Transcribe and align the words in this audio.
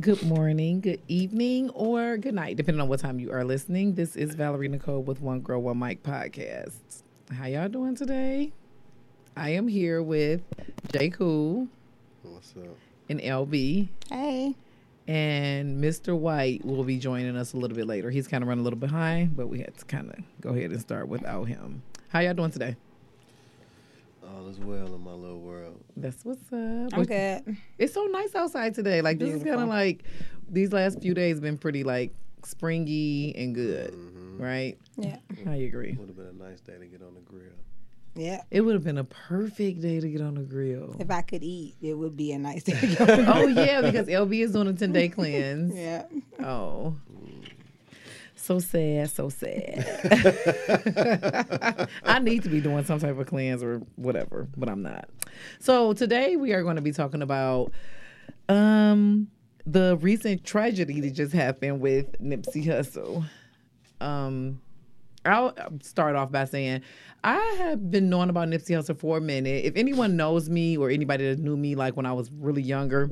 Good 0.00 0.22
morning, 0.22 0.80
good 0.80 1.00
evening, 1.08 1.70
or 1.70 2.16
good 2.16 2.34
night, 2.34 2.56
depending 2.56 2.80
on 2.80 2.88
what 2.88 3.00
time 3.00 3.18
you 3.20 3.32
are 3.32 3.44
listening. 3.44 3.94
This 3.94 4.16
is 4.16 4.34
Valerie 4.34 4.68
Nicole 4.68 5.02
with 5.02 5.20
One 5.20 5.40
Girl, 5.40 5.60
One 5.60 5.78
Mic 5.78 6.02
podcast. 6.02 7.02
How 7.32 7.46
y'all 7.46 7.68
doing 7.68 7.96
today? 7.96 8.52
I 9.36 9.50
am 9.50 9.68
here 9.68 10.02
with 10.02 10.42
J. 10.92 11.10
Cool 11.10 11.68
What's 12.22 12.54
up? 12.56 12.76
and 13.08 13.20
LB, 13.20 13.88
Hey. 14.08 14.54
and 15.06 15.82
Mr. 15.82 16.16
White 16.16 16.64
will 16.64 16.84
be 16.84 16.98
joining 16.98 17.36
us 17.36 17.52
a 17.52 17.56
little 17.56 17.76
bit 17.76 17.86
later. 17.86 18.10
He's 18.10 18.28
kind 18.28 18.42
of 18.42 18.48
running 18.48 18.62
a 18.62 18.64
little 18.64 18.78
behind, 18.78 19.36
but 19.36 19.48
we 19.48 19.58
had 19.58 19.76
to 19.76 19.84
kind 19.84 20.10
of 20.10 20.16
go 20.40 20.50
ahead 20.50 20.70
and 20.70 20.80
start 20.80 21.08
without 21.08 21.44
him. 21.44 21.82
How 22.08 22.20
y'all 22.20 22.34
doing 22.34 22.50
today? 22.52 22.76
All 24.50 24.56
is 24.56 24.58
well 24.60 24.94
in 24.94 25.00
my 25.04 25.12
little 25.12 25.40
world. 25.40 25.80
That's 25.96 26.24
what's 26.24 26.52
up. 26.52 26.92
I'm 26.98 27.04
good. 27.04 27.56
It's 27.78 27.94
so 27.94 28.04
nice 28.06 28.34
outside 28.34 28.74
today. 28.74 29.00
Like 29.00 29.18
this 29.20 29.30
is 29.34 29.44
kind 29.44 29.60
of 29.60 29.68
like 29.68 30.02
these 30.48 30.72
last 30.72 31.00
few 31.00 31.14
days 31.14 31.38
been 31.40 31.56
pretty 31.58 31.84
like 31.84 32.12
springy 32.44 33.34
and 33.36 33.54
good, 33.54 33.92
Mm-hmm. 33.92 34.42
right? 34.42 34.78
Yeah. 34.96 35.18
I 35.46 35.54
agree. 35.56 35.92
Would 35.92 36.08
have 36.08 36.16
been 36.16 36.26
a 36.26 36.32
nice 36.50 36.60
day 36.60 36.78
to 36.78 36.86
get 36.86 37.00
on 37.02 37.14
the 37.14 37.20
grill. 37.20 37.52
Yeah. 38.16 38.42
It 38.50 38.62
would 38.62 38.74
have 38.74 38.82
been 38.82 38.98
a 38.98 39.04
perfect 39.04 39.80
day 39.82 40.00
to 40.00 40.08
get 40.08 40.20
on 40.20 40.34
the 40.34 40.40
grill. 40.42 40.96
If 40.98 41.10
I 41.12 41.22
could 41.22 41.44
eat, 41.44 41.76
it 41.80 41.94
would 41.94 42.16
be 42.16 42.32
a 42.32 42.38
nice 42.38 42.64
day. 42.64 42.72
to 42.80 42.86
go. 43.06 43.24
oh 43.32 43.46
yeah, 43.46 43.82
because 43.82 44.08
LB 44.08 44.42
is 44.42 44.52
doing 44.52 44.66
a 44.66 44.72
ten 44.72 44.92
day 44.92 45.08
cleanse. 45.16 45.74
yeah. 45.76 46.06
Oh. 46.42 46.96
So 48.42 48.58
sad, 48.58 49.10
so 49.10 49.28
sad. 49.28 49.86
I 52.04 52.18
need 52.20 52.42
to 52.44 52.48
be 52.48 52.62
doing 52.62 52.84
some 52.84 52.98
type 52.98 53.18
of 53.18 53.26
cleanse 53.26 53.62
or 53.62 53.82
whatever, 53.96 54.48
but 54.56 54.70
I'm 54.70 54.82
not. 54.82 55.10
So 55.58 55.92
today 55.92 56.36
we 56.36 56.54
are 56.54 56.62
going 56.62 56.76
to 56.76 56.82
be 56.82 56.90
talking 56.90 57.20
about 57.20 57.70
um 58.48 59.28
the 59.66 59.98
recent 59.98 60.42
tragedy 60.42 61.00
that 61.00 61.10
just 61.10 61.34
happened 61.34 61.80
with 61.80 62.20
Nipsey 62.20 62.64
Hussle. 62.64 63.26
Um 64.00 64.62
I'll 65.26 65.54
start 65.82 66.16
off 66.16 66.32
by 66.32 66.46
saying 66.46 66.80
I 67.22 67.36
have 67.58 67.90
been 67.90 68.08
knowing 68.08 68.30
about 68.30 68.48
Nipsey 68.48 68.74
Hussle 68.74 68.98
for 68.98 69.18
a 69.18 69.20
minute. 69.20 69.66
If 69.66 69.76
anyone 69.76 70.16
knows 70.16 70.48
me 70.48 70.78
or 70.78 70.88
anybody 70.88 71.28
that 71.28 71.38
knew 71.38 71.58
me 71.58 71.74
like 71.74 71.94
when 71.94 72.06
I 72.06 72.14
was 72.14 72.30
really 72.32 72.62
younger, 72.62 73.10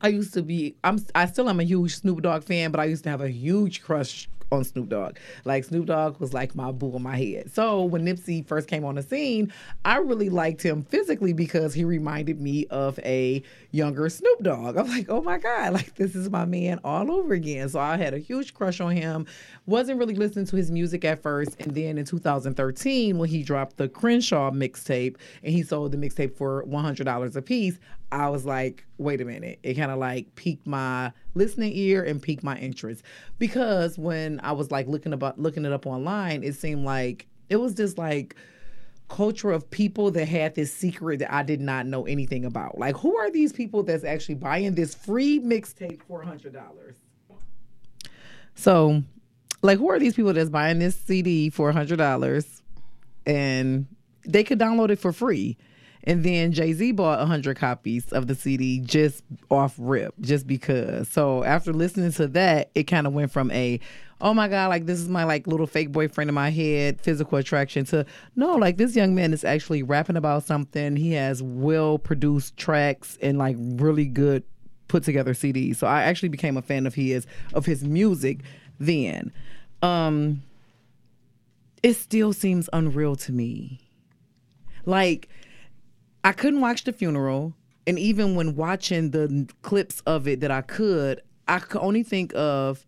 I 0.00 0.08
used 0.08 0.34
to 0.34 0.42
be 0.42 0.76
I'm 0.84 1.04
I 1.16 1.26
still 1.26 1.50
am 1.50 1.58
a 1.58 1.64
huge 1.64 1.96
Snoop 1.96 2.22
Dogg 2.22 2.44
fan, 2.44 2.70
but 2.70 2.78
I 2.78 2.84
used 2.84 3.02
to 3.04 3.10
have 3.10 3.20
a 3.20 3.28
huge 3.28 3.82
crush 3.82 4.28
on 4.52 4.64
Snoop 4.64 4.88
Dogg. 4.88 5.18
Like 5.44 5.64
Snoop 5.64 5.86
Dogg 5.86 6.20
was 6.20 6.32
like 6.32 6.54
my 6.54 6.72
boo 6.72 6.94
in 6.96 7.02
my 7.02 7.16
head. 7.16 7.52
So 7.52 7.84
when 7.84 8.04
Nipsey 8.04 8.46
first 8.46 8.68
came 8.68 8.84
on 8.84 8.94
the 8.94 9.02
scene, 9.02 9.52
I 9.84 9.98
really 9.98 10.28
liked 10.28 10.62
him 10.62 10.82
physically 10.82 11.32
because 11.32 11.74
he 11.74 11.84
reminded 11.84 12.40
me 12.40 12.66
of 12.66 12.98
a 13.00 13.42
younger 13.72 14.08
Snoop 14.08 14.42
Dogg. 14.42 14.76
I'm 14.76 14.88
like, 14.88 15.06
oh 15.08 15.22
my 15.22 15.38
God, 15.38 15.72
like 15.72 15.94
this 15.96 16.14
is 16.14 16.30
my 16.30 16.44
man 16.44 16.80
all 16.84 17.10
over 17.10 17.34
again. 17.34 17.68
So 17.68 17.80
I 17.80 17.96
had 17.96 18.14
a 18.14 18.18
huge 18.18 18.54
crush 18.54 18.80
on 18.80 18.92
him. 18.92 19.26
Wasn't 19.66 19.98
really 19.98 20.14
listening 20.14 20.46
to 20.46 20.56
his 20.56 20.70
music 20.70 21.04
at 21.04 21.22
first. 21.22 21.60
And 21.60 21.74
then 21.74 21.98
in 21.98 22.04
2013, 22.04 23.18
when 23.18 23.28
he 23.28 23.42
dropped 23.42 23.76
the 23.76 23.88
Crenshaw 23.88 24.50
mixtape 24.50 25.16
and 25.42 25.52
he 25.52 25.62
sold 25.62 25.92
the 25.92 25.98
mixtape 25.98 26.36
for 26.36 26.64
$100 26.64 27.36
a 27.36 27.42
piece, 27.42 27.78
I 28.12 28.28
was 28.28 28.46
like, 28.46 28.84
wait 28.98 29.20
a 29.20 29.24
minute. 29.24 29.58
It 29.62 29.74
kind 29.74 29.90
of 29.90 29.98
like 29.98 30.34
piqued 30.36 30.66
my 30.66 31.12
listening 31.34 31.72
ear 31.74 32.02
and 32.02 32.22
piqued 32.22 32.44
my 32.44 32.56
interest. 32.58 33.02
Because 33.38 33.98
when 33.98 34.40
I 34.40 34.52
was 34.52 34.70
like 34.70 34.86
looking 34.86 35.12
about 35.12 35.40
looking 35.40 35.64
it 35.64 35.72
up 35.72 35.86
online, 35.86 36.44
it 36.44 36.54
seemed 36.54 36.84
like 36.84 37.26
it 37.48 37.56
was 37.56 37.74
just 37.74 37.98
like 37.98 38.36
culture 39.08 39.50
of 39.52 39.70
people 39.70 40.10
that 40.12 40.26
had 40.26 40.54
this 40.54 40.72
secret 40.72 41.18
that 41.18 41.32
I 41.32 41.42
did 41.42 41.60
not 41.60 41.86
know 41.86 42.06
anything 42.06 42.44
about. 42.44 42.78
Like 42.78 42.96
who 42.96 43.16
are 43.16 43.30
these 43.30 43.52
people 43.52 43.82
that's 43.82 44.04
actually 44.04 44.36
buying 44.36 44.74
this 44.74 44.94
free 44.94 45.40
mixtape 45.40 46.02
for 46.02 46.24
$100? 46.24 46.94
So, 48.54 49.02
like 49.62 49.78
who 49.78 49.90
are 49.90 49.98
these 49.98 50.14
people 50.14 50.32
that's 50.32 50.50
buying 50.50 50.78
this 50.78 50.96
CD 50.96 51.50
for 51.50 51.72
$100 51.72 52.62
and 53.26 53.86
they 54.24 54.44
could 54.44 54.58
download 54.58 54.90
it 54.90 54.98
for 54.98 55.12
free? 55.12 55.56
And 56.06 56.22
then 56.22 56.52
Jay 56.52 56.72
Z 56.72 56.92
bought 56.92 57.18
100 57.18 57.56
copies 57.56 58.12
of 58.12 58.28
the 58.28 58.36
CD 58.36 58.78
just 58.78 59.24
off 59.50 59.74
rip, 59.76 60.14
just 60.20 60.46
because. 60.46 61.08
So 61.08 61.42
after 61.42 61.72
listening 61.72 62.12
to 62.12 62.28
that, 62.28 62.70
it 62.76 62.84
kind 62.84 63.08
of 63.08 63.12
went 63.12 63.32
from 63.32 63.50
a, 63.50 63.80
oh 64.20 64.32
my 64.32 64.46
God, 64.46 64.68
like 64.68 64.86
this 64.86 65.00
is 65.00 65.08
my 65.08 65.24
like 65.24 65.48
little 65.48 65.66
fake 65.66 65.90
boyfriend 65.90 66.30
in 66.30 66.34
my 66.34 66.50
head, 66.50 67.00
physical 67.00 67.38
attraction 67.38 67.84
to, 67.86 68.06
no, 68.36 68.54
like 68.54 68.76
this 68.76 68.94
young 68.94 69.16
man 69.16 69.32
is 69.32 69.42
actually 69.42 69.82
rapping 69.82 70.16
about 70.16 70.44
something. 70.44 70.94
He 70.94 71.12
has 71.12 71.42
well 71.42 71.98
produced 71.98 72.56
tracks 72.56 73.18
and 73.20 73.36
like 73.36 73.56
really 73.58 74.06
good 74.06 74.44
put 74.86 75.02
together 75.02 75.34
CDs. 75.34 75.76
So 75.76 75.88
I 75.88 76.02
actually 76.02 76.28
became 76.28 76.56
a 76.56 76.62
fan 76.62 76.86
of 76.86 76.94
his, 76.94 77.26
of 77.52 77.66
his 77.66 77.82
music 77.82 78.42
then. 78.78 79.32
Um, 79.82 80.42
it 81.82 81.94
still 81.94 82.32
seems 82.32 82.68
unreal 82.72 83.16
to 83.16 83.32
me. 83.32 83.80
Like, 84.84 85.28
I 86.26 86.32
couldn't 86.32 86.60
watch 86.60 86.82
the 86.82 86.92
funeral, 86.92 87.54
and 87.86 88.00
even 88.00 88.34
when 88.34 88.56
watching 88.56 89.12
the 89.12 89.48
clips 89.62 90.00
of 90.06 90.26
it 90.26 90.40
that 90.40 90.50
I 90.50 90.60
could, 90.60 91.22
I 91.46 91.60
could 91.60 91.80
only 91.80 92.02
think 92.02 92.34
of 92.34 92.84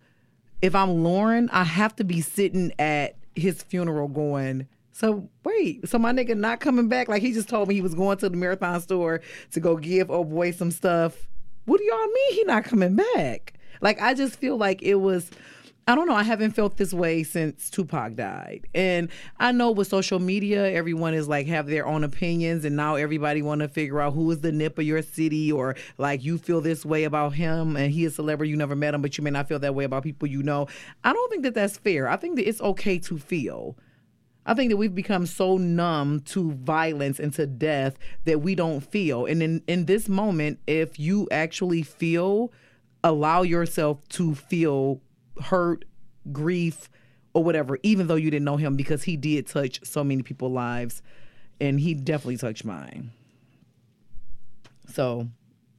if 0.60 0.75
I'm 0.75 1.04
Lauren, 1.04 1.49
I 1.50 1.62
have 1.62 1.94
to 1.97 2.04
be 2.04 2.21
sitting 2.21 2.72
at 2.81 3.15
his 3.37 3.62
funeral 3.62 4.09
going. 4.09 4.66
So 4.91 5.31
wait, 5.44 5.88
so 5.88 6.00
my 6.00 6.12
nigga 6.12 6.37
not 6.37 6.59
coming 6.59 6.88
back? 6.88 7.06
Like 7.06 7.22
he 7.22 7.32
just 7.32 7.49
told 7.49 7.69
me 7.69 7.76
he 7.76 7.81
was 7.81 7.94
going 7.94 8.19
to 8.19 8.28
the 8.28 8.37
marathon 8.37 8.81
store 8.81 9.21
to 9.53 9.60
go 9.60 9.76
give 9.76 10.10
old 10.10 10.31
boy 10.31 10.50
some 10.50 10.72
stuff. 10.72 11.28
What 11.66 11.78
do 11.78 11.84
y'all 11.84 12.09
mean 12.09 12.32
he 12.32 12.43
not 12.43 12.65
coming 12.65 12.97
back? 12.97 13.55
Like 13.81 14.03
I 14.03 14.15
just 14.15 14.34
feel 14.34 14.56
like 14.56 14.82
it 14.82 14.97
was 14.97 15.31
I 15.88 15.94
don't 15.94 16.06
know. 16.06 16.15
I 16.15 16.22
haven't 16.22 16.50
felt 16.50 16.76
this 16.76 16.93
way 16.93 17.22
since 17.22 17.71
Tupac 17.71 18.15
died. 18.15 18.66
And 18.75 19.09
I 19.41 19.53
know 19.53 19.71
with 19.71 19.88
social 19.88 20.19
media, 20.19 20.71
everyone 20.71 21.15
is 21.15 21.28
like 21.28 21.47
have 21.47 21.66
their 21.66 21.87
own 21.87 22.04
opinions 22.04 22.66
and 22.66 22.76
now 22.76 22.97
everybody 22.97 23.41
want 23.41 23.62
to 23.62 23.69
figure 23.69 23.99
out 23.99 24.12
who 24.12 24.31
is 24.31 24.43
the 24.43 24.53
nip 24.53 24.78
of 24.78 24.84
your 24.84 25.00
city 25.00 25.50
or 25.50 25.76
like 25.97 26.22
you 26.22 26.37
feel 26.37 26.60
this 26.60 26.84
way 26.84 27.04
about 27.04 27.32
him 27.32 27.75
and 27.75 27.91
he 27.91 28.04
is 28.04 28.12
a 28.12 28.16
celebrity, 28.16 28.50
you 28.50 28.56
never 28.59 28.76
met 28.76 28.93
him, 28.93 29.00
but 29.00 29.16
you 29.16 29.25
may 29.25 29.31
not 29.31 29.49
feel 29.49 29.59
that 29.60 29.75
way 29.75 29.84
about 29.84 30.03
people 30.03 30.28
you 30.28 30.43
know. 30.43 30.66
I 31.04 31.15
don't 31.15 31.31
think 31.31 31.43
that 31.44 31.54
that's 31.54 31.78
fair. 31.78 32.06
I 32.06 32.16
think 32.16 32.37
that 32.37 32.47
it's 32.47 32.60
okay 32.60 32.99
to 32.99 33.16
feel. 33.16 33.78
I 34.44 34.53
think 34.53 34.69
that 34.69 34.76
we've 34.76 34.94
become 34.94 35.25
so 35.25 35.56
numb 35.56 36.20
to 36.26 36.53
violence 36.53 37.19
and 37.19 37.32
to 37.32 37.47
death 37.47 37.97
that 38.26 38.43
we 38.43 38.55
don't 38.55 38.81
feel. 38.81 39.25
And 39.25 39.43
in, 39.43 39.62
in 39.66 39.87
this 39.87 40.06
moment, 40.06 40.59
if 40.66 40.99
you 40.99 41.28
actually 41.31 41.81
feel, 41.81 42.53
allow 43.03 43.41
yourself 43.41 44.06
to 44.10 44.34
feel 44.34 45.00
hurt, 45.43 45.84
grief, 46.32 46.91
or 47.34 47.44
whatever, 47.44 47.78
even 47.82 48.06
though 48.06 48.16
you 48.16 48.31
didn't 48.31 48.44
know 48.44 48.56
him, 48.56 48.76
because 48.76 49.03
he 49.03 49.16
did 49.16 49.47
touch 49.47 49.81
so 49.84 50.03
many 50.03 50.22
people's 50.22 50.53
lives 50.53 51.03
and 51.60 51.81
he 51.81 51.94
definitely 51.94 52.37
touched 52.37 52.65
mine. 52.65 53.10
So 54.93 55.28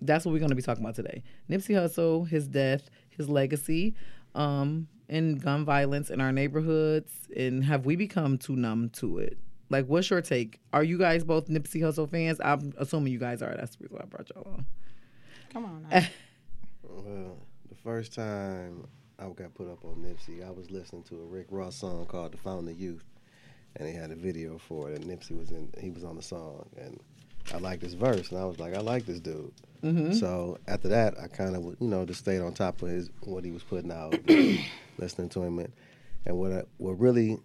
that's 0.02 0.26
what 0.26 0.32
we're 0.32 0.40
going 0.40 0.50
to 0.50 0.56
be 0.56 0.62
talking 0.62 0.84
about 0.84 0.96
today. 0.96 1.24
Nipsey 1.50 1.76
Hussle, 1.76 2.28
his 2.28 2.48
death, 2.48 2.90
his 3.10 3.30
legacy, 3.30 3.96
um, 4.36 4.88
and 5.08 5.42
gun 5.42 5.66
violence 5.66 6.10
in 6.10 6.22
our 6.22 6.32
neighborhoods, 6.32 7.12
and 7.36 7.64
have 7.64 7.86
we 7.86 7.96
become 7.96 8.38
too 8.38 8.56
numb 8.56 8.90
to 8.90 9.18
it? 9.20 9.38
Like, 9.70 9.86
what's 9.86 10.10
your 10.10 10.22
take? 10.22 10.60
Are 10.74 10.84
you 10.84 10.98
guys 10.98 11.24
both 11.24 11.48
Nipsey 11.48 11.82
Hussle 11.82 12.10
fans? 12.10 12.40
I'm 12.44 12.74
assuming 12.78 13.14
you 13.14 13.20
guys 13.20 13.42
are. 13.42 13.56
That's 13.56 13.76
the 13.76 13.84
reason 13.84 13.98
why 13.98 14.04
I 14.04 14.06
brought 14.06 14.30
y'all 14.30 14.48
on. 14.54 14.66
Come 15.52 15.66
on. 15.66 15.88
Now. 15.90 16.04
Well, 16.92 17.38
the 17.70 17.76
first 17.76 18.16
time 18.16 18.88
I 19.20 19.28
got 19.30 19.54
put 19.54 19.70
up 19.70 19.84
on 19.84 19.96
Nipsey, 19.96 20.46
I 20.46 20.52
was 20.52 20.72
listening 20.72 21.04
to 21.04 21.22
a 21.22 21.26
Rick 21.26 21.48
Ross 21.50 21.76
song 21.76 22.06
called 22.06 22.32
"The 22.32 22.38
Fountain 22.38 22.70
of 22.70 22.80
Youth," 22.80 23.04
and 23.76 23.88
he 23.88 23.94
had 23.94 24.12
a 24.12 24.16
video 24.16 24.58
for 24.58 24.90
it. 24.90 25.02
And 25.02 25.06
Nipsey 25.10 25.38
was 25.38 25.52
in. 25.52 25.70
He 25.80 25.90
was 25.90 26.04
on 26.04 26.16
the 26.16 26.22
song, 26.22 26.70
and 26.78 27.00
I 27.54 27.58
liked 27.58 27.82
this 27.82 27.94
verse, 27.94 28.32
and 28.32 28.40
I 28.40 28.46
was 28.46 28.60
like, 28.60 28.76
I 28.76 28.80
like 28.80 29.06
this 29.06 29.20
dude. 29.20 29.52
Mm-hmm. 29.84 30.14
So 30.14 30.58
after 30.68 30.88
that, 30.90 31.20
I 31.20 31.28
kind 31.28 31.56
of, 31.56 31.64
you 31.64 31.88
know, 31.88 32.06
just 32.06 32.22
stayed 32.22 32.40
on 32.40 32.54
top 32.54 32.82
of 32.82 32.90
his 32.90 33.10
what 33.22 33.44
he 33.44 33.52
was 33.52 33.64
putting 33.64 33.92
out, 33.92 34.16
listening 34.98 35.30
to 35.30 35.44
him, 35.44 35.60
and, 35.60 35.74
and 36.26 36.38
what 36.38 36.52
I, 36.52 36.64
what 36.78 37.00
really 37.00 37.40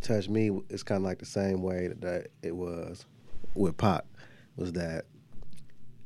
touched 0.00 0.30
me 0.30 0.50
is 0.70 0.82
kind 0.82 0.98
of 0.98 1.04
like 1.04 1.18
the 1.18 1.26
same 1.26 1.62
way 1.62 1.88
that 1.88 2.28
it 2.42 2.54
was 2.54 3.04
with 3.54 3.76
Pac, 3.76 4.04
was 4.56 4.72
that 4.72 5.04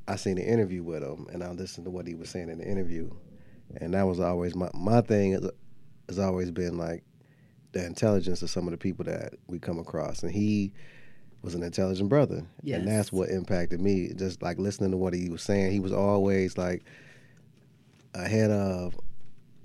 I 0.08 0.16
seen 0.16 0.38
an 0.38 0.44
interview 0.44 0.82
with 0.82 1.02
him, 1.02 1.28
and 1.32 1.44
I 1.44 1.50
listened 1.50 1.84
to 1.84 1.90
what 1.90 2.06
he 2.06 2.14
was 2.14 2.28
saying 2.28 2.48
in 2.48 2.58
the 2.58 2.66
interview, 2.66 3.10
and 3.76 3.94
that 3.94 4.02
was 4.06 4.20
always 4.20 4.54
my 4.54 4.70
my 4.74 5.00
thing 5.00 5.32
is, 5.32 5.48
has 6.08 6.18
always 6.18 6.50
been 6.50 6.76
like 6.78 7.04
the 7.72 7.84
intelligence 7.86 8.42
of 8.42 8.50
some 8.50 8.66
of 8.66 8.72
the 8.72 8.78
people 8.78 9.04
that 9.04 9.34
we 9.46 9.58
come 9.58 9.78
across, 9.78 10.22
and 10.22 10.32
he 10.32 10.72
was 11.42 11.54
an 11.54 11.62
intelligent 11.62 12.08
brother, 12.08 12.44
Yes. 12.62 12.78
and 12.80 12.88
that's 12.88 13.12
what 13.12 13.30
impacted 13.30 13.80
me. 13.80 14.12
Just 14.14 14.42
like 14.42 14.58
listening 14.58 14.90
to 14.90 14.96
what 14.96 15.14
he 15.14 15.30
was 15.30 15.42
saying, 15.42 15.72
he 15.72 15.80
was 15.80 15.92
always 15.92 16.58
like 16.58 16.82
ahead 18.14 18.50
of 18.50 18.98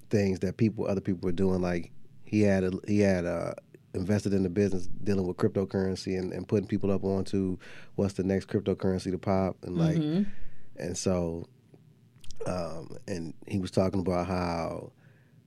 things 0.10 0.40
that 0.40 0.58
people, 0.58 0.88
other 0.88 1.02
people 1.02 1.26
were 1.26 1.32
doing. 1.32 1.62
Like 1.62 1.92
he 2.24 2.42
had 2.42 2.64
a, 2.64 2.72
he 2.88 3.00
had 3.00 3.26
uh 3.26 3.54
invested 3.94 4.34
in 4.34 4.44
the 4.44 4.50
business 4.50 4.88
dealing 5.06 5.26
with 5.26 5.38
cryptocurrency 5.38 6.20
and, 6.20 6.34
and 6.34 6.48
putting 6.48 6.68
people 6.68 6.92
up 6.92 7.04
onto 7.06 7.58
what's 7.96 8.14
the 8.16 8.24
next 8.24 8.48
cryptocurrency 8.50 9.10
to 9.10 9.18
pop 9.18 9.56
and 9.64 9.78
like 9.78 9.96
Mm-hmm. 9.96 10.24
and 10.76 10.98
so 10.98 11.48
um, 12.46 12.98
and 13.08 13.34
he 13.48 13.60
was 13.60 13.72
talking 13.72 14.00
about 14.00 14.28
how 14.28 14.92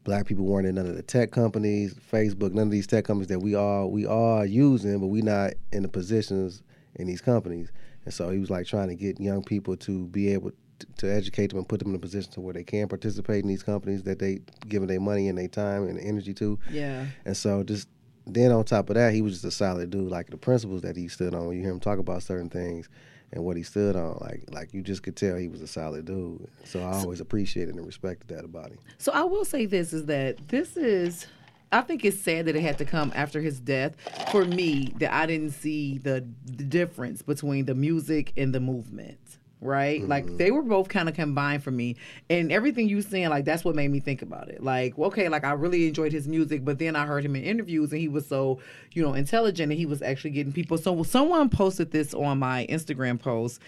black 0.05 0.27
people 0.27 0.45
weren't 0.45 0.67
in 0.67 0.75
none 0.75 0.87
of 0.87 0.97
the 0.97 1.03
tech 1.03 1.31
companies, 1.31 1.95
Facebook, 2.11 2.53
none 2.53 2.67
of 2.67 2.71
these 2.71 2.87
tech 2.87 3.05
companies 3.05 3.29
that 3.29 3.41
we 3.41 3.55
all 3.55 3.91
we 3.91 4.07
are 4.07 4.47
using, 4.47 4.99
but 5.01 5.09
we 5.09 5.23
not 5.23 5.53
in 5.73 5.83
the 5.83 5.89
positions 5.89 6.63
in 6.95 7.07
these 7.07 7.21
companies. 7.21 7.71
And 8.05 8.15
so 8.15 8.31
he 8.31 8.39
was 8.39 8.51
like 8.51 8.67
trying 8.67 8.89
to 8.89 8.95
get 8.95 9.21
young 9.21 9.45
people 9.45 9.77
to 9.77 10.07
be 10.07 10.33
able 10.33 10.51
to, 10.79 10.87
to 10.99 11.13
educate 11.13 11.49
them 11.49 11.59
and 11.59 11.69
put 11.69 11.81
them 11.81 11.91
in 11.91 11.95
a 11.95 11.99
position 11.99 12.33
to 12.33 12.41
where 12.41 12.55
they 12.55 12.65
can 12.65 12.89
participate 12.89 13.43
in 13.43 13.49
these 13.49 13.63
companies 13.63 14.03
that 14.05 14.19
they 14.19 14.41
giving 14.67 14.89
their 14.89 15.01
money 15.01 15.29
and 15.29 15.37
their 15.37 15.49
time 15.49 15.87
and 15.87 15.99
energy 15.99 16.33
to. 16.35 16.59
Yeah. 16.71 17.05
And 17.25 17.37
so 17.37 17.63
just 17.63 17.89
then 18.27 18.51
on 18.53 18.65
top 18.65 18.89
of 18.91 18.95
that, 18.95 19.13
he 19.13 19.23
was 19.23 19.35
just 19.35 19.45
a 19.45 19.51
solid 19.51 19.91
dude. 19.91 20.11
Like 20.11 20.31
the 20.31 20.37
principles 20.37 20.83
that 20.83 20.97
he 20.97 21.09
stood 21.09 21.35
on, 21.35 21.47
when 21.47 21.57
you 21.57 21.63
hear 21.63 21.73
him 21.73 21.81
talk 21.81 21.99
about 21.99 22.23
certain 22.23 22.49
things 22.51 22.89
and 23.33 23.45
what 23.45 23.57
he 23.57 23.63
stood 23.63 23.97
on, 23.97 24.19
like 24.21 24.45
like 24.51 24.73
you 24.73 24.83
just 24.83 25.03
could 25.03 25.17
tell 25.17 25.37
he 25.37 25.49
was 25.49 25.61
a 25.61 25.67
solid 25.67 26.07
dude. 26.07 26.49
So 26.65 26.81
I 26.81 26.93
always 26.95 27.21
appreciated 27.21 27.75
and 27.75 27.87
respected 27.87 28.29
that 28.35 28.45
about 28.45 28.71
him. 28.71 28.79
So 28.99 29.13
I 29.13 29.23
will 29.23 29.45
say 29.45 29.67
this 29.67 29.93
is 29.93 30.07
that 30.07 30.49
this 30.49 30.77
is 30.77 31.27
I 31.71 31.83
think 31.83 32.05
it's 32.05 32.19
sad 32.19 32.47
that 32.47 32.57
it 32.57 32.63
had 32.63 32.79
to 32.79 32.85
come 32.85 33.13
after 33.15 33.41
his 33.41 33.61
death 33.61 33.95
for 34.31 34.45
me 34.45 34.95
that 34.99 35.13
I 35.13 35.27
didn't 35.27 35.51
see 35.51 35.99
the, 35.99 36.27
the 36.45 36.65
difference 36.65 37.21
between 37.21 37.67
the 37.67 37.75
music 37.75 38.33
and 38.37 38.55
the 38.55 38.61
movement. 38.61 39.19
Right? 39.61 40.07
Like 40.07 40.37
they 40.37 40.53
were 40.53 40.63
both 40.63 40.89
kind 40.89 41.09
of 41.09 41.17
combined 41.17 41.65
for 41.65 41.73
me. 41.73 41.97
And 42.31 42.53
everything 42.53 42.89
you 42.89 43.03
saying, 43.03 43.31
like 43.31 43.45
that's 43.45 43.65
what 43.65 43.75
made 43.75 43.91
me 43.91 43.99
think 43.99 44.23
about 44.23 44.49
it. 44.49 44.63
Like, 44.63 44.97
okay, 44.99 45.29
like 45.29 45.45
I 45.45 45.53
really 45.53 45.89
enjoyed 45.89 46.13
his 46.13 46.29
music, 46.29 46.65
but 46.65 46.79
then 46.79 46.95
I 46.95 47.07
heard 47.07 47.25
him 47.25 47.35
in 47.35 47.43
interviews 47.43 47.91
and 47.91 48.01
he 48.01 48.07
was 48.07 48.27
so, 48.27 48.61
you 48.93 49.03
know, 49.03 49.15
intelligent 49.15 49.73
and 49.73 49.79
he 49.79 49.87
was 49.87 50.01
actually 50.01 50.31
getting 50.31 50.53
people. 50.53 50.79
So 50.79 51.03
someone 51.03 51.49
posted 51.49 51.91
this 51.91 52.15
on 52.15 52.39
my 52.39 52.67
Instagram 52.71 53.19
post. 53.21 53.61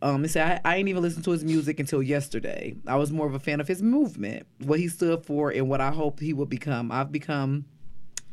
Um, 0.00 0.22
they 0.22 0.28
said 0.28 0.60
I, 0.64 0.72
I 0.72 0.76
ain't 0.76 0.88
even 0.88 1.02
listened 1.02 1.24
to 1.24 1.30
his 1.32 1.44
music 1.44 1.80
until 1.80 2.02
yesterday. 2.02 2.76
I 2.86 2.96
was 2.96 3.10
more 3.10 3.26
of 3.26 3.34
a 3.34 3.40
fan 3.40 3.60
of 3.60 3.66
his 3.66 3.82
movement, 3.82 4.46
what 4.58 4.78
he 4.78 4.88
stood 4.88 5.24
for, 5.24 5.50
and 5.50 5.68
what 5.68 5.80
I 5.80 5.90
hoped 5.90 6.20
he 6.20 6.32
would 6.32 6.48
become. 6.48 6.92
I've 6.92 7.10
become. 7.10 7.64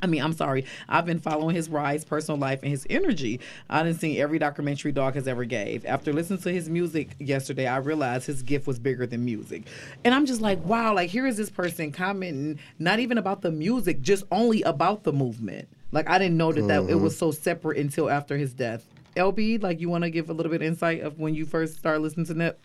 I 0.06 0.08
mean, 0.08 0.22
I'm 0.22 0.34
sorry. 0.34 0.66
I've 0.88 1.08
been 1.08 1.20
following 1.20 1.56
his 1.56 1.68
rise, 1.68 2.06
personal 2.06 2.40
life, 2.40 2.60
and 2.62 2.70
his 2.70 2.86
energy. 2.92 3.40
I 3.72 3.82
didn't 3.82 4.00
see 4.00 4.22
every 4.22 4.38
documentary 4.38 4.92
Dog 4.92 5.16
has 5.16 5.28
ever 5.28 5.46
gave. 5.46 5.84
After 5.84 6.14
listening 6.14 6.42
to 6.44 6.52
his 6.52 6.70
music 6.70 7.16
yesterday, 7.18 7.66
I 7.66 7.78
realized 7.78 8.28
his 8.28 8.44
gift 8.44 8.68
was 8.68 8.78
bigger 8.78 9.08
than 9.08 9.26
music. 9.26 9.64
And 10.04 10.14
I'm 10.14 10.28
just 10.28 10.42
like, 10.42 10.64
wow, 10.64 10.94
like 10.94 11.10
here 11.10 11.26
is 11.26 11.38
this 11.38 11.50
person 11.50 11.92
commenting 11.92 12.60
not 12.78 13.00
even 13.00 13.18
about 13.18 13.42
the 13.42 13.50
music, 13.50 14.04
just 14.04 14.26
only 14.32 14.62
about 14.62 15.06
the 15.06 15.12
movement. 15.12 15.68
Like 15.92 16.08
I 16.08 16.20
didn't 16.20 16.38
know 16.38 16.52
that, 16.52 16.68
that 16.68 16.88
it 16.88 17.00
was 17.00 17.18
so 17.18 17.32
separate 17.32 17.80
until 17.80 18.08
after 18.08 18.38
his 18.38 18.54
death. 18.54 18.86
LB, 19.16 19.64
like 19.64 19.80
you 19.80 19.90
want 19.90 20.04
to 20.04 20.12
give 20.12 20.30
a 20.30 20.34
little 20.34 20.52
bit 20.52 20.62
of 20.62 20.68
insight 20.68 21.02
of 21.02 21.18
when 21.18 21.34
you 21.34 21.48
first 21.48 21.80
started 21.80 22.02
listening 22.02 22.28
to 22.28 22.36
Nip? 22.36 22.60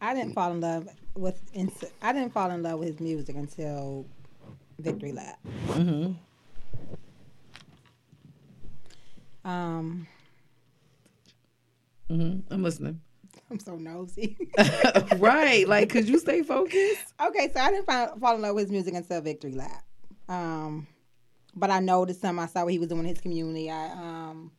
I 0.00 0.12
didn't 0.12 0.32
fall 0.32 0.50
in 0.50 0.60
love 0.60 0.88
with. 1.14 1.40
I 2.02 2.12
didn't 2.12 2.32
fall 2.32 2.50
in 2.50 2.64
love 2.64 2.80
with 2.80 2.88
his 2.88 2.98
music 2.98 3.36
until 3.36 4.06
Victory 4.80 5.12
Lap. 5.12 5.38
Mm-hmm. 5.68 6.12
Um, 9.44 10.06
Mm-hmm. 12.12 12.52
I'm 12.52 12.62
listening. 12.62 13.00
I'm 13.50 13.58
so 13.58 13.76
nosy. 13.76 14.36
right, 15.16 15.66
like 15.66 15.88
could 15.88 16.08
you 16.08 16.18
stay 16.18 16.42
focused? 16.42 17.14
okay, 17.26 17.50
so 17.52 17.60
I 17.60 17.70
didn't 17.70 17.86
fall, 17.86 18.18
fall 18.18 18.34
in 18.34 18.42
love 18.42 18.54
with 18.54 18.64
his 18.64 18.70
music 18.70 18.94
until 18.94 19.20
Victory 19.22 19.54
Lap. 19.54 19.84
Um, 20.28 20.86
but 21.54 21.70
I 21.70 21.80
noticed 21.80 22.22
him. 22.22 22.38
I 22.38 22.46
saw 22.46 22.64
what 22.64 22.72
he 22.72 22.78
was 22.78 22.88
doing 22.88 23.00
in 23.00 23.06
his 23.06 23.20
community. 23.20 23.70
I 23.70 23.92
um, 23.92 24.52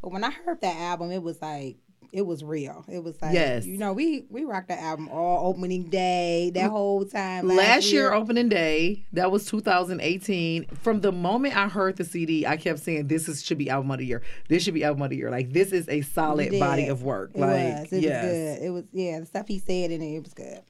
but 0.00 0.12
when 0.12 0.22
I 0.22 0.30
heard 0.30 0.60
that 0.60 0.76
album, 0.76 1.10
it 1.10 1.22
was 1.22 1.40
like 1.42 1.78
it 2.14 2.24
was 2.24 2.44
real. 2.44 2.84
It 2.88 3.02
was 3.02 3.20
like 3.20 3.34
Yes. 3.34 3.66
you 3.66 3.76
know 3.76 3.92
we 3.92 4.24
we 4.30 4.44
rocked 4.44 4.68
the 4.68 4.80
album 4.80 5.08
all 5.08 5.48
opening 5.48 5.90
day 5.90 6.52
that 6.54 6.68
mm. 6.68 6.70
whole 6.70 7.04
time. 7.04 7.48
Last 7.48 7.92
year 7.92 8.12
opening 8.12 8.48
day, 8.48 9.04
that 9.12 9.32
was 9.32 9.46
2018. 9.46 10.66
From 10.66 11.00
the 11.00 11.10
moment 11.10 11.56
I 11.56 11.68
heard 11.68 11.96
the 11.96 12.04
CD, 12.04 12.46
I 12.46 12.56
kept 12.56 12.78
saying 12.78 13.08
this 13.08 13.28
is 13.28 13.44
should 13.44 13.58
be 13.58 13.68
album 13.68 13.90
of 13.90 13.98
the 13.98 14.06
year. 14.06 14.22
This 14.48 14.62
should 14.62 14.74
be 14.74 14.84
album 14.84 15.02
of 15.02 15.10
the 15.10 15.16
year. 15.16 15.30
Like 15.30 15.52
this 15.52 15.72
is 15.72 15.88
a 15.88 16.02
solid 16.02 16.56
body 16.58 16.86
of 16.86 17.02
work. 17.02 17.32
It 17.34 17.40
like 17.40 17.50
was. 17.50 17.92
It 17.92 18.02
yes. 18.02 18.24
was 18.24 18.32
good. 18.32 18.66
It 18.66 18.70
was 18.70 18.84
yeah. 18.92 19.20
The 19.20 19.26
stuff 19.26 19.48
he 19.48 19.58
said 19.58 19.90
in 19.90 20.00
it, 20.00 20.16
it 20.16 20.22
was 20.22 20.34
good. 20.34 20.60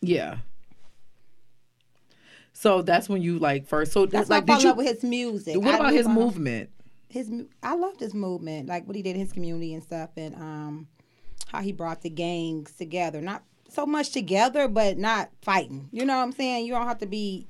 Yeah. 0.00 0.38
So 2.52 2.82
that's 2.82 3.08
when 3.08 3.22
you 3.22 3.38
like 3.38 3.66
first. 3.66 3.92
So 3.92 4.06
That's 4.06 4.28
like 4.28 4.44
did 4.44 4.62
you? 4.62 4.68
love 4.70 4.76
with 4.76 4.88
his 4.88 5.04
music. 5.04 5.56
What 5.56 5.74
I 5.74 5.78
about 5.78 5.92
his 5.92 6.08
movement? 6.08 6.70
His 7.10 7.30
I 7.62 7.74
loved 7.74 8.00
his 8.00 8.14
movement, 8.14 8.68
like 8.68 8.86
what 8.86 8.96
he 8.96 9.02
did 9.02 9.16
in 9.16 9.20
his 9.20 9.32
community 9.32 9.74
and 9.74 9.82
stuff, 9.82 10.10
and 10.16 10.34
um, 10.36 10.88
how 11.48 11.60
he 11.60 11.72
brought 11.72 12.02
the 12.02 12.10
gangs 12.10 12.72
together. 12.72 13.20
Not 13.20 13.42
so 13.68 13.84
much 13.84 14.10
together, 14.10 14.68
but 14.68 14.96
not 14.96 15.30
fighting. 15.42 15.88
You 15.92 16.04
know 16.04 16.16
what 16.16 16.22
I'm 16.22 16.32
saying? 16.32 16.66
You 16.66 16.72
don't 16.72 16.86
have 16.86 16.98
to 16.98 17.06
be 17.06 17.46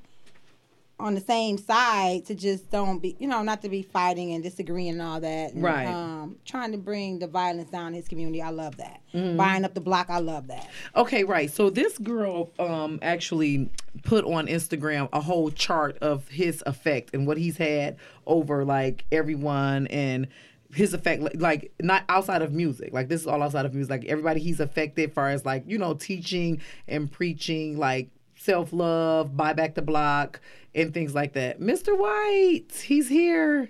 on 1.01 1.15
the 1.15 1.21
same 1.21 1.57
side 1.57 2.25
to 2.25 2.35
just 2.35 2.69
don't 2.71 2.99
be, 2.99 3.15
you 3.19 3.27
know, 3.27 3.41
not 3.41 3.61
to 3.63 3.69
be 3.69 3.81
fighting 3.81 4.33
and 4.33 4.43
disagreeing 4.43 4.91
and 4.93 5.01
all 5.01 5.19
that. 5.19 5.53
And, 5.53 5.63
Right. 5.63 5.87
Um, 5.87 6.37
trying 6.45 6.71
to 6.71 6.77
bring 6.77 7.19
the 7.19 7.27
violence 7.27 7.69
down 7.69 7.87
in 7.87 7.93
his 7.95 8.07
community. 8.07 8.41
I 8.41 8.51
love 8.51 8.77
that. 8.77 9.01
Mm-hmm. 9.13 9.37
Buying 9.37 9.65
up 9.65 9.73
the 9.73 9.81
block. 9.81 10.09
I 10.09 10.19
love 10.19 10.47
that. 10.47 10.69
Okay, 10.95 11.23
right. 11.23 11.51
So 11.51 11.69
this 11.69 11.97
girl 11.97 12.51
um 12.59 12.99
actually 13.01 13.69
put 14.03 14.23
on 14.25 14.47
Instagram 14.47 15.09
a 15.11 15.19
whole 15.19 15.49
chart 15.51 15.97
of 15.99 16.27
his 16.29 16.63
effect 16.65 17.13
and 17.13 17.27
what 17.27 17.37
he's 17.37 17.57
had 17.57 17.97
over 18.25 18.63
like 18.63 19.05
everyone 19.11 19.87
and 19.87 20.27
his 20.73 20.93
effect 20.93 21.21
like- 21.21 21.41
like 21.41 21.71
not 21.81 22.03
outside 22.07 22.41
of 22.41 22.53
music 22.53 22.93
like 22.93 23.09
this 23.09 23.19
is 23.19 23.27
all 23.27 23.43
outside 23.43 23.65
of 23.65 23.73
music 23.73 23.89
like 23.91 24.05
everybody 24.05 24.39
he's 24.39 24.61
affected 24.61 25.11
far 25.13 25.27
as 25.29 25.45
like 25.45 25.63
you 25.67 25.77
know 25.77 25.93
teaching 25.93 26.61
and 26.87 27.11
preaching 27.11 27.77
like 27.77 28.09
self-love 28.41 29.35
buy 29.37 29.53
back 29.53 29.75
the 29.75 29.81
block 29.81 30.39
and 30.73 30.93
things 30.93 31.13
like 31.13 31.33
that 31.33 31.59
mr 31.59 31.97
white 31.97 32.83
he's 32.83 33.07
here 33.07 33.69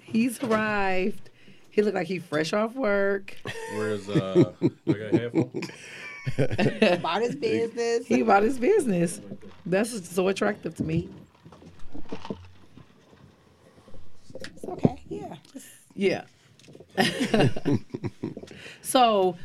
he's 0.00 0.42
arrived 0.42 1.30
he 1.70 1.82
looked 1.82 1.94
like 1.94 2.06
he 2.06 2.18
fresh 2.18 2.52
off 2.52 2.74
work 2.74 3.36
Where's 3.74 4.08
uh? 4.08 4.52
I 4.62 4.92
got 4.92 5.14
a 5.14 5.18
handful. 5.18 5.50
About 6.38 7.22
his 7.22 7.36
business. 7.36 8.06
he 8.06 8.20
about 8.20 8.42
his 8.42 8.58
business. 8.58 9.20
That's 9.64 10.08
so 10.08 10.28
attractive 10.28 10.74
to 10.76 10.82
me. 10.84 11.08
It's 14.34 14.64
okay. 14.64 15.02
Yeah. 15.08 15.36
Yeah. 15.94 16.24
so, 18.82 19.36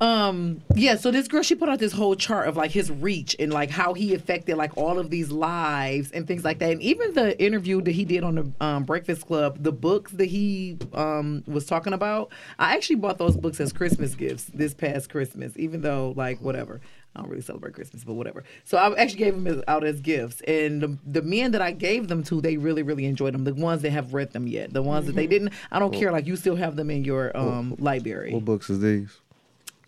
um, 0.00 0.60
yeah. 0.74 0.96
So 0.96 1.10
this 1.10 1.26
girl, 1.28 1.42
she 1.42 1.54
put 1.54 1.68
out 1.68 1.78
this 1.78 1.92
whole 1.92 2.14
chart 2.14 2.48
of 2.48 2.56
like 2.56 2.70
his 2.70 2.90
reach 2.90 3.34
and 3.38 3.52
like 3.52 3.70
how 3.70 3.94
he 3.94 4.14
affected 4.14 4.56
like 4.56 4.76
all 4.76 4.98
of 4.98 5.10
these 5.10 5.30
lives 5.30 6.10
and 6.12 6.26
things 6.26 6.44
like 6.44 6.58
that. 6.58 6.70
And 6.70 6.82
even 6.82 7.14
the 7.14 7.40
interview 7.42 7.80
that 7.82 7.92
he 7.92 8.04
did 8.04 8.22
on 8.22 8.34
the 8.34 8.52
um, 8.64 8.84
Breakfast 8.84 9.26
Club, 9.26 9.62
the 9.62 9.72
books 9.72 10.12
that 10.12 10.26
he 10.26 10.76
um 10.92 11.44
was 11.46 11.64
talking 11.66 11.92
about, 11.92 12.30
I 12.58 12.74
actually 12.74 12.96
bought 12.96 13.18
those 13.18 13.36
books 13.36 13.60
as 13.60 13.72
Christmas 13.72 14.14
gifts 14.14 14.44
this 14.52 14.74
past 14.74 15.08
Christmas. 15.08 15.52
Even 15.56 15.80
though 15.80 16.12
like 16.16 16.40
whatever. 16.40 16.80
I 17.14 17.20
don't 17.20 17.30
really 17.30 17.40
celebrate 17.40 17.72
Christmas, 17.72 18.04
but 18.04 18.12
whatever. 18.12 18.44
So 18.64 18.76
I 18.76 18.94
actually 19.00 19.20
gave 19.20 19.42
them 19.42 19.62
out 19.66 19.84
as 19.84 20.00
gifts, 20.02 20.42
and 20.42 20.82
the, 20.82 20.98
the 21.06 21.22
men 21.22 21.52
that 21.52 21.62
I 21.62 21.72
gave 21.72 22.08
them 22.08 22.22
to, 22.24 22.42
they 22.42 22.58
really, 22.58 22.82
really 22.82 23.06
enjoyed 23.06 23.32
them. 23.32 23.44
The 23.44 23.54
ones 23.54 23.80
that 23.82 23.90
have 23.92 24.12
read 24.12 24.32
them 24.32 24.46
yet, 24.46 24.74
the 24.74 24.82
ones 24.82 25.06
that 25.06 25.16
they 25.16 25.26
didn't, 25.26 25.54
I 25.72 25.78
don't 25.78 25.94
care. 25.94 26.12
Like 26.12 26.26
you 26.26 26.36
still 26.36 26.56
have 26.56 26.76
them 26.76 26.90
in 26.90 27.04
your 27.04 27.34
um 27.34 27.74
library. 27.78 28.34
What 28.34 28.44
books 28.44 28.68
is 28.68 28.80
these? 28.80 29.18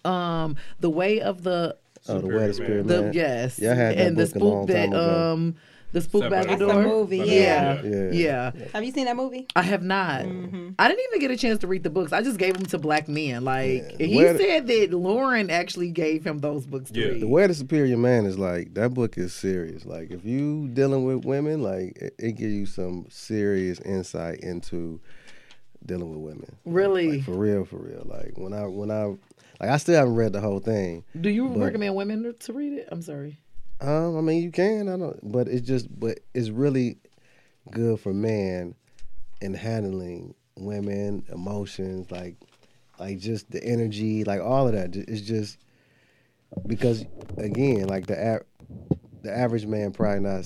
Um, 0.04 0.56
the 0.80 0.90
way 0.90 1.20
of 1.20 1.42
the 1.42 1.76
Oh, 2.10 2.20
the 2.20 2.26
Way 2.28 2.34
of 2.44 2.48
the 2.48 2.54
Spirit 2.54 2.86
the 2.86 3.10
yes, 3.12 3.58
Yeah, 3.58 3.72
I 3.72 3.74
had 3.74 3.98
that 3.98 4.06
and 4.06 4.16
the 4.16 4.26
book 4.26 4.34
a 4.36 4.38
long 4.44 4.66
spook 4.66 4.74
that 4.76 4.88
ago. 4.88 5.32
um 5.32 5.54
the 5.92 6.00
spook 6.02 6.22
Separate. 6.24 6.46
Battledore. 6.46 6.58
That's 6.58 6.72
the 6.74 6.82
movie, 6.82 7.16
Yeah, 7.18 7.82
yeah. 7.82 8.10
yeah. 8.12 8.50
have 8.74 8.84
you 8.84 8.92
seen 8.92 9.06
that 9.06 9.16
movie? 9.16 9.46
I 9.56 9.62
have 9.62 9.82
not. 9.82 10.22
Mm-hmm. 10.22 10.70
I 10.78 10.88
didn't 10.88 11.04
even 11.08 11.20
get 11.20 11.30
a 11.30 11.36
chance 11.36 11.58
to 11.60 11.66
read 11.66 11.82
the 11.82 11.88
books. 11.90 12.12
I 12.12 12.22
just 12.22 12.38
gave 12.38 12.54
them 12.54 12.66
to 12.66 12.78
black 12.78 13.08
men. 13.08 13.44
Like 13.44 13.96
Yeah. 13.98 14.06
he 14.06 14.16
Where 14.16 14.32
the- 14.34 14.38
said 14.38 14.66
that 14.68 14.92
Lauren 14.92 15.50
actually 15.50 15.90
gave 15.90 16.24
him 16.26 16.38
those 16.40 16.66
books 16.66 16.90
to 16.92 17.00
Yeah. 17.00 17.06
read. 17.08 17.22
The 17.22 17.26
Way 17.28 17.44
of 17.44 17.48
the 17.48 17.54
Superior 17.54 17.96
Man 17.96 18.26
is 18.26 18.38
like 18.38 18.74
that 18.74 18.94
book 18.94 19.16
is 19.18 19.34
serious. 19.34 19.84
Like 19.86 20.10
if 20.10 20.24
you 20.24 20.68
dealing 20.68 21.04
with 21.04 21.24
women, 21.24 21.62
like 21.62 21.96
it, 22.00 22.14
it 22.18 22.32
gives 22.32 22.52
you 22.52 22.66
some 22.66 23.06
serious 23.10 23.80
insight 23.80 24.40
into 24.40 25.00
dealing 25.84 26.10
with 26.10 26.18
women. 26.20 26.46
Like- 26.64 26.74
Really? 26.74 27.10
like, 27.12 27.24
for 27.24 27.32
real, 27.32 27.64
for 27.64 27.76
real. 27.78 28.04
Like 28.06 28.32
when 28.36 28.52
I 28.52 28.66
when 28.66 28.90
I 28.90 29.14
like 29.60 29.70
I 29.70 29.76
still 29.78 29.96
haven't 29.96 30.14
read 30.14 30.32
the 30.32 30.40
whole 30.40 30.60
thing. 30.60 31.04
Do 31.20 31.28
you 31.30 31.48
But- 31.48 31.58
recommend 31.58 31.94
women 31.96 32.34
to 32.38 32.52
read 32.52 32.72
it? 32.74 32.88
I'm 32.90 33.02
sorry. 33.02 33.38
Um, 33.80 34.16
I 34.16 34.20
mean 34.20 34.42
you 34.42 34.50
can, 34.50 34.88
I 34.88 34.96
don't 34.96 35.18
but 35.32 35.46
it's 35.48 35.66
just 35.66 35.88
but 35.98 36.20
it's 36.34 36.50
really 36.50 36.98
good 37.70 38.00
for 38.00 38.12
man 38.12 38.74
in 39.40 39.54
handling 39.54 40.34
women, 40.56 41.24
emotions, 41.32 42.10
like 42.10 42.36
like 42.98 43.18
just 43.20 43.50
the 43.52 43.62
energy, 43.62 44.24
like 44.24 44.40
all 44.40 44.66
of 44.66 44.72
that. 44.74 44.96
It's 44.96 45.20
just 45.20 45.58
because 46.66 47.04
again, 47.36 47.86
like 47.86 48.06
the 48.06 48.18
a- 48.36 48.44
the 49.22 49.36
average 49.36 49.66
man 49.66 49.92
probably 49.92 50.20
not 50.20 50.44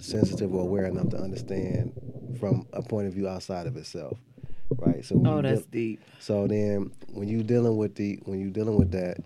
sensitive 0.00 0.54
or 0.54 0.62
aware 0.62 0.86
enough 0.86 1.08
to 1.10 1.18
understand 1.18 1.92
from 2.40 2.66
a 2.72 2.82
point 2.82 3.06
of 3.08 3.12
view 3.14 3.28
outside 3.28 3.66
of 3.66 3.76
itself, 3.76 4.18
right? 4.78 5.04
So 5.04 5.22
Oh, 5.24 5.42
that's 5.42 5.62
deal- 5.62 5.70
deep. 5.70 6.00
so 6.20 6.46
then 6.46 6.90
when 7.12 7.28
you 7.28 7.42
dealing 7.42 7.76
with 7.76 7.94
the 7.94 8.18
when 8.24 8.40
you 8.40 8.50
dealing 8.50 8.76
with 8.76 8.90
that, 8.92 9.18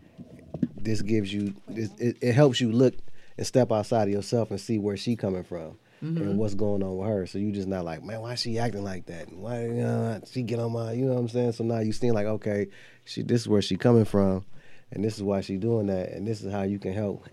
this 0.76 1.02
gives 1.02 1.32
you 1.32 1.54
this, 1.68 1.90
it, 1.99 2.16
it 2.20 2.32
helps 2.35 2.61
you 2.61 2.73
look 2.73 2.94
and 3.38 3.47
step 3.47 3.73
outside 3.73 4.09
of 4.09 4.14
yourself 4.14 4.50
and 4.50 4.61
see 4.61 4.78
where 4.78 4.97
she 4.97 5.16
coming 5.16 5.44
from 5.44 5.78
and 6.02 6.16
mm-hmm. 6.18 6.37
what's 6.37 6.54
going 6.54 6.82
on 6.82 6.97
with 6.97 7.09
her. 7.09 7.26
So 7.26 7.38
you 7.38 7.52
just 7.52 7.68
not 7.68 7.85
like, 7.85 8.02
man, 8.02 8.20
why 8.23 8.35
she 8.35 8.59
acting 8.59 8.82
like 8.85 9.04
that? 9.06 9.30
Why 9.32 9.64
you 9.64 9.73
know, 9.75 10.20
she 10.30 10.42
get 10.42 10.59
on 10.59 10.73
my, 10.73 10.92
you 10.92 11.04
know 11.04 11.12
what 11.14 11.20
I'm 11.20 11.28
saying? 11.28 11.52
So 11.52 11.64
now 11.64 11.80
you 11.80 11.92
seeing 11.92 12.14
like, 12.14 12.26
okay, 12.26 12.68
she 13.04 13.23
this 13.23 13.42
is 13.42 13.49
where 13.49 13.61
she 13.62 13.76
coming 13.76 14.06
from, 14.06 14.44
and 14.92 15.04
this 15.04 15.16
is 15.16 15.23
why 15.23 15.42
she 15.42 15.56
doing 15.59 15.87
that, 15.88 16.11
and 16.12 16.26
this 16.26 16.42
is 16.42 16.50
how 16.52 16.62
you 16.62 16.78
can 16.78 16.92
help 16.94 17.26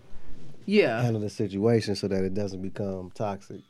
Yeah. 0.66 1.00
handle 1.02 1.20
the 1.22 1.30
situation 1.30 1.94
so 1.96 2.08
that 2.08 2.22
it 2.24 2.34
doesn't 2.34 2.60
become 2.62 3.10
toxic. 3.14 3.60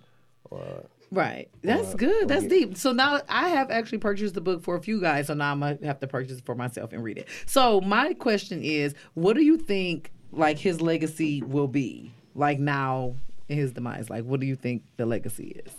Or 0.50 0.84
Right. 1.10 1.48
That's 1.62 1.94
Or- 1.94 1.96
good. 1.96 2.28
That's 2.28 2.42
get- 2.42 2.50
deep. 2.50 2.76
So 2.76 2.92
now 2.92 3.20
I 3.28 3.48
have 3.48 3.70
actually 3.70 3.98
purchased 3.98 4.34
the 4.34 4.40
book 4.40 4.62
for 4.62 4.76
a 4.76 4.80
few 4.80 5.00
guys, 5.00 5.28
so 5.28 5.34
now 5.34 5.52
I'm 5.52 5.60
gonna 5.60 5.78
have 5.82 6.00
to 6.00 6.06
purchase 6.06 6.38
it 6.38 6.44
for 6.44 6.54
myself 6.54 6.92
and 6.92 7.02
read 7.02 7.18
it. 7.18 7.28
So 7.46 7.80
my 7.80 8.14
question 8.14 8.62
is, 8.62 8.94
what 9.14 9.34
do 9.34 9.42
you 9.42 9.56
think 9.56 10.12
like 10.32 10.58
his 10.58 10.80
legacy 10.80 11.42
will 11.42 11.68
be? 11.68 12.12
Like 12.34 12.58
now 12.58 13.16
in 13.48 13.56
his 13.56 13.72
demise? 13.72 14.10
Like 14.10 14.24
what 14.24 14.40
do 14.40 14.46
you 14.46 14.56
think 14.56 14.82
the 14.96 15.06
legacy 15.06 15.60
is? 15.64 15.72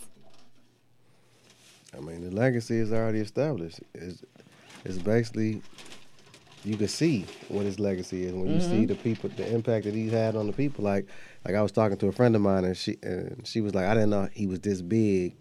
I 1.96 2.00
mean, 2.00 2.22
the 2.22 2.34
legacy 2.34 2.76
is 2.78 2.92
already 2.92 3.20
established. 3.20 3.80
It's, 3.94 4.22
it's 4.84 4.98
basically 4.98 5.62
you 6.64 6.76
can 6.76 6.88
see 6.88 7.24
what 7.48 7.64
his 7.64 7.80
legacy 7.80 8.24
is 8.24 8.32
when 8.32 8.52
you 8.52 8.60
see 8.60 8.68
mm-hmm. 8.68 8.86
the 8.86 8.94
people, 8.96 9.30
the 9.30 9.52
impact 9.52 9.86
that 9.86 9.94
he's 9.94 10.12
had 10.12 10.36
on 10.36 10.46
the 10.46 10.52
people. 10.52 10.84
Like, 10.84 11.06
like 11.44 11.54
I 11.54 11.62
was 11.62 11.72
talking 11.72 11.96
to 11.98 12.08
a 12.08 12.12
friend 12.12 12.34
of 12.36 12.42
mine, 12.42 12.64
and 12.64 12.76
she 12.76 12.96
and 13.02 13.46
she 13.46 13.60
was 13.60 13.74
like, 13.74 13.86
I 13.86 13.94
didn't 13.94 14.10
know 14.10 14.28
he 14.32 14.46
was 14.46 14.60
this 14.60 14.82
big, 14.82 15.36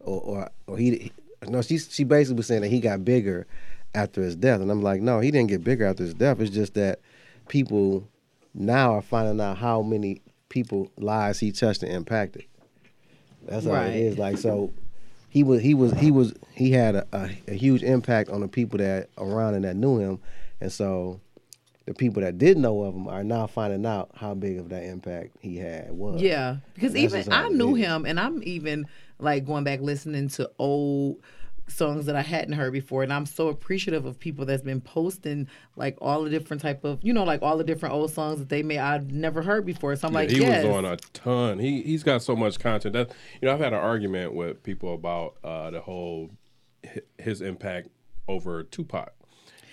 or 0.00 0.20
or, 0.20 0.50
or 0.66 0.76
he, 0.76 1.12
no, 1.46 1.62
she 1.62 1.78
she 1.78 2.04
basically 2.04 2.36
was 2.36 2.46
saying 2.46 2.62
that 2.62 2.68
he 2.68 2.80
got 2.80 3.04
bigger 3.04 3.46
after 3.94 4.22
his 4.22 4.36
death, 4.36 4.60
and 4.60 4.70
I'm 4.70 4.82
like, 4.82 5.00
no, 5.00 5.20
he 5.20 5.30
didn't 5.30 5.48
get 5.48 5.64
bigger 5.64 5.86
after 5.86 6.04
his 6.04 6.14
death. 6.14 6.40
It's 6.40 6.54
just 6.54 6.74
that 6.74 7.00
people 7.48 8.06
now 8.54 8.94
are 8.94 9.02
finding 9.02 9.40
out 9.40 9.58
how 9.58 9.82
many 9.82 10.20
people 10.48 10.90
lives 10.98 11.38
he 11.38 11.52
touched 11.52 11.82
and 11.82 11.92
impacted. 11.92 12.44
That's 13.46 13.66
all 13.66 13.72
Right. 13.72 13.94
it 13.94 13.96
is. 13.96 14.18
Like 14.18 14.38
so, 14.38 14.72
he 15.30 15.42
was 15.42 15.62
he 15.62 15.74
was 15.74 15.92
he 15.98 16.10
was 16.10 16.34
he 16.52 16.70
had 16.72 16.94
a, 16.96 17.06
a, 17.12 17.30
a 17.48 17.54
huge 17.54 17.82
impact 17.82 18.30
on 18.30 18.40
the 18.40 18.48
people 18.48 18.78
that 18.78 19.08
around 19.16 19.54
and 19.54 19.64
that 19.64 19.76
knew 19.76 19.98
him, 19.98 20.20
and 20.60 20.70
so 20.70 21.20
the 21.88 21.94
people 21.94 22.22
that 22.22 22.36
did 22.36 22.58
know 22.58 22.82
of 22.82 22.94
him 22.94 23.08
are 23.08 23.24
now 23.24 23.46
finding 23.46 23.86
out 23.86 24.10
how 24.14 24.34
big 24.34 24.58
of 24.58 24.68
that 24.68 24.82
impact 24.84 25.38
he 25.40 25.56
had 25.56 25.90
was. 25.90 26.20
Yeah, 26.20 26.58
because 26.74 26.94
even 26.94 27.32
I 27.32 27.48
knew 27.48 27.74
is. 27.76 27.86
him, 27.86 28.04
and 28.04 28.20
I'm 28.20 28.42
even 28.42 28.86
like 29.18 29.46
going 29.46 29.64
back 29.64 29.80
listening 29.80 30.28
to 30.28 30.50
old 30.58 31.16
songs 31.66 32.04
that 32.04 32.14
I 32.14 32.20
hadn't 32.20 32.52
heard 32.52 32.74
before, 32.74 33.04
and 33.04 33.10
I'm 33.10 33.24
so 33.24 33.48
appreciative 33.48 34.04
of 34.04 34.18
people 34.20 34.44
that's 34.44 34.62
been 34.62 34.82
posting 34.82 35.48
like 35.76 35.96
all 36.02 36.24
the 36.24 36.28
different 36.30 36.60
type 36.60 36.84
of 36.84 36.98
you 37.02 37.14
know 37.14 37.24
like 37.24 37.40
all 37.40 37.56
the 37.56 37.64
different 37.64 37.94
old 37.94 38.10
songs 38.10 38.38
that 38.38 38.50
they 38.50 38.62
may 38.62 38.76
I've 38.76 39.10
never 39.10 39.40
heard 39.40 39.64
before. 39.64 39.96
So 39.96 40.08
I'm 40.08 40.12
Yeah, 40.12 40.20
like, 40.20 40.28
he 40.28 40.40
yes, 40.40 40.66
was 40.66 40.76
on 40.76 40.84
a 40.84 40.96
ton. 41.14 41.58
He 41.58 41.80
he's 41.80 42.02
got 42.02 42.20
so 42.22 42.36
much 42.36 42.58
content. 42.58 42.92
That 42.92 43.12
you 43.40 43.48
know, 43.48 43.54
I've 43.54 43.60
had 43.60 43.72
an 43.72 43.78
argument 43.80 44.34
with 44.34 44.62
people 44.62 44.92
about 44.92 45.36
uh, 45.42 45.70
the 45.70 45.80
whole 45.80 46.28
his 47.18 47.40
impact 47.40 47.88
over 48.28 48.62
Tupac. 48.62 49.14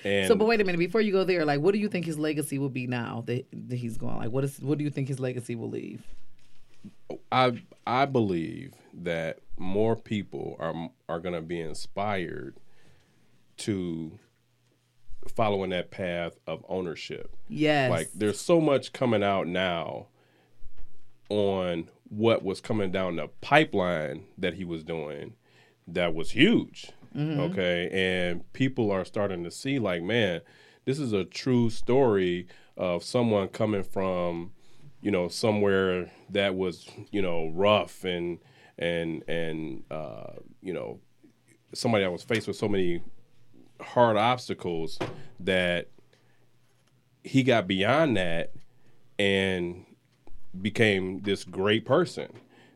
And 0.05 0.27
So, 0.27 0.35
but 0.35 0.45
wait 0.45 0.61
a 0.61 0.63
minute. 0.63 0.77
Before 0.77 1.01
you 1.01 1.11
go 1.11 1.23
there, 1.23 1.43
like, 1.43 1.59
what 1.59 1.73
do 1.73 1.79
you 1.79 1.89
think 1.89 2.05
his 2.05 2.19
legacy 2.19 2.59
will 2.59 2.69
be 2.69 2.85
now 2.85 3.23
that, 3.25 3.47
that 3.51 3.75
he's 3.75 3.97
gone? 3.97 4.19
Like, 4.19 4.31
what 4.31 4.43
is 4.43 4.59
what 4.59 4.77
do 4.77 4.83
you 4.83 4.91
think 4.91 5.07
his 5.07 5.19
legacy 5.19 5.55
will 5.55 5.69
leave? 5.69 6.03
I 7.31 7.61
I 7.87 8.05
believe 8.05 8.73
that 8.93 9.39
more 9.57 9.95
people 9.95 10.55
are 10.59 10.91
are 11.09 11.19
going 11.19 11.33
to 11.33 11.41
be 11.41 11.59
inspired 11.59 12.55
to 13.57 14.19
follow 15.27 15.63
in 15.63 15.71
that 15.71 15.89
path 15.89 16.37
of 16.45 16.63
ownership. 16.69 17.35
Yes, 17.49 17.89
Like 17.89 18.11
there's 18.13 18.39
so 18.39 18.61
much 18.61 18.93
coming 18.93 19.23
out 19.23 19.47
now 19.47 20.05
on 21.29 21.89
what 22.09 22.43
was 22.43 22.61
coming 22.61 22.91
down 22.91 23.15
the 23.15 23.27
pipeline 23.41 24.25
that 24.37 24.53
he 24.53 24.63
was 24.63 24.83
doing 24.83 25.33
that 25.87 26.13
was 26.13 26.31
huge. 26.31 26.91
Okay. 27.17 27.89
And 27.91 28.51
people 28.53 28.91
are 28.91 29.05
starting 29.05 29.43
to 29.43 29.51
see 29.51 29.79
like, 29.79 30.03
man, 30.03 30.41
this 30.85 30.99
is 30.99 31.13
a 31.13 31.23
true 31.23 31.69
story 31.69 32.47
of 32.77 33.03
someone 33.03 33.47
coming 33.47 33.83
from, 33.83 34.51
you 35.01 35.11
know, 35.11 35.27
somewhere 35.27 36.11
that 36.29 36.55
was, 36.55 36.87
you 37.11 37.21
know, 37.21 37.49
rough 37.49 38.03
and 38.03 38.39
and 38.77 39.23
and 39.27 39.83
uh, 39.89 40.33
you 40.61 40.73
know, 40.73 40.99
somebody 41.73 42.03
that 42.03 42.11
was 42.11 42.23
faced 42.23 42.47
with 42.47 42.57
so 42.57 42.67
many 42.67 43.01
hard 43.81 44.17
obstacles 44.17 44.99
that 45.39 45.89
he 47.23 47.43
got 47.43 47.67
beyond 47.67 48.17
that 48.17 48.53
and 49.17 49.85
became 50.61 51.21
this 51.21 51.43
great 51.43 51.85
person. 51.85 52.27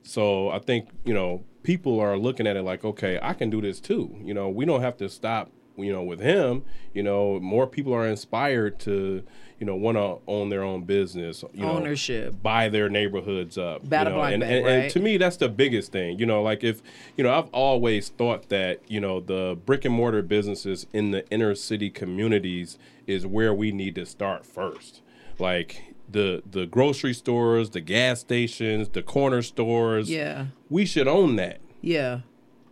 So 0.03 0.49
I 0.49 0.59
think, 0.59 0.89
you 1.05 1.13
know, 1.13 1.43
people 1.63 1.99
are 1.99 2.17
looking 2.17 2.47
at 2.47 2.55
it 2.55 2.63
like, 2.63 2.83
okay, 2.83 3.19
I 3.21 3.33
can 3.33 3.49
do 3.49 3.61
this 3.61 3.79
too. 3.79 4.15
You 4.23 4.33
know, 4.33 4.49
we 4.49 4.65
don't 4.65 4.81
have 4.81 4.97
to 4.97 5.09
stop, 5.09 5.51
you 5.77 5.91
know, 5.91 6.03
with 6.03 6.19
him. 6.19 6.63
You 6.93 7.03
know, 7.03 7.39
more 7.39 7.67
people 7.67 7.93
are 7.93 8.07
inspired 8.07 8.79
to, 8.81 9.23
you 9.59 9.65
know, 9.65 9.75
want 9.75 9.97
to 9.97 10.19
own 10.27 10.49
their 10.49 10.63
own 10.63 10.83
business, 10.83 11.43
you 11.53 11.61
know, 11.61 11.77
Ownership. 11.77 12.41
buy 12.41 12.69
their 12.69 12.89
neighborhoods 12.89 13.57
up. 13.57 13.87
Battle 13.87 14.13
you 14.13 14.19
know, 14.19 14.25
and, 14.25 14.41
back, 14.41 14.51
and, 14.51 14.65
right? 14.65 14.71
and 14.71 14.91
to 14.91 14.99
me, 14.99 15.17
that's 15.17 15.37
the 15.37 15.49
biggest 15.49 15.91
thing. 15.91 16.17
You 16.17 16.25
know, 16.25 16.41
like 16.41 16.63
if, 16.63 16.81
you 17.17 17.23
know, 17.23 17.33
I've 17.37 17.49
always 17.49 18.09
thought 18.09 18.49
that, 18.49 18.81
you 18.87 18.99
know, 19.01 19.19
the 19.19 19.57
brick 19.65 19.85
and 19.85 19.93
mortar 19.93 20.21
businesses 20.21 20.87
in 20.93 21.11
the 21.11 21.27
inner 21.29 21.53
city 21.55 21.89
communities 21.89 22.77
is 23.05 23.27
where 23.27 23.53
we 23.53 23.71
need 23.71 23.95
to 23.95 24.05
start 24.05 24.45
first. 24.45 25.01
Like 25.37 25.88
the 26.11 26.41
the 26.49 26.65
grocery 26.65 27.13
stores, 27.13 27.69
the 27.71 27.81
gas 27.81 28.19
stations, 28.21 28.89
the 28.89 29.03
corner 29.03 29.41
stores. 29.41 30.09
Yeah. 30.09 30.47
We 30.69 30.85
should 30.85 31.07
own 31.07 31.35
that 31.37 31.59
yeah, 31.81 32.19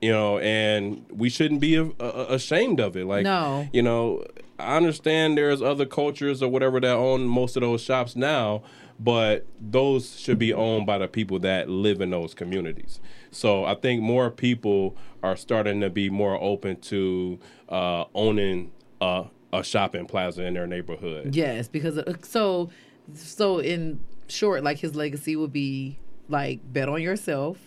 you 0.02 0.12
know, 0.12 0.38
and 0.40 1.06
we 1.10 1.30
shouldn't 1.30 1.62
be 1.62 1.76
a, 1.76 1.86
a, 2.00 2.34
ashamed 2.36 2.80
of 2.80 2.98
it. 2.98 3.06
Like, 3.06 3.24
No. 3.24 3.68
you 3.72 3.82
know, 3.82 4.26
I 4.60 4.76
understand 4.78 5.38
there's 5.38 5.62
other 5.62 5.86
cultures 5.86 6.44
or 6.44 6.50
whatever 6.50 6.80
that 6.80 6.94
own 6.96 7.26
most 7.26 7.56
of 7.56 7.62
those 7.62 7.82
shops 7.82 8.16
now, 8.16 8.64
but 9.00 9.46
those 9.62 10.20
should 10.20 10.40
be 10.40 10.54
owned 10.54 10.86
by 10.86 10.98
the 10.98 11.08
people 11.08 11.40
that 11.40 11.70
live 11.70 12.02
in 12.02 12.10
those 12.10 12.34
communities. 12.34 13.00
So 13.32 13.64
I 13.66 13.76
think 13.76 14.02
more 14.02 14.30
people 14.30 14.98
are 15.24 15.36
starting 15.38 15.80
to 15.82 15.90
be 15.90 16.10
more 16.10 16.38
open 16.42 16.82
to 16.82 17.40
uh, 17.70 18.06
owning 18.14 18.72
a, 19.00 19.26
a 19.54 19.64
shopping 19.64 20.06
plaza 20.06 20.44
in 20.44 20.54
their 20.56 20.68
neighborhood. 20.68 21.36
yes. 21.36 21.68
Because 21.68 21.98
uh, 21.98 22.14
so, 22.24 22.70
so 23.14 23.60
in 23.60 24.00
short, 24.28 24.64
like 24.64 24.80
his 24.80 24.96
legacy 24.96 25.36
would 25.36 25.54
be 25.54 26.00
like 26.30 26.60
bet 26.72 26.90
on 26.90 27.02
yourself 27.02 27.58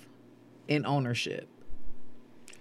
and 0.69 0.87
ownership, 0.87 1.49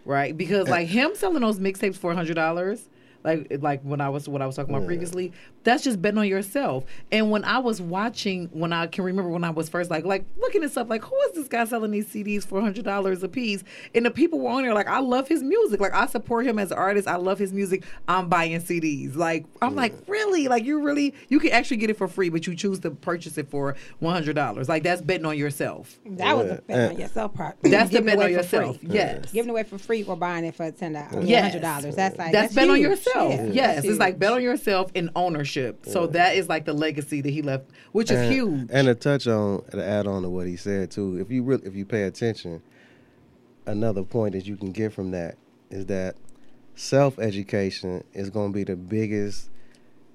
right? 0.05 0.36
Because 0.36 0.67
like 0.67 0.88
him 0.88 1.12
selling 1.15 1.41
those 1.41 1.59
mixtapes 1.59 1.95
for 1.95 2.12
a 2.12 2.15
hundred 2.15 2.36
dollars. 2.36 2.89
Like, 3.21 3.57
like 3.59 3.81
when 3.81 4.00
I 4.00 4.07
was 4.07 4.29
what 4.29 4.41
I 4.41 4.45
was 4.45 4.55
talking 4.55 4.74
about 4.74 4.88
previously, 4.88 5.33
that's 5.63 5.84
just 5.84 6.01
betting 6.01 6.18
on 6.18 6.28
yourself. 6.28 6.86
And 7.12 7.32
when 7.32 7.44
I 7.44 7.60
was 7.60 7.82
watching, 7.82 8.48
when 8.54 8.72
I 8.74 8.88
can 8.88 9.04
remember 9.04 9.30
when 9.30 9.44
I 9.44 9.50
was 9.50 9.70
first 9.70 9.89
like 9.92 10.06
like 10.06 10.25
looking 10.39 10.62
this 10.62 10.78
up, 10.78 10.89
like 10.89 11.04
who 11.04 11.16
is 11.30 11.34
this 11.36 11.48
guy 11.48 11.66
selling 11.66 11.92
these 11.92 12.08
CDs 12.08 12.46
for 12.46 12.62
hundred 12.62 12.86
dollars 12.86 13.24
a 13.24 13.28
piece? 13.28 13.63
And 13.94 14.06
the 14.06 14.12
people 14.12 14.39
were 14.39 14.50
on 14.50 14.63
there 14.63 14.74
like, 14.74 14.88
I 14.88 15.00
love 15.00 15.28
his 15.28 15.44
music, 15.44 15.80
like 15.80 15.94
I 15.94 16.06
support 16.08 16.46
him 16.46 16.60
as 16.60 16.72
an 16.72 16.78
artist, 16.78 17.08
I 17.08 17.18
love 17.18 17.39
his 17.39 17.51
music. 17.54 17.84
I'm 18.08 18.30
buying 18.30 18.60
CDs. 18.62 19.16
Like 19.16 19.46
I'm 19.62 19.75
like, 19.75 19.94
really? 20.08 20.48
Like 20.48 20.63
you 20.63 20.82
really 20.82 21.13
you 21.28 21.39
can 21.39 21.51
actually 21.51 21.78
get 21.78 21.89
it 21.89 21.98
for 21.98 22.08
free, 22.08 22.30
but 22.30 22.48
you 22.48 22.56
choose 22.56 22.80
to 22.80 22.92
purchase 22.92 23.38
it 23.38 23.50
for 23.50 23.75
one 24.00 24.13
hundred 24.13 24.36
dollars. 24.36 24.70
Like 24.70 24.84
that's 24.84 25.01
betting 25.01 25.25
on 25.25 25.38
yourself. 25.38 26.00
That 26.06 26.38
was 26.38 26.51
a 26.51 26.62
bet 26.68 26.92
on 26.92 27.00
yourself 27.00 27.34
part. 27.34 27.58
That's 27.62 27.89
the 27.92 27.98
Giving 28.00 28.08
it 28.13 28.18
bet 28.18 28.20
on 28.20 28.32
away 28.34 28.38
for 28.38 28.44
free. 28.44 28.60
yourself. 28.60 28.78
Yes. 28.84 29.32
Giving 29.32 29.50
away 29.50 29.63
for 29.63 29.78
free 29.78 30.04
or 30.04 30.16
buying 30.16 30.46
it 30.46 30.56
for 30.56 30.72
ten 30.72 30.94
dollars, 30.94 31.28
Yes. 31.28 31.44
hundred 31.51 31.62
dollars. 31.62 31.96
That's 31.96 32.18
like 32.18 32.32
that's, 32.32 32.54
bet 32.56 32.70
on 32.70 32.80
yourself. 32.80 33.34
Yeah, 33.34 33.44
yes, 33.48 33.75
that's 33.75 33.88
it's 33.88 34.00
like 34.00 34.13
huge. 34.13 34.20
bet 34.20 34.32
on 34.34 34.42
yourself 34.42 34.92
and 34.96 35.10
ownership. 35.16 35.49
So 35.84 36.08
that 36.08 36.36
is 36.36 36.50
like 36.50 36.65
the 36.65 36.74
legacy 36.74 37.22
that 37.22 37.29
he 37.29 37.41
left, 37.41 37.70
which 37.91 38.12
is 38.12 38.29
huge. 38.29 38.70
And 38.72 38.88
to 38.88 38.96
touch 38.96 39.27
on, 39.27 39.63
to 39.72 39.84
add 39.84 40.08
on 40.08 40.24
to 40.24 40.29
what 40.29 40.48
he 40.48 40.56
said 40.56 40.91
too, 40.91 41.18
if 41.20 41.32
you 41.32 41.44
really, 41.44 41.65
if 41.65 41.75
you 41.75 41.86
pay 41.86 42.03
attention, 42.03 42.62
another 43.65 44.03
point 44.03 44.34
that 44.34 44.46
you 44.46 44.58
can 44.58 44.72
get 44.72 44.94
from 44.94 45.12
that 45.12 45.38
is 45.70 45.86
that 45.88 46.15
self 46.75 47.20
education 47.20 48.03
is 48.13 48.29
going 48.29 48.51
to 48.51 48.56
be 48.56 48.63
the 48.63 48.75
biggest 48.75 49.50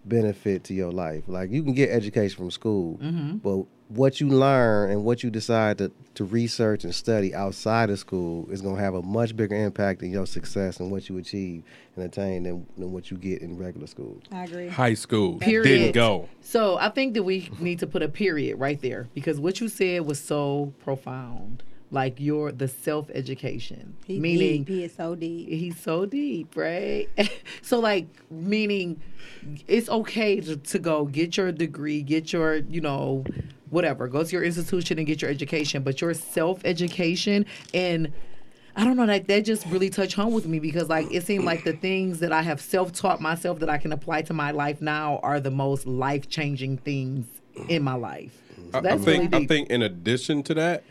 benefit 0.05 0.65
to 0.65 0.75
your 0.75 0.93
life. 0.93 1.25
Like 1.27 1.51
you 1.51 1.63
can 1.63 1.75
get 1.75 1.91
education 1.91 2.37
from 2.37 2.51
school, 2.51 2.99
Mm-hmm. 2.99 3.37
but 3.39 3.65
what 3.89 4.19
you 4.21 4.29
learn 4.29 4.91
and 4.91 5.05
what 5.05 5.23
you 5.23 5.31
decide 5.31 5.77
to, 5.79 5.93
to 6.15 6.25
research 6.25 6.85
and 6.85 6.95
study 6.95 7.35
outside 7.35 7.91
of 7.91 7.99
school 7.99 8.49
is 8.51 8.63
going 8.63 8.77
to 8.77 8.83
have 8.83 8.95
a 8.95 9.03
much 9.03 9.37
bigger 9.37 9.55
impact 9.55 10.03
in 10.03 10.11
your 10.11 10.27
success 10.27 10.81
and 10.81 10.91
what 10.91 11.09
you 11.09 11.19
achieve 11.19 11.63
and 11.95 12.05
attain 12.05 12.45
than, 12.45 12.67
than 12.79 12.93
what 12.93 13.11
you 13.11 13.17
get 13.19 13.43
in 13.43 13.59
regular 13.59 13.87
school. 13.87 14.21
I 14.33 14.45
agree. 14.45 14.69
High 14.69 14.95
school 14.95 15.39
Period. 15.39 15.65
didn't 15.65 15.93
go. 15.93 16.29
So 16.41 16.77
I 16.79 16.89
think 16.89 17.13
that 17.15 17.25
we 17.25 17.51
need 17.61 17.79
to 17.81 17.87
put 17.87 18.03
a 18.03 18.09
period 18.09 18.59
right 18.59 18.81
there 18.81 19.07
because 19.15 19.39
what 19.39 19.61
you 19.61 19.69
said 19.69 20.07
was 20.07 20.19
so 20.19 20.73
profound. 20.83 21.63
Like 21.91 22.19
your 22.19 22.53
the 22.53 22.69
self 22.69 23.11
education, 23.11 23.97
He 24.07 24.19
meaning 24.19 24.65
deep. 24.65 24.69
He 24.69 24.85
is 24.85 24.95
so 24.95 25.15
deep. 25.15 25.49
he's 25.49 25.79
so 25.79 26.07
deep, 26.07 26.57
right? 26.57 27.09
so 27.63 27.79
like 27.79 28.07
meaning 28.31 29.01
it's 29.67 29.89
okay 29.89 30.41
to, 30.41 30.57
to 30.57 30.79
go 30.79 31.05
get 31.05 31.37
your 31.37 31.53
degree, 31.53 32.03
get 32.03 32.33
your, 32.33 32.57
you 32.57 32.81
know, 32.81 33.25
whatever, 33.71 34.09
go 34.09 34.25
to 34.25 34.31
your 34.31 34.45
institution 34.45 34.99
and 34.99 35.07
get 35.07 35.23
your 35.23 35.31
education, 35.31 35.83
but 35.83 36.01
your 36.01 36.15
self 36.15 36.61
education 36.65 37.47
and 37.73 38.13
I 38.77 38.85
don't 38.85 38.97
know 38.97 39.07
that 39.07 39.29
that 39.29 39.45
just 39.45 39.67
really 39.67 39.89
touched 39.89 40.15
home 40.15 40.33
with 40.33 40.47
me 40.47 40.59
because 40.59 40.89
like 40.89 41.07
it 41.13 41.25
seemed 41.25 41.45
like 41.45 41.63
the 41.63 41.75
things 41.75 42.19
that 42.21 42.33
I 42.33 42.43
have 42.43 42.61
self 42.61 42.93
taught 42.93 43.21
myself 43.21 43.61
that 43.61 43.71
I 43.71 43.79
can 43.79 43.93
apply 43.93 44.23
to 44.23 44.33
my 44.33 44.51
life 44.51 44.81
now 44.81 45.21
are 45.23 45.39
the 45.39 45.51
most 45.51 45.87
life 45.87 46.29
changing 46.29 46.79
things 46.79 47.27
in 47.69 47.85
my 47.85 47.95
life. 47.95 48.37
So 48.57 48.71
I, 48.75 48.79
I 48.79 48.81
that's 48.81 49.05
think 49.05 49.33
really 49.33 49.45
I 49.45 49.47
think 49.47 49.71
in 49.71 49.83
addition 49.83 50.43
to 50.45 50.55
that, 50.55 50.83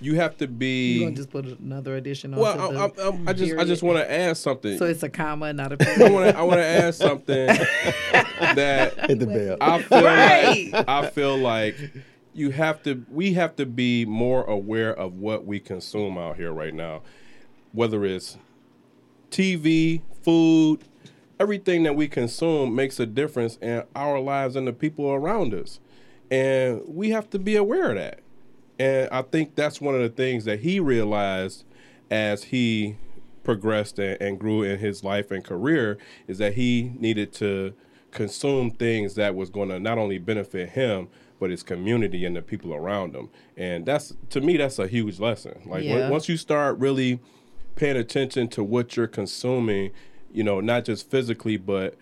you 0.00 0.16
have 0.16 0.36
to 0.38 0.46
be. 0.46 0.92
you 0.94 0.98
be. 1.00 1.04
gonna 1.04 1.16
just 1.16 1.30
put 1.30 1.44
another 1.46 1.96
addition 1.96 2.34
on. 2.34 2.40
well, 2.40 2.78
I, 2.78 2.84
I, 2.84 3.08
I, 3.08 3.18
I 3.28 3.32
just 3.32 3.54
I 3.58 3.64
just 3.64 3.82
want 3.82 3.98
to 3.98 4.10
add 4.10 4.36
something. 4.36 4.78
So 4.78 4.84
it's 4.86 5.02
a 5.02 5.08
comma, 5.08 5.52
not 5.52 5.72
a 5.72 5.76
I 5.80 5.84
period. 5.84 6.12
want 6.12 6.30
to 6.30 6.38
I 6.38 6.42
want 6.42 6.58
to 6.58 6.64
add 6.64 6.94
something 6.94 7.46
that 8.54 8.94
Hit 9.08 9.18
the 9.18 9.26
bell. 9.26 9.56
I 9.60 9.82
feel 9.82 10.02
Right. 10.04 10.72
like 10.72 10.88
I 10.88 11.10
feel 11.10 11.36
like 11.38 11.76
you 12.34 12.50
have 12.50 12.82
to 12.84 13.04
we 13.10 13.32
have 13.34 13.56
to 13.56 13.66
be 13.66 14.04
more 14.04 14.44
aware 14.44 14.94
of 14.94 15.14
what 15.14 15.44
we 15.44 15.58
consume 15.60 16.16
out 16.18 16.36
here 16.36 16.52
right 16.52 16.74
now. 16.74 17.02
Whether 17.72 18.04
it's 18.04 18.38
TV, 19.30 20.02
food, 20.22 20.80
everything 21.38 21.82
that 21.82 21.94
we 21.94 22.08
consume 22.08 22.74
makes 22.74 22.98
a 22.98 23.06
difference 23.06 23.56
in 23.60 23.84
our 23.94 24.18
lives 24.20 24.56
and 24.56 24.66
the 24.66 24.72
people 24.72 25.10
around 25.10 25.52
us. 25.54 25.80
And 26.30 26.82
we 26.86 27.10
have 27.10 27.28
to 27.30 27.38
be 27.38 27.56
aware 27.56 27.90
of 27.90 27.96
that. 27.96 28.20
And 28.78 29.08
I 29.10 29.22
think 29.22 29.54
that's 29.54 29.80
one 29.80 29.94
of 29.94 30.00
the 30.00 30.08
things 30.08 30.44
that 30.44 30.60
he 30.60 30.80
realized 30.80 31.64
as 32.10 32.44
he 32.44 32.96
progressed 33.42 33.98
and, 33.98 34.20
and 34.20 34.38
grew 34.38 34.62
in 34.62 34.78
his 34.78 35.02
life 35.02 35.30
and 35.30 35.44
career 35.44 35.98
is 36.26 36.38
that 36.38 36.54
he 36.54 36.92
needed 36.98 37.32
to 37.32 37.72
consume 38.10 38.70
things 38.70 39.14
that 39.14 39.34
was 39.34 39.50
going 39.50 39.68
to 39.68 39.78
not 39.78 39.98
only 39.98 40.18
benefit 40.18 40.70
him 40.70 41.08
but 41.40 41.50
his 41.50 41.62
community 41.62 42.24
and 42.24 42.34
the 42.34 42.42
people 42.42 42.74
around 42.74 43.14
him 43.14 43.28
and 43.56 43.84
that's 43.86 44.14
to 44.30 44.40
me 44.40 44.56
that's 44.56 44.78
a 44.78 44.86
huge 44.86 45.20
lesson 45.20 45.60
like 45.66 45.84
Yeah. 45.84 46.06
on- 46.06 46.10
once 46.10 46.28
you 46.28 46.36
start 46.38 46.78
really 46.78 47.20
paying 47.76 47.96
attention 47.96 48.48
to 48.48 48.64
what 48.64 48.96
you're 48.96 49.06
consuming 49.06 49.90
you 50.32 50.42
know 50.42 50.60
not 50.60 50.84
just 50.86 51.10
physically 51.10 51.56
but 51.58 51.94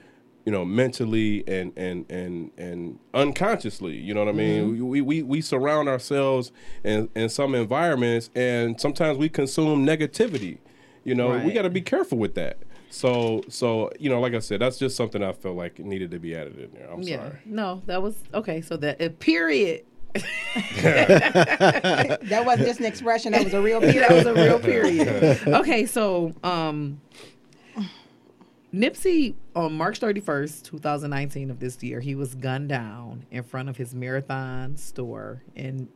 you 0.46 0.52
know 0.52 0.64
mentally 0.64 1.42
and 1.46 1.72
and 1.76 2.10
and 2.10 2.50
and 2.56 2.98
unconsciously 3.12 3.96
you 3.96 4.14
know 4.14 4.20
what 4.24 4.28
i 4.28 4.32
mean 4.32 4.76
Mm-hmm. 4.76 4.88
we, 4.88 5.00
we 5.02 5.22
we 5.22 5.40
surround 5.42 5.88
ourselves 5.88 6.52
in 6.84 7.08
in 7.14 7.28
some 7.28 7.54
environments 7.54 8.30
and 8.34 8.80
sometimes 8.80 9.18
we 9.18 9.28
consume 9.28 9.84
negativity 9.84 10.58
you 11.04 11.14
know 11.14 11.36
we 11.44 11.52
got 11.52 11.62
to 11.62 11.70
be 11.70 11.82
careful 11.82 12.16
with 12.16 12.34
that 12.36 12.58
so 12.90 13.42
so 13.48 13.90
you 13.98 14.08
know 14.08 14.20
like 14.20 14.34
i 14.34 14.38
said 14.38 14.60
that's 14.60 14.78
just 14.78 14.96
something 14.96 15.22
i 15.22 15.32
felt 15.32 15.56
like 15.56 15.78
needed 15.80 16.10
to 16.12 16.18
be 16.20 16.34
added 16.34 16.56
in 16.58 16.70
there 16.72 16.88
i'm 16.92 17.02
yeah. 17.02 17.16
sorry 17.16 17.38
No, 17.44 17.82
that 17.86 18.00
was 18.00 18.14
okay. 18.32 18.60
So 18.62 18.76
that 18.78 19.02
uh, 19.02 19.08
period. 19.18 19.84
That 20.82 22.42
wasn't 22.46 22.66
just 22.68 22.80
an 22.80 22.86
expression. 22.86 23.32
That 23.32 23.44
was 23.44 23.54
a 23.54 23.60
real 23.60 23.80
period. 23.80 24.02
that 24.02 24.12
was 24.12 24.26
a 24.26 24.34
real 24.34 24.58
period. 24.58 25.08
Okay, 25.46 25.86
so 25.86 26.32
um 26.42 27.00
Nipsey 28.76 29.34
on 29.54 29.72
March 29.72 30.00
31st, 30.00 30.64
2019 30.64 31.50
of 31.50 31.60
this 31.60 31.82
year, 31.82 31.98
he 32.00 32.14
was 32.14 32.34
gunned 32.34 32.68
down 32.68 33.24
in 33.30 33.42
front 33.42 33.70
of 33.70 33.78
his 33.78 33.94
marathon 33.94 34.76
store 34.76 35.42
in 35.54 35.88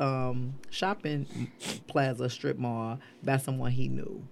um 0.00 0.52
shopping 0.68 1.26
plaza 1.86 2.28
strip 2.28 2.58
mall 2.58 2.98
by 3.22 3.36
someone 3.36 3.70
he 3.70 3.86
knew. 3.86 4.26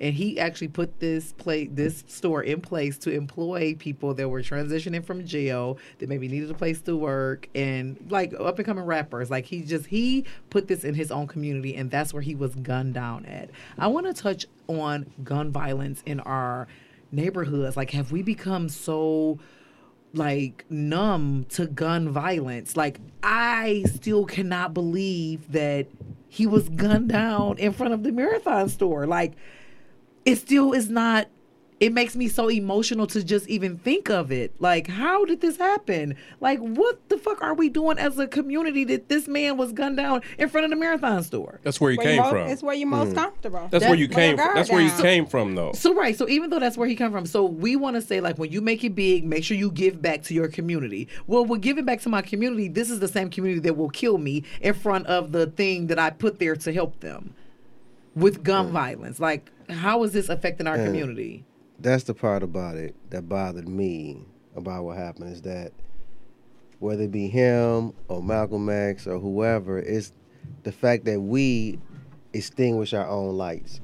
And 0.00 0.12
he 0.12 0.40
actually 0.40 0.68
put 0.68 0.98
this 0.98 1.32
play 1.34 1.68
this 1.68 2.02
store 2.08 2.42
in 2.42 2.60
place 2.60 2.98
to 2.98 3.12
employ 3.12 3.76
people 3.78 4.12
that 4.14 4.28
were 4.28 4.42
transitioning 4.42 5.04
from 5.04 5.24
jail 5.24 5.78
that 6.00 6.08
maybe 6.08 6.26
needed 6.26 6.50
a 6.50 6.54
place 6.54 6.80
to 6.82 6.96
work 6.96 7.48
and 7.54 7.96
like 8.10 8.34
up 8.40 8.58
and 8.58 8.66
coming 8.66 8.84
rappers. 8.84 9.30
Like 9.30 9.44
he 9.46 9.62
just 9.62 9.86
he 9.86 10.24
put 10.48 10.66
this 10.66 10.82
in 10.82 10.94
his 10.94 11.12
own 11.12 11.28
community 11.28 11.76
and 11.76 11.92
that's 11.92 12.12
where 12.12 12.22
he 12.22 12.34
was 12.34 12.56
gunned 12.56 12.94
down 12.94 13.24
at. 13.26 13.50
I 13.78 13.86
want 13.86 14.06
to 14.06 14.14
touch 14.14 14.46
on 14.66 15.06
gun 15.22 15.52
violence 15.52 16.02
in 16.04 16.18
our 16.20 16.66
neighborhoods. 17.12 17.76
Like 17.76 17.90
have 17.90 18.12
we 18.12 18.22
become 18.22 18.68
so 18.68 19.38
like 20.12 20.64
numb 20.68 21.46
to 21.50 21.66
gun 21.66 22.08
violence. 22.08 22.76
Like 22.76 23.00
I 23.22 23.84
still 23.86 24.24
cannot 24.24 24.74
believe 24.74 25.52
that 25.52 25.86
he 26.28 26.46
was 26.46 26.68
gunned 26.68 27.08
down 27.08 27.58
in 27.58 27.72
front 27.72 27.92
of 27.92 28.02
the 28.02 28.12
marathon 28.12 28.68
store. 28.68 29.06
Like 29.06 29.32
it 30.24 30.36
still 30.36 30.72
is 30.72 30.88
not 30.88 31.28
it 31.80 31.94
makes 31.94 32.14
me 32.14 32.28
so 32.28 32.48
emotional 32.50 33.06
to 33.06 33.24
just 33.24 33.48
even 33.48 33.78
think 33.78 34.10
of 34.10 34.30
it. 34.30 34.54
Like, 34.60 34.86
how 34.86 35.24
did 35.24 35.40
this 35.40 35.56
happen? 35.56 36.14
Like, 36.38 36.58
what 36.58 37.08
the 37.08 37.16
fuck 37.16 37.42
are 37.42 37.54
we 37.54 37.70
doing 37.70 37.98
as 37.98 38.18
a 38.18 38.26
community 38.28 38.84
that 38.84 39.08
this 39.08 39.26
man 39.26 39.56
was 39.56 39.72
gunned 39.72 39.96
down 39.96 40.20
in 40.38 40.50
front 40.50 40.66
of 40.66 40.70
the 40.70 40.76
marathon 40.76 41.22
store? 41.22 41.58
that's 41.62 41.80
where 41.80 41.90
he 41.90 41.96
Where 41.96 42.06
came 42.06 42.16
you 42.16 42.22
mo- 42.22 42.30
from 42.30 42.48
It's 42.48 42.62
where 42.62 42.74
you're 42.74 42.86
most 42.88 43.10
hmm. 43.10 43.14
comfortable. 43.14 43.68
that's 43.70 43.84
where 43.84 43.94
you 43.94 44.08
came 44.08 44.36
from 44.36 44.44
guard 44.44 44.56
that's 44.58 44.70
where 44.70 44.82
he 44.82 44.88
down. 44.88 45.00
came 45.00 45.26
from 45.26 45.54
though 45.54 45.72
So 45.72 45.94
right, 45.94 46.14
so 46.16 46.28
even 46.28 46.50
though 46.50 46.58
that's 46.58 46.76
where 46.76 46.86
he 46.86 46.94
come 46.94 47.12
from, 47.12 47.24
so 47.24 47.46
we 47.46 47.76
want 47.76 47.96
to 47.96 48.02
say 48.02 48.20
like 48.20 48.36
when 48.38 48.52
you 48.52 48.60
make 48.60 48.84
it 48.84 48.94
big, 48.94 49.24
make 49.24 49.42
sure 49.42 49.56
you 49.56 49.70
give 49.70 50.02
back 50.02 50.22
to 50.24 50.34
your 50.34 50.48
community. 50.48 51.08
Well, 51.26 51.46
we're 51.46 51.58
giving 51.58 51.86
back 51.86 52.00
to 52.02 52.10
my 52.10 52.20
community. 52.20 52.68
This 52.68 52.90
is 52.90 53.00
the 53.00 53.08
same 53.08 53.30
community 53.30 53.60
that 53.60 53.76
will 53.76 53.90
kill 53.90 54.18
me 54.18 54.44
in 54.60 54.74
front 54.74 55.06
of 55.06 55.32
the 55.32 55.46
thing 55.46 55.86
that 55.86 55.98
I 55.98 56.10
put 56.10 56.38
there 56.38 56.56
to 56.56 56.72
help 56.72 57.00
them 57.00 57.34
with 58.14 58.42
gun 58.42 58.66
hmm. 58.66 58.72
violence. 58.72 59.18
Like, 59.18 59.50
how 59.70 60.02
is 60.02 60.12
this 60.12 60.28
affecting 60.28 60.66
our 60.66 60.76
Yeah. 60.76 60.84
community? 60.84 61.44
That's 61.82 62.04
the 62.04 62.14
part 62.14 62.42
about 62.42 62.76
it 62.76 62.94
that 63.10 63.28
bothered 63.28 63.68
me 63.68 64.24
about 64.54 64.84
what 64.84 64.96
happened 64.96 65.32
is 65.32 65.42
that 65.42 65.72
whether 66.78 67.04
it 67.04 67.12
be 67.12 67.28
him 67.28 67.92
or 68.08 68.22
Malcolm 68.22 68.68
X 68.68 69.06
or 69.06 69.18
whoever, 69.18 69.78
it's 69.78 70.12
the 70.62 70.72
fact 70.72 71.04
that 71.04 71.20
we 71.20 71.78
extinguish 72.32 72.94
our 72.94 73.06
own 73.06 73.36
lights. 73.36 73.80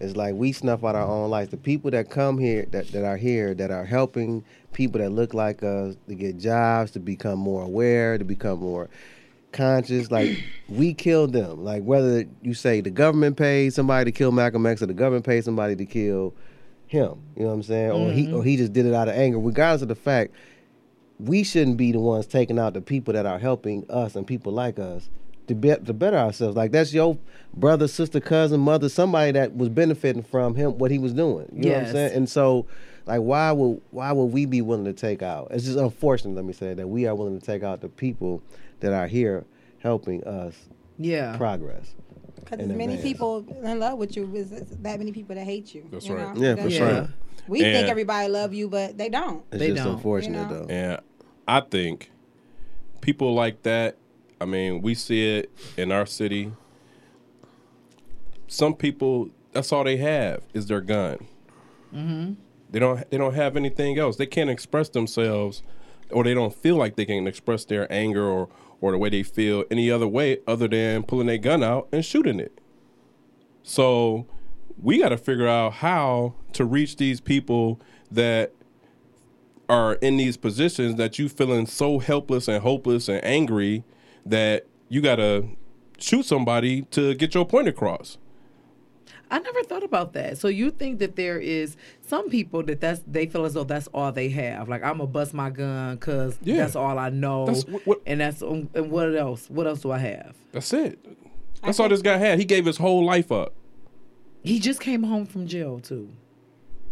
It's 0.00 0.16
like 0.16 0.34
we 0.34 0.52
snuff 0.52 0.84
out 0.84 0.96
our 0.96 1.06
own 1.06 1.30
lights. 1.30 1.50
The 1.50 1.56
people 1.56 1.90
that 1.92 2.10
come 2.10 2.38
here, 2.38 2.66
that, 2.72 2.88
that 2.88 3.04
are 3.04 3.16
here, 3.16 3.54
that 3.54 3.70
are 3.70 3.84
helping 3.84 4.44
people 4.72 5.00
that 5.00 5.10
look 5.10 5.32
like 5.32 5.62
us 5.62 5.96
to 6.08 6.14
get 6.14 6.38
jobs, 6.38 6.90
to 6.92 7.00
become 7.00 7.38
more 7.38 7.62
aware, 7.62 8.18
to 8.18 8.24
become 8.24 8.58
more 8.58 8.88
conscious, 9.52 10.10
like 10.10 10.44
we 10.68 10.92
killed 10.92 11.32
them. 11.32 11.64
Like 11.64 11.84
whether 11.84 12.24
you 12.42 12.54
say 12.54 12.80
the 12.80 12.90
government 12.90 13.36
paid 13.36 13.72
somebody 13.72 14.10
to 14.10 14.16
kill 14.16 14.32
Malcolm 14.32 14.66
X 14.66 14.82
or 14.82 14.86
the 14.86 14.94
government 14.94 15.24
paid 15.24 15.44
somebody 15.44 15.76
to 15.76 15.86
kill 15.86 16.34
him, 16.94 17.20
you 17.36 17.42
know 17.42 17.48
what 17.48 17.54
I'm 17.54 17.62
saying? 17.62 17.90
Or 17.90 18.12
he 18.12 18.26
or 18.28 18.38
mm-hmm. 18.38 18.42
he 18.42 18.56
just 18.56 18.72
did 18.72 18.86
it 18.86 18.94
out 18.94 19.08
of 19.08 19.14
anger. 19.16 19.38
Regardless 19.38 19.82
of 19.82 19.88
the 19.88 19.94
fact, 19.94 20.32
we 21.18 21.42
shouldn't 21.44 21.76
be 21.76 21.92
the 21.92 22.00
ones 22.00 22.26
taking 22.26 22.58
out 22.58 22.74
the 22.74 22.80
people 22.80 23.12
that 23.14 23.26
are 23.26 23.38
helping 23.38 23.84
us 23.90 24.16
and 24.16 24.26
people 24.26 24.52
like 24.52 24.78
us 24.78 25.08
to 25.48 25.54
be, 25.54 25.68
to 25.74 25.92
better 25.92 26.16
ourselves. 26.16 26.56
Like 26.56 26.72
that's 26.72 26.92
your 26.94 27.18
brother, 27.52 27.88
sister, 27.88 28.20
cousin, 28.20 28.60
mother, 28.60 28.88
somebody 28.88 29.32
that 29.32 29.56
was 29.56 29.68
benefiting 29.68 30.22
from 30.22 30.54
him 30.54 30.78
what 30.78 30.90
he 30.90 30.98
was 30.98 31.12
doing. 31.12 31.48
You 31.52 31.64
know 31.64 31.68
what 31.70 31.78
I'm 31.78 31.84
Yes. 31.84 31.92
saying? 31.92 32.12
And 32.14 32.28
so 32.28 32.66
like 33.06 33.20
why 33.20 33.52
would 33.52 33.80
why 33.90 34.12
would 34.12 34.26
we 34.26 34.46
be 34.46 34.62
willing 34.62 34.86
to 34.86 34.92
take 34.92 35.22
out? 35.22 35.48
It's 35.50 35.64
just 35.64 35.78
unfortunate, 35.78 36.34
let 36.34 36.44
me 36.44 36.52
say, 36.52 36.74
that 36.74 36.88
we 36.88 37.06
are 37.06 37.14
willing 37.14 37.38
to 37.38 37.44
take 37.44 37.62
out 37.62 37.80
the 37.80 37.88
people 37.88 38.42
that 38.80 38.92
are 38.92 39.06
here 39.06 39.44
helping 39.80 40.24
us 40.24 40.54
Yeah. 40.98 41.36
progress. 41.36 41.94
Because 42.44 42.60
as 42.60 42.68
many 42.68 42.94
advance. 42.94 43.02
people 43.02 43.46
in 43.62 43.80
love 43.80 43.98
with 43.98 44.16
you, 44.16 44.34
is 44.34 44.52
is 44.52 44.68
that 44.68 44.98
many 44.98 45.12
people 45.12 45.34
that 45.34 45.44
hate 45.44 45.74
you. 45.74 45.86
That's 45.90 46.06
you 46.06 46.14
right. 46.14 46.36
know? 46.36 46.42
Yeah, 46.42 46.54
for 46.56 46.70
sure. 46.70 46.88
sure. 46.88 47.08
We 47.46 47.60
think 47.60 47.88
everybody 47.88 48.28
love 48.28 48.54
you, 48.54 48.68
but 48.68 48.96
they 48.96 49.08
don't. 49.08 49.44
It's 49.50 49.58
They 49.58 49.68
just 49.70 49.84
don't, 49.84 49.94
unfortunate 49.96 50.50
you 50.50 50.56
know? 50.56 50.66
though. 50.66 50.72
And 50.72 51.00
I 51.46 51.60
think 51.60 52.10
people 53.00 53.34
like 53.34 53.62
that, 53.64 53.96
I 54.40 54.46
mean, 54.46 54.80
we 54.80 54.94
see 54.94 55.38
it 55.38 55.50
in 55.76 55.92
our 55.92 56.06
city. 56.06 56.52
Some 58.46 58.74
people, 58.74 59.30
that's 59.52 59.72
all 59.72 59.84
they 59.84 59.98
have 59.98 60.42
is 60.54 60.66
their 60.66 60.80
gun. 60.80 61.26
Mm-hmm. 61.94 62.34
They 62.70 62.78
don't. 62.78 63.08
They 63.10 63.18
don't 63.18 63.34
have 63.34 63.56
anything 63.56 63.98
else. 63.98 64.16
They 64.16 64.26
can't 64.26 64.50
express 64.50 64.88
themselves, 64.88 65.62
or 66.10 66.24
they 66.24 66.34
don't 66.34 66.54
feel 66.54 66.76
like 66.76 66.96
they 66.96 67.04
can 67.04 67.26
express 67.26 67.64
their 67.64 67.90
anger 67.92 68.26
or 68.26 68.48
or 68.84 68.92
the 68.92 68.98
way 68.98 69.08
they 69.08 69.22
feel 69.22 69.64
any 69.70 69.90
other 69.90 70.06
way 70.06 70.38
other 70.46 70.68
than 70.68 71.02
pulling 71.02 71.26
their 71.26 71.38
gun 71.38 71.62
out 71.62 71.88
and 71.90 72.04
shooting 72.04 72.38
it. 72.38 72.60
So 73.62 74.26
we 74.76 74.98
got 74.98 75.08
to 75.08 75.16
figure 75.16 75.48
out 75.48 75.74
how 75.74 76.34
to 76.52 76.66
reach 76.66 76.96
these 76.96 77.18
people 77.18 77.80
that 78.10 78.52
are 79.70 79.94
in 79.94 80.18
these 80.18 80.36
positions 80.36 80.96
that 80.96 81.18
you 81.18 81.30
feeling 81.30 81.64
so 81.66 81.98
helpless 81.98 82.46
and 82.46 82.62
hopeless 82.62 83.08
and 83.08 83.24
angry 83.24 83.84
that 84.26 84.66
you 84.90 85.00
got 85.00 85.16
to 85.16 85.48
shoot 85.96 86.26
somebody 86.26 86.82
to 86.82 87.14
get 87.14 87.32
your 87.34 87.46
point 87.46 87.68
across. 87.68 88.18
I 89.34 89.40
never 89.40 89.64
thought 89.64 89.82
about 89.82 90.12
that. 90.12 90.38
So 90.38 90.46
you 90.46 90.70
think 90.70 91.00
that 91.00 91.16
there 91.16 91.38
is 91.40 91.76
some 92.06 92.30
people 92.30 92.62
that 92.64 92.80
that's 92.80 93.00
they 93.06 93.26
feel 93.26 93.44
as 93.44 93.54
though 93.54 93.64
that's 93.64 93.88
all 93.88 94.12
they 94.12 94.28
have. 94.28 94.68
Like 94.68 94.84
I'm 94.84 94.98
gonna 94.98 95.06
bust 95.08 95.34
my 95.34 95.50
gun 95.50 95.96
because 95.96 96.38
Yeah. 96.42 96.58
that's 96.58 96.76
all 96.76 96.98
I 96.98 97.10
know, 97.10 97.46
That's 97.46 97.66
what- 97.66 97.84
what- 97.86 98.00
and 98.06 98.20
that's 98.20 98.42
um, 98.42 98.70
and 98.74 98.90
what 98.92 99.14
else? 99.16 99.50
What 99.50 99.66
else 99.66 99.80
do 99.80 99.90
I 99.90 99.98
have? 99.98 100.36
That's 100.52 100.72
it. 100.72 100.98
That's 101.64 101.80
all 101.80 101.88
this 101.88 102.00
guy 102.02 102.16
had. 102.16 102.38
He 102.38 102.44
gave 102.44 102.64
his 102.64 102.76
whole 102.76 103.04
life 103.04 103.32
up. 103.32 103.54
He 104.44 104.60
just 104.60 104.80
came 104.80 105.02
home 105.02 105.26
from 105.26 105.46
jail 105.48 105.80
too. 105.80 106.10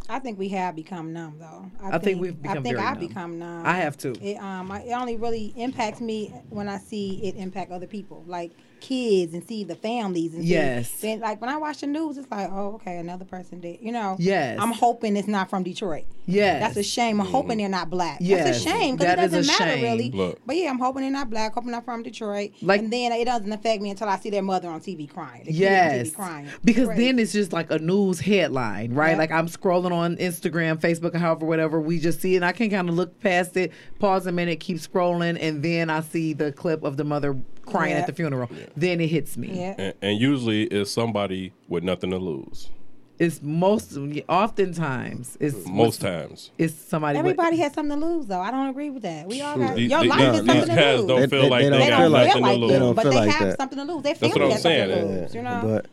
I 0.09 0.19
think 0.19 0.37
we 0.39 0.49
have 0.49 0.75
become 0.75 1.13
numb, 1.13 1.37
though. 1.39 1.71
I 1.81 1.99
think 1.99 2.21
we've 2.21 2.37
become 2.43 2.59
I 2.59 2.61
think 2.63 2.77
very 2.77 2.87
I've 2.87 2.99
numb. 2.99 3.07
become 3.09 3.39
numb. 3.39 3.65
I 3.65 3.77
have 3.77 3.97
too. 3.97 4.15
It 4.21 4.37
um, 4.39 4.71
it 4.73 4.91
only 4.93 5.17
really 5.17 5.53
impacts 5.57 6.01
me 6.01 6.35
when 6.51 6.69
I 6.69 6.79
see 6.79 7.21
it 7.23 7.37
impact 7.37 7.71
other 7.71 7.87
people, 7.87 8.25
like 8.27 8.51
kids, 8.83 9.33
and 9.33 9.47
see 9.47 9.63
the 9.65 9.77
families. 9.77 10.35
And 10.35 10.43
see- 10.43 10.51
Yes. 10.51 10.91
then, 11.01 11.21
like 11.21 11.41
when 11.41 11.49
I 11.49 11.57
watch 11.57 11.79
the 11.81 11.87
news, 11.87 12.19
it's 12.19 12.31
like, 12.31 12.51
oh, 12.51 12.75
okay, 12.75 12.99
another 12.99 13.25
person 13.25 13.61
did. 13.61 13.79
You 13.81 13.93
know. 13.93 14.17
Yes. 14.19 14.59
I'm 14.61 14.73
hoping 14.73 15.17
it's 15.17 15.29
not 15.29 15.49
from 15.49 15.63
Detroit. 15.63 16.05
Yes. 16.27 16.61
That's 16.63 16.77
a 16.77 16.83
shame. 16.83 17.21
I'm 17.21 17.27
hoping 17.27 17.57
mm. 17.57 17.63
they're 17.63 17.69
not 17.69 17.91
black. 17.91 18.19
Yes. 18.21 18.45
That's 18.45 18.59
a 18.59 18.69
shame 18.69 18.97
because 18.97 19.13
it 19.13 19.17
That 19.17 19.25
is 19.25 19.33
a 19.33 19.37
doesn't 19.37 19.59
matter 19.59 19.75
shame. 19.75 19.83
really. 19.83 20.11
Look. 20.11 20.41
But 20.47 20.57
yeah, 20.57 20.71
I'm 20.71 20.79
hoping 20.79 21.03
they're 21.03 21.11
not 21.11 21.31
black. 21.31 21.55
Hoping 21.55 21.69
they're 21.69 21.77
not 21.77 21.85
from 21.85 22.03
Detroit. 22.03 22.51
Like- 22.61 22.81
and 22.81 22.93
then 22.93 23.13
it 23.13 23.25
doesn't 23.25 23.53
affect 23.53 23.81
me 23.83 23.91
until 23.91 24.09
I 24.09 24.19
see 24.19 24.31
their 24.31 24.43
mother 24.43 24.69
on 24.69 24.81
TV 24.81 25.09
crying. 25.09 25.45
The 25.45 25.53
Yes. 25.53 26.09
TV 26.11 26.15
crying. 26.17 26.49
Because 26.65 26.87
Crazy. 26.89 27.05
then 27.07 27.19
it's 27.19 27.33
just 27.33 27.53
like 27.53 27.71
a 27.71 27.79
news 27.79 28.21
headline, 28.21 28.93
right? 28.95 29.13
Yeah. 29.13 29.17
Like 29.19 29.31
I'm 29.31 29.49
scrolling 29.49 29.93
on 29.93 30.17
Instagram, 30.17 30.81
Facebook, 30.81 31.15
or 31.15 31.19
however, 31.19 31.47
whatever. 31.47 31.81
We 31.81 31.99
just 31.99 32.21
see 32.21 32.35
it 32.35 32.37
and 32.39 32.45
I 32.45 32.53
can 32.53 32.71
kind 32.71 32.89
of 32.89 32.95
look 32.95 33.21
past 33.21 33.57
it, 33.57 33.73
pause 33.99 34.27
a 34.27 34.33
minute, 34.33 34.61
keep 34.61 34.79
scrolling, 34.79 35.39
and 35.41 35.63
then 35.63 35.91
I 35.91 36.01
see 36.01 36.33
the 36.33 36.53
clip 36.53 36.83
of 36.83 36.97
the 36.97 37.05
mother 37.05 37.37
crying 37.67 37.93
Yeah. 37.93 38.01
at 38.01 38.07
the 38.07 38.13
funeral. 38.13 38.49
Then 38.77 39.01
it 39.01 39.09
hits 39.09 39.37
me. 39.37 39.49
yeah. 39.53 39.75
And, 39.79 39.95
and 40.03 40.19
usually 40.21 40.65
it's 40.65 40.91
somebody 40.91 41.53
with 41.69 41.85
nothing 41.85 42.11
to 42.11 42.19
lose. 42.19 42.71
It's 43.19 43.41
most, 43.41 43.97
oftentimes, 44.29 45.37
it's 45.39 45.67
Most 45.69 46.01
times. 46.01 46.51
it's 46.59 46.75
somebody. 46.75 47.19
with- 47.19 47.27
Everybody 47.27 47.57
has 47.59 47.73
something 47.73 48.01
to 48.01 48.07
lose, 48.07 48.27
though. 48.27 48.41
I 48.41 48.51
don't 48.51 48.69
agree 48.69 48.91
with 48.91 49.03
that. 49.05 49.29
We 49.29 49.41
all 49.43 49.57
got 49.57 49.77
These- 49.77 49.91
your 49.91 50.01
these- 50.01 50.11
life 50.11 50.19
no, 50.19 50.25
is 50.33 50.33
these 50.41 50.47
something 50.47 50.69
to 50.69 50.75
cats 50.83 50.99
lose. 50.99 51.07
don't 51.07 51.31
feel 51.31 51.43
they- 51.43 51.49
like 51.51 51.63
they 51.65 51.71
they, 51.71 51.71
don't 51.71 51.81
they 51.81 51.91
don't 51.91 52.01
feel 52.01 52.11
like 52.11 52.27
to 52.33 52.35
They 52.35 52.79
don't 52.79 52.87
lose. 52.89 52.97
but 52.97 53.05
they 53.05 53.11
like 53.17 53.31
have 53.31 53.49
that. 53.49 53.57
something 53.59 53.79
to 53.79 53.85
lose. 53.85 54.03
They 54.03 54.13
That's 54.15 54.35
what 54.35 54.43
I'm 54.43 54.59
saying. 54.59 54.89
to 54.89 54.97
Yeah. 54.97 55.03
lose. 55.21 55.35
You 55.35 55.43
know. 55.43 55.61
But 55.63 55.87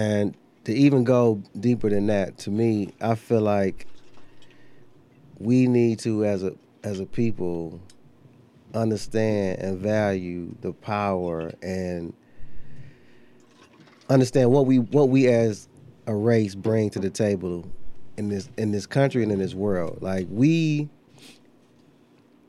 and 0.00 0.34
to 0.64 0.72
even 0.72 1.04
go 1.04 1.42
deeper 1.58 1.90
than 1.90 2.06
that, 2.06 2.38
to 2.38 2.50
me, 2.50 2.90
I 3.00 3.14
feel 3.14 3.40
like 3.42 3.86
we 5.38 5.66
need 5.66 5.98
to, 6.00 6.24
as 6.24 6.42
a 6.44 6.54
as 6.84 7.00
a 7.00 7.06
people, 7.06 7.78
understand 8.78 9.58
and 9.58 9.78
value 9.78 10.54
the 10.60 10.72
power 10.72 11.52
and 11.62 12.12
understand 14.08 14.50
what 14.50 14.66
we 14.66 14.78
what 14.78 15.08
we 15.08 15.28
as 15.28 15.68
a 16.06 16.14
race 16.14 16.54
bring 16.54 16.90
to 16.90 16.98
the 16.98 17.10
table 17.10 17.70
in 18.16 18.28
this 18.28 18.48
in 18.56 18.72
this 18.72 18.86
country 18.86 19.22
and 19.22 19.30
in 19.30 19.38
this 19.38 19.54
world. 19.54 19.98
Like 20.00 20.26
we 20.30 20.88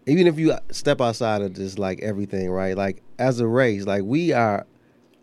even 0.05 0.25
if 0.27 0.39
you 0.39 0.53
step 0.71 1.01
outside 1.01 1.41
of 1.41 1.53
just 1.53 1.77
like 1.77 2.01
everything, 2.01 2.49
right? 2.49 2.75
Like 2.75 3.03
as 3.19 3.39
a 3.39 3.47
race, 3.47 3.85
like 3.85 4.03
we 4.03 4.31
are 4.31 4.65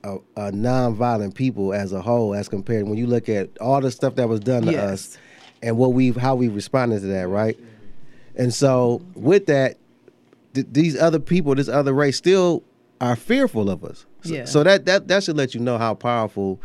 a, 0.04 0.18
a 0.36 0.52
non-violent 0.52 1.34
people 1.34 1.72
as 1.72 1.92
a 1.92 2.00
whole, 2.00 2.34
as 2.34 2.48
compared 2.48 2.86
when 2.86 2.96
you 2.96 3.06
look 3.06 3.28
at 3.28 3.56
all 3.58 3.80
the 3.80 3.90
stuff 3.90 4.14
that 4.16 4.28
was 4.28 4.40
done 4.40 4.62
to 4.66 4.72
Yes. 4.72 4.82
us 4.82 5.18
and 5.62 5.76
what 5.76 5.94
we've 5.94 6.16
how 6.16 6.34
we 6.36 6.48
responded 6.48 7.00
to 7.00 7.06
that, 7.06 7.28
right? 7.28 7.58
And 8.36 8.52
so 8.52 9.02
with 9.14 9.46
that, 9.46 9.78
th- 10.56 10.66
these 10.72 10.98
other 10.98 11.20
people, 11.20 11.54
this 11.54 11.68
other 11.68 11.92
race, 11.92 12.16
still 12.16 12.62
are 13.00 13.14
fearful 13.16 13.70
of 13.70 13.84
us. 13.84 14.06
So, 14.22 14.34
Yeah. 14.34 14.44
so 14.46 14.62
that 14.64 14.86
that 14.86 15.06
that 15.08 15.22
should 15.22 15.36
let 15.36 15.54
you 15.54 15.60
know 15.60 15.78
how 15.78 15.94
powerful 15.94 16.60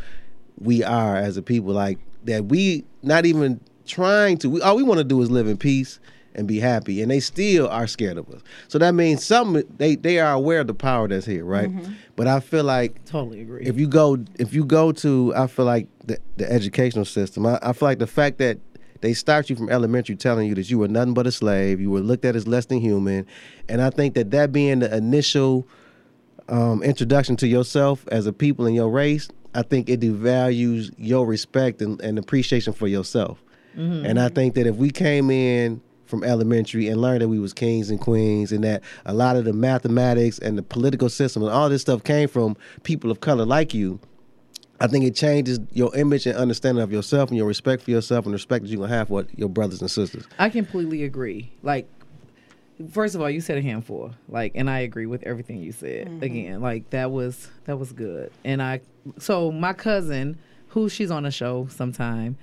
we 0.59 0.83
are 0.83 1.15
as 1.17 1.37
a 1.37 1.41
people. 1.41 1.73
Like 1.73 1.99
that, 2.25 2.45
we 2.45 2.83
not 3.03 3.25
even 3.25 3.59
trying 3.85 4.37
to. 4.39 4.49
We, 4.49 4.61
all 4.61 4.75
we 4.75 4.83
want 4.83 4.97
to 4.99 5.03
do 5.03 5.21
is 5.21 5.29
live 5.29 5.47
in 5.47 5.57
peace 5.57 5.99
and 6.33 6.47
be 6.47 6.59
happy, 6.59 7.01
and 7.01 7.11
they 7.11 7.19
still 7.19 7.67
are 7.67 7.87
scared 7.87 8.17
of 8.17 8.29
us. 8.29 8.41
So 8.69 8.79
that 8.79 8.93
means 8.95 9.23
some 9.25 9.61
they 9.77 9.95
they 9.95 10.19
are 10.19 10.33
aware 10.33 10.61
of 10.61 10.67
the 10.67 10.73
power 10.73 11.07
that's 11.07 11.25
here, 11.25 11.43
right? 11.43 11.69
Mhm. 11.69 11.93
But 12.15 12.27
I 12.27 12.39
feel 12.39 12.63
like 12.63 13.03
Totally 13.05 13.41
agree. 13.41 13.63
if 13.65 13.77
you 13.77 13.87
go 13.87 14.17
if 14.39 14.53
you 14.53 14.63
go 14.63 14.91
to 14.93 15.33
I 15.35 15.47
feel 15.47 15.65
like 15.65 15.87
the, 16.05 16.17
the 16.37 16.49
educational 16.51 17.05
system, 17.05 17.45
I, 17.45 17.59
I 17.61 17.73
feel 17.73 17.87
like 17.89 17.99
the 17.99 18.07
fact 18.07 18.37
that 18.37 18.59
they 19.01 19.13
start 19.13 19.49
you 19.49 19.55
from 19.55 19.69
elementary 19.69 20.15
telling 20.15 20.47
you 20.47 20.55
that 20.55 20.69
you 20.69 20.79
were 20.79 20.87
nothing 20.87 21.13
but 21.13 21.27
a 21.27 21.31
slave, 21.31 21.79
you 21.81 21.89
were 21.89 21.99
looked 21.99 22.25
at 22.25 22.35
as 22.35 22.47
less 22.47 22.65
than 22.67 22.79
human, 22.79 23.25
and 23.67 23.81
I 23.81 23.89
think 23.89 24.13
that 24.15 24.31
that 24.31 24.51
being 24.51 24.79
the 24.79 24.95
initial 24.95 25.67
um, 26.49 26.81
introduction 26.83 27.35
to 27.37 27.47
yourself 27.47 28.07
as 28.11 28.25
a 28.27 28.33
people 28.33 28.65
in 28.65 28.73
your 28.73 28.89
race, 28.89 29.29
I 29.53 29.63
think 29.63 29.89
it 29.89 29.99
devalues 29.99 30.93
your 30.97 31.25
respect 31.25 31.81
and, 31.81 31.99
and 32.01 32.17
appreciation 32.17 32.73
for 32.73 32.87
yourself. 32.87 33.43
And 34.05 34.19
I 34.19 34.27
think 34.29 34.55
that 34.55 34.67
if 34.67 34.75
we 34.75 34.91
came 34.91 35.29
in 35.29 35.81
from 36.05 36.25
elementary 36.25 36.89
and 36.89 36.99
learned 37.01 37.21
that 37.21 37.29
we 37.29 37.39
was 37.39 37.53
kings 37.53 37.89
and 37.89 37.99
queens 38.01 38.51
and 38.51 38.65
that 38.65 38.83
a 39.05 39.13
lot 39.13 39.37
of 39.37 39.45
the 39.45 39.53
mathematics 39.53 40.39
and 40.39 40.57
the 40.57 40.61
political 40.63 41.07
system 41.07 41.41
and 41.41 41.51
all 41.51 41.69
this 41.69 41.81
stuff 41.81 42.03
came 42.03 42.27
from 42.27 42.57
people 42.83 43.09
of 43.09 43.21
color 43.21 43.45
like 43.45 43.73
you, 43.73 43.97
I 44.81 44.87
think 44.87 45.05
it 45.05 45.15
changes 45.15 45.59
your 45.71 45.95
image 45.95 46.25
and 46.25 46.35
understanding 46.35 46.83
of 46.83 46.91
yourself 46.91 47.29
and 47.29 47.37
your 47.37 47.45
respect 47.45 47.83
for 47.83 47.91
yourself 47.91 48.25
and 48.25 48.33
respect 48.33 48.63
that 48.63 48.71
you're 48.71 48.81
gonna 48.81 48.91
have 48.91 49.09
for 49.09 49.27
your 49.35 49.47
brothers 49.47 49.79
and 49.79 49.91
sisters. 49.91 50.27
I 50.39 50.49
completely 50.49 51.03
agree. 51.03 51.51
Like, 51.61 51.87
first 52.91 53.13
of 53.13 53.21
all, 53.21 53.29
you 53.29 53.41
said 53.41 53.59
a 53.59 53.61
handful. 53.61 54.15
Like, 54.27 54.53
and 54.55 54.67
I 54.67 54.79
agree 54.79 55.05
with 55.05 55.21
everything 55.21 55.59
you 55.59 55.71
said. 55.71 56.07
Again, 56.23 56.61
like 56.61 56.89
that 56.89 57.11
was 57.11 57.47
that 57.65 57.77
was 57.77 57.91
good. 57.91 58.31
And 58.43 58.59
I, 58.59 58.81
so 59.19 59.51
my 59.51 59.73
cousin, 59.73 60.39
who 60.69 60.89
she's 60.89 61.11
on 61.11 61.27
a 61.27 61.31
show 61.31 61.67
sometime, 61.69 62.37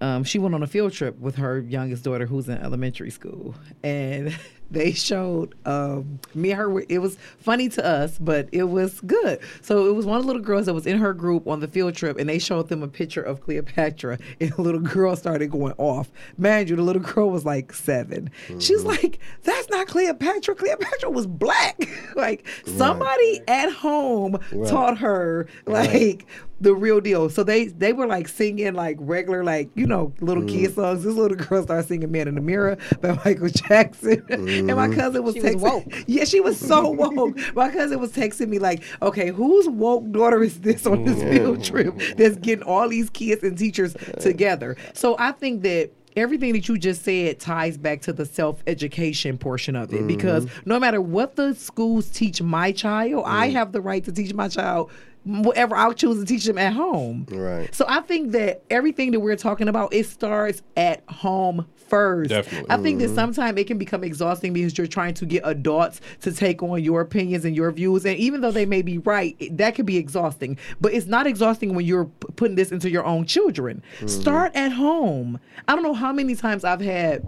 um, 0.00 0.24
she 0.24 0.40
went 0.40 0.56
on 0.56 0.64
a 0.64 0.66
field 0.66 0.92
trip 0.92 1.16
with 1.20 1.36
her 1.36 1.60
youngest 1.60 2.02
daughter, 2.02 2.26
who's 2.26 2.48
in 2.48 2.58
elementary 2.58 3.10
school, 3.10 3.54
and 3.84 4.36
they 4.74 4.92
showed 4.92 5.54
um, 5.64 6.18
me 6.34 6.50
and 6.50 6.60
her. 6.60 6.80
It 6.88 6.98
was 6.98 7.16
funny 7.38 7.68
to 7.70 7.84
us, 7.84 8.18
but 8.18 8.48
it 8.52 8.64
was 8.64 9.00
good. 9.02 9.40
So 9.62 9.86
it 9.86 9.94
was 9.94 10.06
one 10.06 10.16
of 10.16 10.22
the 10.22 10.26
little 10.26 10.42
girls 10.42 10.66
that 10.66 10.74
was 10.74 10.86
in 10.86 10.98
her 10.98 11.12
group 11.12 11.46
on 11.46 11.60
the 11.60 11.68
field 11.68 11.94
trip, 11.94 12.18
and 12.18 12.28
they 12.28 12.38
showed 12.38 12.68
them 12.68 12.82
a 12.82 12.88
picture 12.88 13.22
of 13.22 13.40
Cleopatra, 13.40 14.18
and 14.40 14.52
the 14.52 14.62
little 14.62 14.80
girl 14.80 15.16
started 15.16 15.50
going 15.50 15.74
off. 15.78 16.10
Man, 16.36 16.66
you, 16.68 16.76
the 16.76 16.82
little 16.82 17.02
girl 17.02 17.30
was 17.30 17.44
like 17.44 17.72
7 17.72 18.30
She's 18.58 18.80
mm-hmm. 18.80 18.88
like, 18.88 19.18
"That's 19.42 19.68
not 19.70 19.86
Cleopatra. 19.86 20.54
Cleopatra 20.54 21.10
was 21.10 21.26
black." 21.26 21.88
like 22.16 22.46
somebody 22.66 23.40
at 23.48 23.72
home 23.72 24.38
Right. 24.52 24.68
taught 24.68 24.98
her 24.98 25.46
like 25.66 26.26
the 26.60 26.74
real 26.74 27.00
deal. 27.00 27.28
So 27.28 27.44
they 27.44 27.66
they 27.66 27.92
were 27.92 28.06
like 28.06 28.28
singing 28.28 28.74
like 28.74 28.96
regular 29.00 29.44
like 29.44 29.70
you 29.74 29.86
know 29.86 30.12
little 30.20 30.42
mm. 30.42 30.48
kid 30.48 30.74
songs. 30.74 31.04
This 31.04 31.14
little 31.14 31.36
girl 31.36 31.62
started 31.62 31.86
singing 31.86 32.10
"Man 32.10 32.28
in 32.28 32.34
the 32.34 32.40
Mirror" 32.40 32.78
by 33.00 33.20
Michael 33.24 33.48
Jackson, 33.48 34.22
mm. 34.22 34.63
And 34.68 34.76
my 34.76 34.88
mm-hmm. 34.88 34.98
cousin 34.98 35.22
was 35.22 35.34
She 35.34 35.40
was 35.40 35.54
texting. 35.54 35.60
woke. 35.60 35.84
Yeah, 36.06 36.24
she 36.24 36.40
was 36.40 36.58
so 36.58 36.90
woke. 36.90 37.38
my 37.54 37.70
cousin 37.70 38.00
was 38.00 38.12
texting 38.12 38.48
me 38.48 38.58
like, 38.58 38.82
"Okay, 39.02 39.28
whose 39.28 39.68
woke 39.68 40.10
daughter 40.10 40.42
is 40.42 40.60
this 40.60 40.86
on 40.86 41.04
this 41.04 41.18
mm-hmm. 41.18 41.36
field 41.36 41.64
trip 41.64 41.98
that's 42.16 42.36
getting 42.36 42.64
all 42.64 42.88
these 42.88 43.10
kids 43.10 43.42
and 43.42 43.56
teachers 43.56 43.96
together?" 44.20 44.76
So 44.92 45.16
I 45.18 45.32
think 45.32 45.62
that. 45.62 45.90
Everything 46.16 46.52
that 46.52 46.68
you 46.68 46.78
just 46.78 47.02
said 47.02 47.40
ties 47.40 47.76
back 47.76 48.02
to 48.02 48.12
the 48.12 48.24
self 48.24 48.62
education 48.68 49.36
portion 49.36 49.74
of 49.74 49.92
it 49.92 49.96
mm-hmm. 49.96 50.06
because 50.06 50.46
no 50.64 50.78
matter 50.78 51.00
what 51.00 51.34
the 51.34 51.56
schools 51.56 52.08
teach 52.08 52.40
my 52.40 52.70
child, 52.70 53.24
I 53.26 53.48
mm. 53.48 53.52
have 53.54 53.72
the 53.72 53.80
right 53.80 54.04
to 54.04 54.12
teach 54.12 54.32
my 54.32 54.46
child 54.46 54.92
whatever 55.24 55.74
I'll 55.74 55.94
choose 55.94 56.20
to 56.20 56.26
teach 56.26 56.44
them 56.44 56.58
at 56.58 56.72
home. 56.72 57.26
Right. 57.30 57.74
So 57.74 57.84
I 57.88 58.00
think 58.00 58.32
that 58.32 58.62
everything 58.70 59.10
that 59.12 59.20
we're 59.20 59.36
talking 59.36 59.68
about, 59.68 59.92
it 59.92 60.06
starts 60.06 60.62
at 60.76 61.02
home 61.08 61.66
first. 61.88 62.30
Definitely. 62.30 62.70
I 62.70 62.76
think 62.78 62.98
that 63.00 63.06
mm-hmm. 63.06 63.14
sometimes 63.14 63.58
it 63.58 63.66
can 63.66 63.78
become 63.78 64.04
exhausting 64.04 64.52
because 64.52 64.76
you're 64.76 64.86
trying 64.86 65.14
to 65.14 65.26
get 65.26 65.42
adults 65.44 66.00
to 66.22 66.32
take 66.32 66.62
on 66.62 66.82
your 66.82 67.00
opinions 67.00 67.44
and 67.44 67.54
your 67.54 67.70
views. 67.70 68.04
And 68.04 68.16
even 68.18 68.40
though 68.40 68.50
they 68.50 68.66
may 68.66 68.82
be 68.82 68.98
right, 68.98 69.36
that 69.56 69.74
can 69.74 69.86
be 69.86 69.96
exhausting. 69.96 70.58
But 70.80 70.92
it's 70.92 71.06
not 71.06 71.26
exhausting 71.26 71.74
when 71.74 71.84
you're 71.84 72.06
p- 72.06 72.28
putting 72.36 72.56
this 72.56 72.72
into 72.72 72.90
your 72.90 73.04
own 73.04 73.26
children. 73.26 73.82
Mm-hmm. 73.96 74.08
Start 74.08 74.54
at 74.54 74.72
home. 74.72 75.38
I 75.68 75.74
don't 75.74 75.84
know 75.84 75.94
how 75.94 76.12
many 76.12 76.34
times 76.34 76.64
I've 76.64 76.80
had 76.80 77.22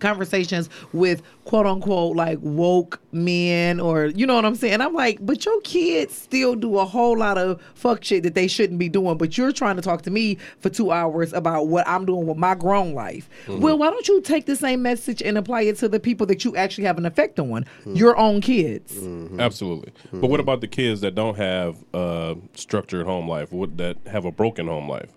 conversations 0.00 0.68
with 0.92 1.22
quote 1.44 1.66
unquote 1.66 2.16
like 2.16 2.38
woke 2.42 3.00
men 3.12 3.80
or 3.80 4.06
you 4.06 4.26
know 4.26 4.34
what 4.34 4.44
I'm 4.44 4.54
saying. 4.54 4.80
I'm 4.80 4.94
like, 4.94 5.18
but 5.20 5.44
your 5.44 5.60
kids 5.62 6.14
still 6.14 6.54
do 6.54 6.78
a 6.78 6.84
whole 6.84 7.18
lot 7.18 7.38
of 7.38 7.60
fuck 7.74 8.04
shit 8.04 8.22
that 8.24 8.34
they 8.34 8.48
shouldn't 8.48 8.78
be 8.78 8.88
doing, 8.88 9.16
but 9.16 9.38
you're 9.38 9.52
trying 9.52 9.76
to 9.76 9.82
talk 9.82 10.02
to 10.02 10.10
me 10.10 10.38
for 10.60 10.68
two 10.68 10.90
hours 10.90 11.32
about 11.32 11.68
what 11.68 11.86
I'm 11.88 12.04
doing 12.04 12.26
with 12.26 12.36
my 12.36 12.54
grown 12.54 12.94
life. 12.94 13.28
Mm-hmm. 13.46 13.60
Well, 13.60 13.78
why 13.78 13.90
don't 13.90 14.06
you 14.08 14.20
take 14.20 14.46
the 14.46 14.56
same 14.56 14.82
message 14.82 15.22
and 15.22 15.38
apply 15.38 15.62
it 15.62 15.76
to 15.76 15.88
the 15.88 16.00
people 16.00 16.26
that 16.26 16.44
you 16.44 16.56
actually 16.56 16.84
have 16.84 16.98
an 16.98 17.06
effect 17.06 17.38
on, 17.38 17.64
mm-hmm. 17.64 17.94
your 17.94 18.16
own 18.16 18.40
kids? 18.40 18.94
Mm-hmm. 18.94 19.40
Absolutely. 19.40 19.92
But 20.12 20.28
what 20.28 20.40
about 20.40 20.60
the 20.60 20.68
kids 20.68 21.00
that 21.02 21.14
don't 21.14 21.36
have 21.36 21.76
uh, 21.94 22.34
structured 22.54 23.06
home 23.06 23.28
life, 23.28 23.52
what, 23.52 23.76
that 23.78 23.98
have 24.06 24.24
a 24.24 24.32
broken 24.32 24.66
home 24.66 24.88
life? 24.88 25.12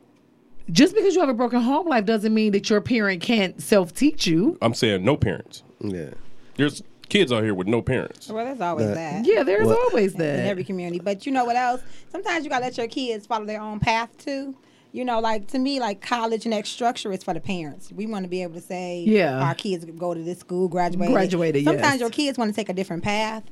Just 0.71 0.95
because 0.95 1.15
you 1.15 1.21
have 1.21 1.29
a 1.29 1.33
broken 1.33 1.61
home 1.61 1.87
life 1.87 2.05
doesn't 2.05 2.33
mean 2.33 2.51
that 2.53 2.69
your 2.69 2.81
parent 2.81 3.21
can't 3.21 3.61
self 3.61 3.93
teach 3.93 4.27
you. 4.27 4.57
I'm 4.61 4.73
saying 4.73 5.03
no 5.03 5.17
parents. 5.17 5.63
Yeah. 5.79 6.11
There's 6.57 6.83
kids 7.07 7.31
out 7.31 7.43
here 7.43 7.55
with 7.55 7.67
no 7.67 7.81
parents. 7.81 8.29
Well, 8.29 8.45
there's 8.45 8.61
always 8.61 8.87
That- 8.87 8.95
that. 8.95 9.25
Yeah, 9.25 9.43
there's 9.43 9.65
Well- 9.67 9.77
always 9.89 10.13
that. 10.15 10.39
in 10.41 10.45
every 10.45 10.63
community. 10.63 10.99
But 10.99 11.25
you 11.25 11.31
know 11.31 11.45
what 11.45 11.55
else? 11.55 11.81
Sometimes 12.11 12.43
you 12.43 12.49
gotta 12.51 12.65
let 12.65 12.77
your 12.77 12.87
kids 12.87 13.25
follow 13.25 13.45
their 13.45 13.61
own 13.61 13.79
path 13.79 14.09
too. 14.23 14.55
You 14.91 15.05
know, 15.05 15.19
like 15.19 15.47
to 15.47 15.59
me, 15.59 15.79
like 15.79 16.01
college 16.01 16.45
next 16.47 16.69
structure 16.69 17.11
is 17.11 17.23
for 17.23 17.33
the 17.33 17.39
parents. 17.39 17.91
We 17.91 18.05
want 18.07 18.25
to 18.25 18.29
be 18.29 18.41
able 18.43 18.55
to 18.55 18.61
say, 18.61 19.03
Yeah. 19.07 19.39
our 19.39 19.53
kids 19.55 19.85
go 19.85 20.13
to 20.13 20.21
this 20.21 20.39
school, 20.39 20.67
graduated. 20.67 21.13
Graduated, 21.13 21.63
Sometimes 21.63 21.93
yes. 21.93 21.99
your 21.99 22.09
kids 22.09 22.37
want 22.37 22.49
to 22.51 22.55
take 22.55 22.69
a 22.69 22.73
different 22.73 23.03
path, 23.03 23.43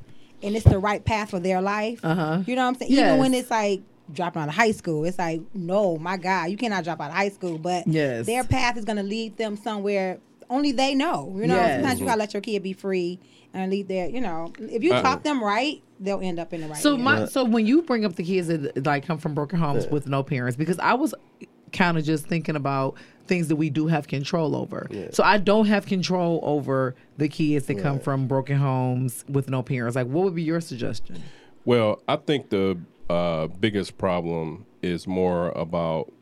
and 0.42 0.54
it's 0.56 0.64
the 0.64 0.78
right 0.80 1.04
path 1.04 1.30
for 1.30 1.38
their 1.40 1.60
life. 1.62 2.00
Uh-huh. 2.04 2.42
You 2.46 2.56
know 2.56 2.62
what 2.62 2.68
I'm 2.68 2.74
saying? 2.76 2.92
Even 2.92 3.18
when 3.18 3.34
it's 3.34 3.50
like 3.50 3.82
dropping 4.12 4.42
out 4.42 4.48
of 4.48 4.54
high 4.54 4.72
school, 4.72 5.04
it's 5.04 5.18
like, 5.18 5.40
no, 5.54 5.98
my 5.98 6.16
God, 6.16 6.50
you 6.50 6.56
cannot 6.56 6.84
drop 6.84 7.00
out 7.00 7.10
of 7.10 7.16
high 7.16 7.28
school. 7.28 7.58
But 7.58 7.86
Yes. 7.86 8.26
their 8.26 8.44
path 8.44 8.76
is 8.76 8.84
going 8.84 8.96
to 8.96 9.02
lead 9.02 9.36
them 9.36 9.56
somewhere 9.56 10.18
only 10.50 10.72
they 10.72 10.94
know. 10.94 11.30
You 11.36 11.46
know, 11.46 11.54
Yes. 11.56 11.80
sometimes 11.80 12.00
you 12.00 12.06
got 12.06 12.14
to 12.14 12.18
let 12.18 12.32
your 12.34 12.40
kid 12.40 12.62
be 12.62 12.72
free 12.72 13.18
and 13.52 13.70
lead 13.70 13.86
their, 13.88 14.08
you 14.08 14.20
know, 14.20 14.50
if 14.58 14.82
you 14.82 14.92
Uh-uh. 14.92 15.02
taught 15.02 15.22
them 15.24 15.44
right, 15.44 15.82
they'll 16.00 16.20
end 16.20 16.38
up 16.38 16.52
in 16.54 16.62
the 16.62 16.68
right. 16.68 16.76
So 16.78 16.92
area. 16.92 17.04
my 17.04 17.24
so 17.26 17.44
when 17.44 17.66
you 17.66 17.82
bring 17.82 18.04
up 18.06 18.16
the 18.16 18.22
kids 18.24 18.48
that 18.48 18.86
like 18.86 19.04
come 19.06 19.18
from 19.18 19.34
broken 19.34 19.58
homes 19.58 19.84
Yeah. 19.84 19.90
with 19.90 20.06
no 20.06 20.22
parents, 20.22 20.56
because 20.56 20.78
I 20.78 20.94
was 20.94 21.14
kind 21.72 21.98
of 21.98 22.04
just 22.04 22.26
thinking 22.26 22.56
about 22.56 22.94
things 23.26 23.48
that 23.48 23.56
we 23.56 23.68
do 23.68 23.88
have 23.88 24.08
control 24.08 24.56
over. 24.56 24.86
Yeah. 24.90 25.08
So 25.12 25.22
I 25.22 25.36
don't 25.36 25.66
have 25.66 25.84
control 25.84 26.40
over 26.42 26.94
the 27.18 27.28
kids 27.28 27.66
that 27.66 27.74
come 27.78 27.96
Right. 27.96 28.02
from 28.04 28.26
broken 28.26 28.56
homes 28.56 29.26
with 29.28 29.50
no 29.50 29.62
parents. 29.62 29.96
Like, 29.96 30.06
what 30.06 30.24
would 30.24 30.34
be 30.34 30.42
your 30.42 30.62
suggestion? 30.62 31.22
Well, 31.66 32.00
I 32.08 32.16
think 32.16 32.48
the 32.48 32.78
uh, 33.08 33.46
biggest 33.46 33.98
problem 33.98 34.66
is 34.82 35.06
more 35.06 35.50
about 35.50 36.12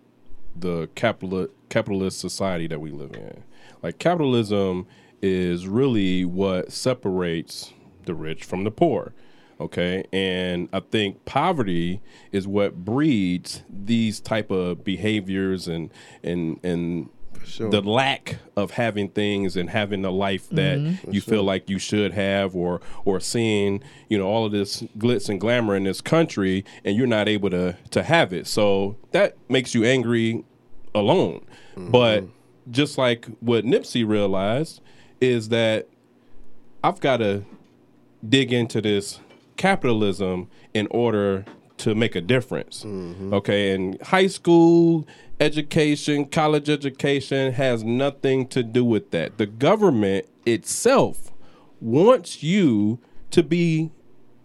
the 0.54 0.88
capital 0.94 1.48
capitalist 1.68 2.18
society 2.18 2.66
that 2.66 2.80
we 2.80 2.90
live 2.90 3.12
in. 3.14 3.42
Like 3.82 3.98
capitalism 3.98 4.86
is 5.20 5.66
really 5.66 6.24
what 6.24 6.72
separates 6.72 7.72
the 8.04 8.14
rich 8.14 8.44
from 8.44 8.64
the 8.64 8.70
poor. 8.70 9.12
Okay, 9.58 10.04
and 10.12 10.68
I 10.72 10.80
think 10.80 11.24
poverty 11.24 12.02
is 12.30 12.46
what 12.46 12.84
breeds 12.84 13.62
these 13.70 14.20
type 14.20 14.50
of 14.50 14.84
behaviors 14.84 15.66
and 15.66 15.90
and 16.22 16.60
and 16.62 17.08
sure. 17.46 17.70
the 17.70 17.80
lack 17.80 18.36
of 18.56 18.72
having 18.72 19.08
things 19.08 19.56
and 19.56 19.70
having 19.70 20.02
the 20.02 20.12
life 20.12 20.48
that 20.50 20.78
mm-hmm. 20.78 21.10
you 21.10 21.20
feel 21.20 21.42
like 21.42 21.70
you 21.70 21.78
should 21.78 22.12
have 22.12 22.54
or 22.54 22.80
or 23.04 23.20
seeing 23.20 23.82
you 24.08 24.18
know 24.18 24.26
all 24.26 24.44
of 24.44 24.52
this 24.52 24.82
glitz 24.98 25.28
and 25.28 25.40
glamour 25.40 25.76
in 25.76 25.84
this 25.84 26.00
country 26.00 26.64
and 26.84 26.96
you're 26.96 27.06
not 27.06 27.28
able 27.28 27.50
to 27.50 27.76
to 27.90 28.02
have 28.02 28.32
it. 28.32 28.46
So 28.46 28.96
that 29.12 29.36
makes 29.48 29.74
you 29.74 29.84
angry 29.84 30.44
alone. 30.94 31.44
Mm-hmm. 31.76 31.90
But 31.90 32.24
just 32.70 32.98
like 32.98 33.26
what 33.40 33.64
Nipsey 33.64 34.06
realized 34.06 34.80
is 35.20 35.48
that 35.50 35.88
I've 36.82 37.00
got 37.00 37.18
to 37.18 37.44
dig 38.26 38.52
into 38.52 38.80
this 38.80 39.20
capitalism 39.56 40.48
in 40.74 40.86
order 40.90 41.44
to 41.78 41.94
make 41.94 42.14
a 42.14 42.20
difference. 42.20 42.84
Okay, 42.84 43.74
and 43.74 44.00
high 44.02 44.26
school 44.26 45.06
education, 45.40 46.24
college 46.26 46.68
education 46.70 47.52
has 47.52 47.84
nothing 47.84 48.46
to 48.48 48.62
do 48.62 48.84
with 48.84 49.10
that. 49.10 49.38
The 49.38 49.46
government 49.46 50.26
itself 50.44 51.32
wants 51.80 52.42
you 52.42 53.00
to 53.30 53.42
be 53.42 53.90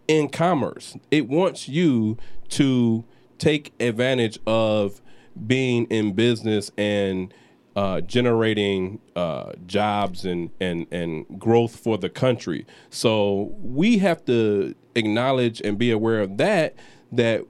in 0.07 0.29
commerce. 0.29 0.97
It 1.09 1.27
wants 1.27 1.69
you 1.69 2.17
to 2.49 3.05
take 3.37 3.73
advantage 3.79 4.37
of 4.45 5.01
being 5.47 5.85
in 5.85 6.13
business 6.13 6.71
and 6.77 7.33
uh, 7.75 8.01
generating 8.01 8.99
uh, 9.15 9.53
jobs 9.65 10.25
and, 10.25 10.49
and, 10.59 10.85
and 10.91 11.25
growth 11.39 11.77
for 11.77 11.97
the 11.97 12.09
country. 12.09 12.65
So 12.89 13.55
we 13.61 13.99
have 13.99 14.25
to 14.25 14.75
acknowledge 14.95 15.61
and 15.61 15.77
be 15.77 15.89
aware 15.89 16.19
of 16.19 16.35
that, 16.37 16.75
that 17.11 17.45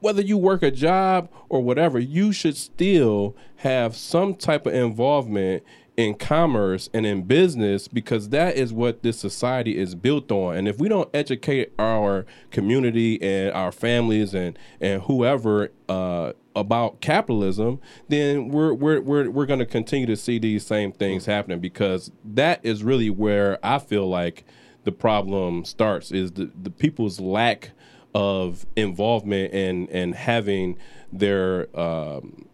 whether 0.00 0.20
you 0.20 0.36
work 0.36 0.62
a 0.62 0.70
job 0.70 1.30
or 1.48 1.62
whatever, 1.62 1.98
you 1.98 2.30
should 2.30 2.56
still 2.56 3.34
have 3.56 3.96
some 3.96 4.34
type 4.34 4.66
of 4.66 4.74
involvement 4.74 5.62
in 5.96 6.14
commerce 6.14 6.90
and 6.92 7.06
in 7.06 7.22
business 7.22 7.86
because 7.86 8.30
that 8.30 8.56
is 8.56 8.72
what 8.72 9.02
this 9.02 9.18
society 9.18 9.78
is 9.78 9.94
built 9.94 10.30
on. 10.32 10.56
And 10.56 10.68
if 10.68 10.78
we 10.78 10.88
don't 10.88 11.08
educate 11.14 11.72
our 11.78 12.26
community 12.50 13.20
and 13.22 13.52
our 13.54 13.72
families 13.72 14.34
and 14.34 14.58
and 14.80 15.02
whoever 15.02 15.70
uh, 15.88 16.32
about 16.56 17.00
capitalism, 17.00 17.80
then 18.08 18.48
we're 18.48 18.74
we're 18.74 19.00
we're 19.00 19.30
we're 19.30 19.46
going 19.46 19.60
to 19.60 19.66
continue 19.66 20.06
to 20.06 20.16
see 20.16 20.38
these 20.38 20.66
same 20.66 20.92
things 20.92 21.26
happening 21.26 21.60
because 21.60 22.10
that 22.24 22.60
is 22.62 22.82
really 22.82 23.10
where 23.10 23.58
I 23.64 23.78
feel 23.78 24.08
like 24.08 24.44
the 24.82 24.92
problem 24.92 25.64
starts 25.64 26.10
is 26.10 26.32
the 26.32 26.50
the 26.60 26.70
people's 26.70 27.20
lack 27.20 27.70
of 28.14 28.66
involvement 28.76 29.52
and 29.52 29.88
and 29.90 30.14
having 30.14 30.76
their 31.12 31.68
um, 31.78 32.46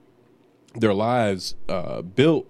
their 0.74 0.94
lives 0.94 1.54
uh, 1.68 2.02
built 2.02 2.48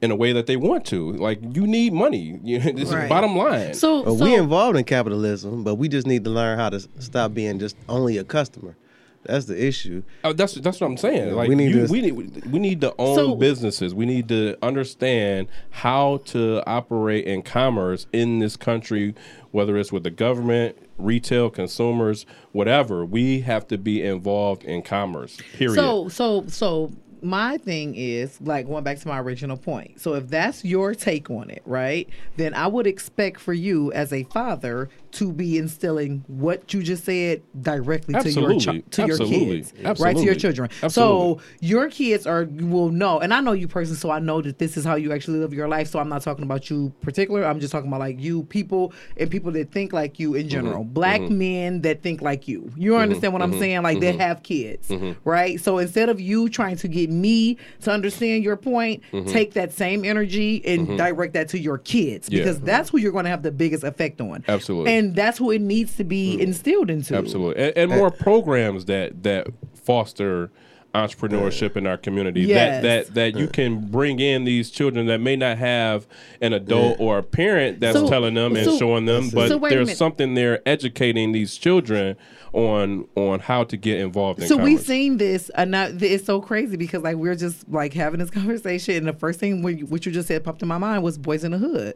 in 0.00 0.10
a 0.10 0.16
way 0.16 0.32
that 0.32 0.46
they 0.46 0.56
want 0.56 0.84
to. 0.86 1.12
Like 1.12 1.40
you 1.54 1.66
need 1.66 1.92
money. 1.92 2.38
You 2.42 2.58
know, 2.64 2.72
this 2.72 2.90
Right. 2.92 3.04
is 3.04 3.08
bottom 3.08 3.36
line. 3.36 3.74
So, 3.74 4.02
But 4.04 4.18
so 4.18 4.24
we 4.24 4.34
involved 4.34 4.76
in 4.78 4.84
capitalism, 4.84 5.64
but 5.64 5.74
we 5.76 5.88
just 5.88 6.06
need 6.06 6.24
to 6.24 6.30
learn 6.30 6.58
how 6.58 6.68
to 6.70 6.80
stop 6.98 7.34
being 7.34 7.58
just 7.58 7.76
only 7.88 8.16
a 8.18 8.24
customer. 8.24 8.76
That's 9.24 9.46
the 9.46 9.62
issue. 9.62 10.04
Oh, 10.24 10.32
that's 10.32 10.54
that's 10.54 10.80
what 10.80 10.86
I'm 10.86 10.96
saying. 10.96 11.34
Like 11.34 11.48
we 11.48 11.56
need 11.56 11.74
you, 11.74 11.86
to- 11.86 11.92
we 11.92 12.00
need 12.00 12.46
we 12.46 12.58
need 12.60 12.80
to 12.82 12.94
own 12.98 13.16
So- 13.16 13.34
businesses. 13.34 13.92
We 13.94 14.06
need 14.06 14.28
to 14.28 14.56
understand 14.62 15.48
how 15.70 16.18
to 16.26 16.62
operate 16.66 17.26
in 17.26 17.42
commerce 17.42 18.06
in 18.12 18.38
this 18.38 18.56
country, 18.56 19.14
whether 19.50 19.76
it's 19.76 19.92
with 19.92 20.04
the 20.04 20.10
government, 20.10 20.76
retail, 20.98 21.50
consumers, 21.50 22.26
whatever. 22.52 23.04
We 23.04 23.40
have 23.40 23.66
to 23.68 23.78
be 23.78 24.02
involved 24.02 24.64
in 24.64 24.82
commerce. 24.82 25.38
Period. 25.54 25.76
So 25.76 26.08
so 26.08 26.44
so 26.48 26.92
my 27.22 27.58
thing 27.58 27.94
is 27.96 28.40
like 28.40 28.66
going 28.66 28.84
back 28.84 28.98
to 28.98 29.08
my 29.08 29.20
original 29.20 29.56
point. 29.56 30.00
So 30.00 30.14
if 30.14 30.28
that's 30.28 30.64
your 30.64 30.94
take 30.94 31.30
on 31.30 31.50
it, 31.50 31.62
right? 31.64 32.08
Then 32.36 32.54
I 32.54 32.66
would 32.66 32.86
expect 32.86 33.40
for 33.40 33.52
you 33.52 33.92
as 33.92 34.12
a 34.12 34.24
father 34.24 34.88
to 35.12 35.32
be 35.32 35.56
instilling 35.58 36.24
what 36.26 36.72
you 36.74 36.82
just 36.82 37.04
said 37.04 37.42
directly 37.62 38.14
to 38.14 38.30
your 38.30 38.50
Absolutely. 38.52 38.82
chi- 38.82 38.88
to 38.90 39.02
your 39.06 39.10
Absolutely. 39.20 39.62
kids, 39.62 40.00
right? 40.00 40.16
To 40.16 40.22
your 40.22 40.34
children. 40.34 40.68
Absolutely. 40.82 40.90
So 40.90 41.40
your 41.60 41.88
kids 41.88 42.26
are 42.26 42.44
will 42.44 42.90
know, 42.90 43.18
and 43.20 43.32
I 43.32 43.40
know 43.40 43.52
you 43.52 43.68
personally, 43.68 43.98
so 43.98 44.10
I 44.10 44.18
know 44.18 44.42
that 44.42 44.58
this 44.58 44.76
is 44.76 44.84
how 44.84 44.96
you 44.96 45.12
actually 45.12 45.38
live 45.38 45.54
your 45.54 45.68
life. 45.68 45.88
So 45.88 45.98
I'm 45.98 46.08
not 46.08 46.22
talking 46.22 46.44
about 46.44 46.68
you 46.70 46.92
particular. 47.02 47.44
I'm 47.44 47.60
just 47.60 47.72
talking 47.72 47.88
about 47.88 48.00
like 48.00 48.20
you 48.20 48.42
people 48.44 48.92
and 49.16 49.30
people 49.30 49.50
that 49.52 49.70
think 49.72 49.92
like 49.92 50.18
you 50.18 50.34
in 50.34 50.48
general. 50.48 50.84
Mm-hmm. 50.84 50.92
Black 50.92 51.20
men 51.22 51.82
that 51.82 52.02
think 52.02 52.20
like 52.22 52.46
you. 52.48 52.70
You 52.76 52.96
understand 52.96 53.32
what 53.32 53.42
I'm 53.42 53.58
saying? 53.58 53.82
Like 53.82 53.98
Mm-hmm. 53.98 54.18
that 54.18 54.20
have 54.26 54.42
kids, 54.42 54.92
right? 55.24 55.60
So 55.60 55.78
instead 55.78 56.08
of 56.08 56.20
you 56.20 56.48
trying 56.48 56.76
to 56.76 56.88
get 56.88 57.10
me 57.10 57.56
to 57.82 57.90
understand 57.90 58.44
your 58.44 58.56
point, 58.56 59.02
Mm-hmm. 59.12 59.28
take 59.30 59.54
that 59.54 59.72
same 59.72 60.04
energy 60.04 60.62
and 60.66 60.98
direct 60.98 61.32
that 61.34 61.48
to 61.50 61.58
your 61.58 61.78
kids 61.78 62.28
Yeah. 62.30 62.40
because 62.40 62.60
that's 62.60 62.90
who 62.90 62.98
you're 62.98 63.12
going 63.12 63.24
to 63.24 63.30
have 63.30 63.42
the 63.42 63.50
biggest 63.50 63.84
effect 63.84 64.20
on. 64.20 64.44
Absolutely. 64.48 64.92
Mm. 64.92 64.97
And 64.98 65.14
that's 65.14 65.38
who 65.38 65.50
it 65.50 65.60
needs 65.60 65.96
to 65.96 66.04
be 66.04 66.32
mm-hmm. 66.32 66.42
instilled 66.42 66.90
into. 66.90 67.16
Absolutely, 67.16 67.62
and, 67.62 67.76
and 67.76 67.90
more 67.90 68.10
programs 68.10 68.86
that 68.86 69.22
that 69.22 69.48
foster 69.74 70.50
entrepreneurship 70.94 71.76
in 71.76 71.86
our 71.86 71.96
community. 71.96 72.42
Yes. 72.42 72.82
That 72.82 73.06
that 73.06 73.14
that 73.14 73.40
you 73.40 73.46
can 73.46 73.90
bring 73.90 74.20
in 74.20 74.44
these 74.44 74.70
children 74.70 75.06
that 75.06 75.20
may 75.20 75.36
not 75.36 75.58
have 75.58 76.06
an 76.40 76.52
adult 76.52 76.98
or 76.98 77.18
a 77.18 77.22
parent 77.22 77.80
that's 77.80 77.96
So- 77.96 78.08
telling 78.08 78.34
them 78.34 78.56
and 78.56 78.64
so- 78.64 78.78
showing 78.78 79.04
them, 79.04 79.30
but 79.30 79.48
so 79.48 79.58
there's 79.58 79.96
something 79.96 80.34
there 80.34 80.60
educating 80.66 81.32
these 81.32 81.56
children 81.56 82.16
on 82.52 83.06
on 83.14 83.40
how 83.40 83.64
to 83.64 83.76
get 83.76 84.00
involved 84.00 84.40
in. 84.40 84.48
So 84.48 84.56
we've 84.56 84.80
seen 84.80 85.18
this, 85.18 85.50
uh, 85.50 85.60
and 85.62 85.70
now 85.72 85.88
it's 85.92 86.24
so 86.24 86.40
crazy 86.40 86.76
because 86.76 87.02
like 87.02 87.16
we're 87.16 87.34
just 87.34 87.68
like 87.68 87.92
having 87.92 88.20
this 88.20 88.30
conversation, 88.38 88.96
and 88.96 89.06
the 89.06 89.12
first 89.12 89.38
thing 89.40 89.62
when 89.62 89.80
what 89.80 90.06
you 90.06 90.12
just 90.12 90.28
said 90.28 90.44
popped 90.44 90.62
in 90.62 90.68
my 90.68 90.78
mind 90.78 91.02
was 91.02 91.18
Boyz 91.18 91.44
n 91.44 91.52
the 91.52 91.58
Hood. 91.58 91.94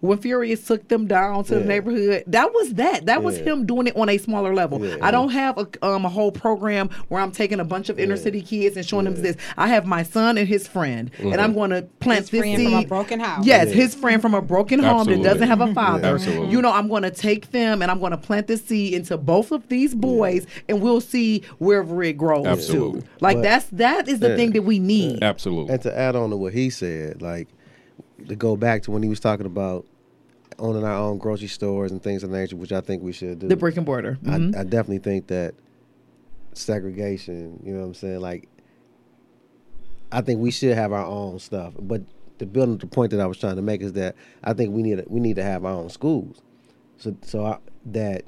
When 0.00 0.18
Furious 0.18 0.66
took 0.66 0.88
them 0.88 1.06
down 1.06 1.44
to 1.44 1.54
the 1.56 1.64
neighborhood, 1.64 2.24
that 2.26 2.52
was 2.52 2.74
that. 2.74 3.06
That 3.06 3.22
was 3.22 3.38
Yeah. 3.38 3.44
him 3.44 3.66
doing 3.66 3.86
it 3.86 3.96
on 3.96 4.08
a 4.08 4.18
smaller 4.18 4.54
level. 4.54 4.84
Yeah. 4.84 4.96
I 5.02 5.10
don't 5.10 5.30
have 5.30 5.58
a, 5.58 5.66
um, 5.86 6.04
a 6.04 6.08
whole 6.08 6.30
program 6.32 6.90
where 7.08 7.20
I'm 7.22 7.32
taking 7.32 7.60
a 7.60 7.64
bunch 7.64 7.88
of 7.88 7.98
inner 7.98 8.16
city 8.16 8.42
kids 8.42 8.76
and 8.76 8.84
showing 8.86 9.04
them 9.04 9.14
this. 9.22 9.36
I 9.56 9.68
have 9.68 9.86
my 9.86 10.02
son 10.02 10.38
and 10.38 10.46
his 10.46 10.68
friend, 10.68 11.10
and 11.18 11.40
I'm 11.40 11.54
going 11.54 11.70
to 11.70 11.82
plant 12.00 12.20
His 12.28 12.30
this 12.30 12.42
seed. 12.42 12.70
from 12.70 12.74
a 12.74 12.86
broken 12.86 13.20
house. 13.20 13.44
Yes, 13.46 13.68
Yeah. 13.68 13.74
his 13.74 13.94
friend 13.94 14.20
from 14.20 14.34
a 14.34 14.42
broken 14.42 14.80
home 14.80 15.00
Absolutely. 15.00 15.24
that 15.24 15.32
doesn't 15.34 15.48
have 15.48 15.60
a 15.60 15.72
father. 15.74 16.08
Absolutely. 16.14 16.50
You 16.50 16.62
know, 16.62 16.72
I'm 16.72 16.88
going 16.88 17.02
to 17.02 17.10
take 17.10 17.50
them 17.52 17.82
and 17.82 17.90
I'm 17.90 17.98
going 17.98 18.12
to 18.12 18.16
plant 18.18 18.46
this 18.46 18.64
seed 18.64 18.94
into 18.94 19.16
both 19.16 19.50
of 19.52 19.68
these 19.68 19.94
boys, 19.94 20.46
and 20.68 20.80
we'll 20.82 21.00
see 21.00 21.42
wherever 21.58 22.02
it 22.02 22.16
grows 22.16 22.46
Absolutely. 22.46 23.00
to. 23.02 23.06
Like 23.20 23.36
But- 23.38 23.42
that's 23.42 23.66
that 23.72 24.08
is 24.08 24.18
the 24.20 24.30
Yeah. 24.30 24.36
thing 24.36 24.50
that 24.52 24.62
we 24.62 24.78
need. 24.78 25.22
absolutely. 25.22 25.72
And 25.72 25.82
to 25.82 25.98
add 25.98 26.16
on 26.16 26.30
to 26.30 26.36
what 26.36 26.52
he 26.52 26.70
said, 26.70 27.22
like 27.22 27.48
to 28.28 28.36
go 28.36 28.56
back 28.56 28.82
to 28.84 28.90
when 28.90 29.02
he 29.02 29.08
was 29.08 29.20
talking 29.20 29.46
about 29.46 29.86
owning 30.58 30.84
our 30.84 30.94
own 30.98 31.18
grocery 31.18 31.48
stores 31.48 31.92
and 31.92 32.02
things 32.02 32.22
of 32.22 32.30
that 32.30 32.38
nature, 32.38 32.56
which 32.56 32.72
I 32.72 32.80
think 32.80 33.02
we 33.02 33.12
should 33.12 33.38
do. 33.38 33.48
The 33.48 33.56
brick 33.56 33.76
and 33.76 33.86
mortar. 33.86 34.18
I, 34.26 34.38
Mhm. 34.38 34.56
I 34.56 34.64
definitely 34.64 34.98
think 34.98 35.26
that 35.28 35.54
segregation, 36.54 37.60
you 37.64 37.72
know 37.74 37.80
what 37.80 37.86
I'm 37.88 37.94
saying? 37.94 38.20
Like, 38.20 38.48
I 40.10 40.20
think 40.20 40.40
we 40.40 40.50
should 40.50 40.74
have 40.76 40.92
our 40.92 41.04
own 41.04 41.38
stuff. 41.38 41.74
But 41.78 42.02
to 42.38 42.46
build 42.46 42.68
on 42.68 42.78
the 42.78 42.86
point 42.86 43.10
that 43.10 43.20
I 43.20 43.26
was 43.26 43.38
trying 43.38 43.56
to 43.56 43.62
make 43.62 43.82
is 43.82 43.92
that 43.94 44.14
I 44.44 44.52
think 44.52 44.74
we 44.74 44.82
need 44.82 45.02
we 45.08 45.20
need 45.20 45.36
to 45.36 45.42
have 45.42 45.64
our 45.64 45.72
own 45.72 45.90
schools, 45.90 46.40
so 46.98 47.14
so 47.22 47.44
I, 47.44 47.58
that 47.86 48.24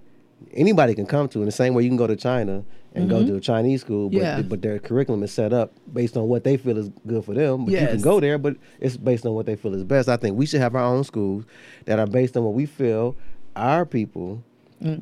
anybody 0.52 0.94
can 0.94 1.06
come 1.06 1.28
to 1.28 1.40
in 1.40 1.46
the 1.46 1.52
same 1.52 1.74
way 1.74 1.82
you 1.82 1.88
can 1.90 1.96
go 1.96 2.06
to 2.06 2.16
China 2.16 2.64
and 2.94 3.08
go 3.08 3.24
to 3.24 3.36
a 3.36 3.40
Chinese 3.40 3.82
school, 3.82 4.08
but 4.10 4.18
Mm-hmm. 4.18 4.40
Yeah. 4.40 4.42
but 4.48 4.62
their 4.62 4.78
curriculum 4.78 5.22
is 5.22 5.32
set 5.32 5.52
up 5.52 5.72
based 5.92 6.16
on 6.16 6.26
what 6.28 6.44
they 6.44 6.56
feel 6.56 6.76
is 6.78 6.90
good 7.06 7.24
for 7.24 7.34
them. 7.34 7.64
But 7.66 7.74
you 7.74 7.86
can 7.86 8.00
go 8.00 8.18
there, 8.20 8.38
but 8.38 8.56
it's 8.80 8.96
based 8.96 9.24
on 9.26 9.34
what 9.34 9.46
they 9.46 9.56
feel 9.56 9.74
is 9.74 9.84
best. 9.84 10.08
I 10.08 10.16
think 10.16 10.36
we 10.36 10.46
should 10.46 10.60
have 10.60 10.74
our 10.74 10.84
own 10.84 11.04
schools 11.04 11.44
that 11.84 11.98
are 11.98 12.06
based 12.06 12.36
on 12.36 12.44
what 12.44 12.54
we 12.54 12.66
feel 12.66 13.16
our 13.56 13.84
people 13.84 14.42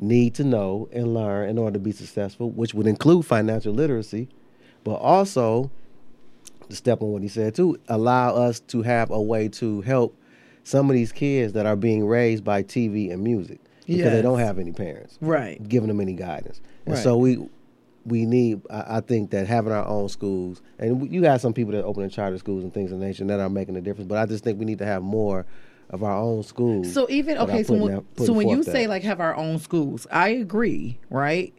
need 0.01 0.33
to 0.35 0.43
know 0.43 0.89
and 0.91 1.13
learn 1.13 1.49
in 1.49 1.57
order 1.57 1.73
to 1.73 1.79
be 1.79 1.91
successful, 1.91 2.49
which 2.49 2.73
would 2.73 2.87
include 2.87 3.25
financial 3.25 3.73
literacy, 3.73 4.27
but 4.83 4.95
also 4.95 5.69
to 6.69 6.75
step 6.75 7.01
on 7.01 7.11
what 7.11 7.21
he 7.21 7.27
said 7.27 7.55
too, 7.55 7.77
allow 7.87 8.35
us 8.35 8.59
to 8.59 8.81
have 8.81 9.11
a 9.11 9.21
way 9.21 9.47
to 9.47 9.81
help 9.81 10.17
some 10.63 10.89
of 10.89 10.95
these 10.95 11.11
kids 11.11 11.53
that 11.53 11.65
are 11.65 11.75
being 11.77 12.05
raised 12.05 12.43
by 12.43 12.61
TV 12.63 13.11
and 13.11 13.23
music 13.23 13.59
because 13.85 14.11
they 14.11 14.21
don't 14.21 14.39
have 14.39 14.59
any 14.59 14.71
parents 14.73 15.17
Right. 15.21 15.65
giving 15.69 15.87
them 15.87 16.01
any 16.01 16.13
guidance. 16.13 16.59
And 16.85 16.95
Right. 16.95 17.03
so 17.03 17.17
we 17.17 17.47
we 18.07 18.25
need 18.25 18.61
I, 18.69 18.97
I 18.97 19.01
think 19.01 19.31
that 19.31 19.47
having 19.47 19.71
our 19.73 19.85
own 19.85 20.09
schools 20.09 20.61
and 20.79 21.11
you 21.11 21.21
got 21.21 21.41
some 21.41 21.53
people 21.53 21.73
that 21.73 21.83
open 21.83 22.09
charter 22.09 22.37
schools 22.37 22.63
and 22.63 22.73
things 22.73 22.91
of 22.91 22.99
the 22.99 23.05
nation 23.05 23.27
that 23.27 23.39
are 23.39 23.49
making 23.49 23.75
a 23.75 23.81
difference, 23.81 24.07
but 24.07 24.17
I 24.17 24.25
just 24.25 24.43
think 24.43 24.57
we 24.59 24.65
need 24.65 24.79
to 24.79 24.85
have 24.85 25.03
more 25.03 25.45
of 25.89 26.03
our 26.03 26.17
own 26.17 26.43
schools. 26.43 26.93
So 26.93 27.07
even 27.09 27.37
okay, 27.37 27.63
so 27.63 27.73
when, 27.73 27.95
that- 27.95 28.25
so 28.25 28.33
when 28.33 28.49
you 28.49 28.55
forth 28.63 28.65
say 28.65 28.83
that. 28.85 28.89
like 28.89 29.03
have 29.03 29.19
our 29.19 29.35
own 29.35 29.59
schools, 29.59 30.07
I 30.11 30.29
agree, 30.29 30.99
right? 31.09 31.53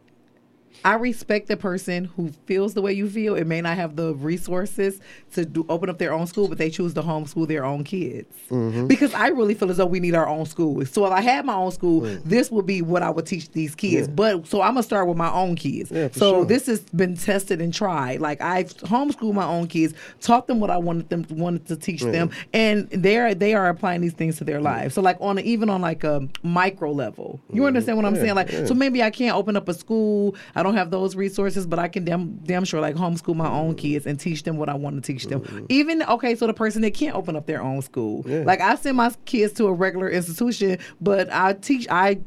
I 0.85 0.95
respect 0.95 1.49
the 1.49 1.57
person 1.57 2.05
who 2.05 2.31
feels 2.47 2.75
the 2.75 2.83
way 2.83 2.93
you 2.93 3.09
feel. 3.09 3.35
It 3.35 3.47
may 3.47 3.61
not 3.61 3.77
have 3.77 3.97
the 3.97 4.15
resources 4.15 5.01
to 5.33 5.45
do, 5.45 5.67
open 5.69 5.91
up 5.91 5.99
their 5.99 6.13
own 6.13 6.27
school, 6.27 6.49
but 6.49 6.59
they 6.59 6.71
choose 6.71 6.95
to 6.95 7.03
homeschool 7.03 7.49
their 7.49 7.65
own 7.65 7.85
kids. 7.85 8.35
Mm-hmm. 8.51 8.87
Because 8.87 9.13
I 9.15 9.29
really 9.29 9.55
feel 9.55 9.71
as 9.71 9.79
though 9.79 9.87
we 9.87 10.01
need 10.01 10.15
our 10.15 10.29
own 10.29 10.47
school. 10.47 10.85
So 10.87 11.07
if 11.07 11.13
I 11.13 11.21
had 11.21 11.45
my 11.45 11.55
own 11.55 11.73
school, 11.73 12.01
this 12.25 12.51
would 12.51 12.67
be 12.67 12.83
what 12.83 13.03
I 13.03 13.11
would 13.11 13.27
teach 13.27 13.51
these 13.51 13.75
kids. 13.75 14.09
Yeah. 14.09 14.15
But 14.15 14.47
so 14.47 14.63
I'm 14.63 14.75
gonna 14.75 14.83
start 14.83 15.09
with 15.09 15.17
my 15.17 15.31
own 15.33 15.57
kids. 15.57 15.91
Yeah, 15.91 16.09
so 16.13 16.33
sure. 16.33 16.45
this 16.45 16.67
has 16.67 16.81
been 16.81 17.17
tested 17.17 17.61
and 17.61 17.73
tried. 17.73 18.21
Like 18.21 18.41
I've 18.41 18.75
homeschooled 18.79 19.35
my 19.35 19.47
own 19.47 19.67
kids, 19.67 19.95
taught 20.21 20.47
them 20.47 20.61
what 20.61 20.71
I 20.71 20.79
wanted 20.79 21.09
them 21.09 21.27
wanted 21.31 21.67
to 21.67 21.77
teach 21.77 22.03
them, 22.03 22.31
and 22.53 22.89
they're 22.91 23.35
they 23.35 23.55
are 23.55 23.69
applying 23.69 24.01
these 24.01 24.15
things 24.15 24.39
to 24.39 24.45
their 24.45 24.61
lives. 24.61 24.95
So 24.95 25.03
like 25.03 25.17
on 25.21 25.39
a, 25.39 25.41
even 25.43 25.71
on 25.71 25.81
like 25.81 26.05
a 26.05 26.29
micro 26.43 26.93
level, 26.93 27.41
you 27.53 27.67
understand 27.67 27.97
what 27.97 28.07
I'm. 28.07 28.15
Yeah, 28.15 28.21
saying? 28.21 28.35
Like 28.35 28.51
so 28.51 28.75
maybe 28.75 29.03
I 29.03 29.11
can't 29.11 29.37
open 29.37 29.57
up 29.57 29.69
a 29.69 29.75
school. 29.75 30.35
I 30.55 30.63
don't 30.63 30.68
have 30.75 30.91
those 30.91 31.17
resources, 31.17 31.67
but 31.67 31.79
I 31.79 31.89
can 31.89 32.05
damn 32.05 32.37
damn 32.39 32.65
sure 32.65 32.81
like 32.81 32.95
homeschool 32.95 33.35
my 33.37 33.49
own 33.49 33.75
kids 33.75 34.07
and 34.07 34.19
teach 34.19 34.43
them 34.43 34.57
what 34.57 34.69
I 34.69 34.75
want 34.75 34.97
to 35.03 35.13
teach 35.13 35.27
them. 35.27 35.67
Even 35.69 36.03
okay, 36.03 36.35
so 36.35 36.47
the 36.47 36.55
person 36.55 36.83
that 36.83 36.95
can't 36.95 37.15
open 37.15 37.37
up 37.37 37.47
their 37.47 37.63
own 37.63 37.83
school, 37.83 38.23
Mm-hmm. 38.23 38.31
Yeah. 38.33 38.43
like 38.45 38.61
I 38.61 38.75
send 38.77 38.97
my 38.97 39.13
kids 39.25 39.53
to 39.55 39.67
a 39.67 39.73
regular 39.73 40.09
institution, 40.09 40.79
but 41.01 41.33
I 41.33 41.53
teach 41.55 41.87
I, 41.91 42.19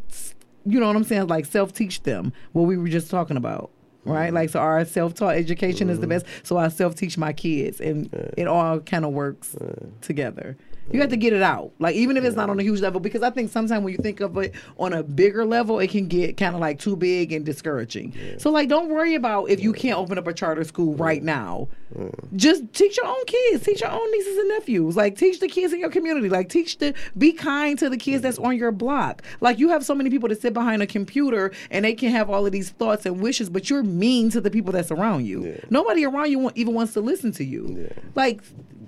you 0.66 0.80
know 0.80 0.88
what 0.88 0.96
I'm 0.96 1.04
saying? 1.04 1.28
Like 1.28 1.46
self 1.46 1.74
teach 1.74 2.04
them 2.04 2.34
what 2.54 2.64
we 2.64 2.78
were 2.78 2.88
just 2.90 3.10
talking 3.10 3.38
about. 3.38 3.72
Right, 4.04 4.34
like 4.34 4.50
so, 4.50 4.60
our 4.60 4.84
self-taught 4.84 5.36
education 5.36 5.88
is 5.88 6.00
the 6.00 6.08
best. 6.08 6.26
So 6.42 6.58
I 6.58 6.70
self-teach 6.70 7.20
my 7.20 7.34
kids, 7.34 7.80
and 7.80 8.10
it 8.36 8.48
all 8.48 8.80
kind 8.80 9.06
of 9.06 9.12
works 9.14 9.56
together. 10.02 10.58
You 10.92 11.00
have 11.00 11.10
to 11.12 11.18
get 11.18 11.32
it 11.32 11.42
out, 11.42 11.72
like 11.80 11.96
even 11.96 12.18
if 12.18 12.24
it's 12.24 12.36
not 12.36 12.50
on 12.50 12.60
a 12.60 12.64
huge 12.64 12.82
level, 12.82 13.00
because 13.00 13.24
I 13.24 13.30
think 13.30 13.50
sometimes 13.50 13.84
when 13.84 13.94
you 13.94 14.00
think 14.00 14.20
of 14.20 14.36
it 14.38 14.54
on 14.78 14.92
a 14.92 15.04
bigger 15.04 15.46
level, 15.46 15.80
it 15.80 15.90
can 15.90 16.08
get 16.08 16.36
kind 16.36 16.54
of 16.54 16.60
like 16.60 16.80
too 16.80 16.96
big 16.96 17.32
and 17.32 17.46
discouraging. 17.46 18.14
So 18.38 18.50
like, 18.52 18.68
don't 18.68 18.90
worry 18.90 19.16
about 19.16 19.50
if 19.50 19.62
you 19.62 19.72
can't 19.72 19.98
open 19.98 20.18
up 20.18 20.28
a 20.28 20.34
charter 20.34 20.64
school 20.66 20.96
right 20.96 21.24
now. 21.24 21.70
Mm. 21.96 22.14
Just 22.36 22.74
teach 22.74 22.98
your 22.98 23.06
own 23.06 23.26
kids, 23.26 23.64
teach 23.64 23.82
your 23.82 23.92
own 23.92 24.12
nieces 24.12 24.38
and 24.38 24.50
nephews. 24.50 24.98
Like 24.98 25.18
teach 25.18 25.40
the 25.40 25.48
kids 25.48 25.72
in 25.72 25.80
your 25.80 25.90
community. 25.90 26.30
Like 26.30 26.50
teach 26.50 26.78
the 26.78 26.94
be 27.18 27.32
kind 27.32 27.78
to 27.80 27.90
the 27.90 27.98
kids 27.98 28.22
that's 28.22 28.38
mm. 28.38 28.46
on 28.46 28.58
your 28.58 28.72
block. 28.72 29.22
Like 29.40 29.60
you 29.60 29.70
have 29.70 29.86
so 29.86 29.96
many 29.96 30.10
people 30.10 30.30
that 30.30 30.42
sit 30.42 30.54
behind 30.54 30.82
a 30.82 30.88
computer 30.88 31.52
and 31.70 31.86
they 31.86 31.94
can 31.94 32.10
have 32.12 32.30
all 32.30 32.46
of 32.46 32.52
these 32.52 32.70
thoughts 32.72 33.06
and 33.06 33.22
wishes, 33.22 33.50
but 33.50 33.70
you're 33.70 33.84
mean 33.84 34.30
to 34.32 34.42
the 34.42 34.52
people 34.52 34.74
that's 34.74 34.92
around 34.92 35.26
you. 35.26 35.46
Yeah. 35.46 35.58
Nobody 35.70 36.06
around 36.06 36.32
you 36.32 36.52
even 36.56 36.74
wants 36.74 36.94
to 36.94 37.02
listen 37.02 37.32
to 37.34 37.46
you. 37.46 37.88
Yeah. 37.90 38.04
Like 38.16 38.42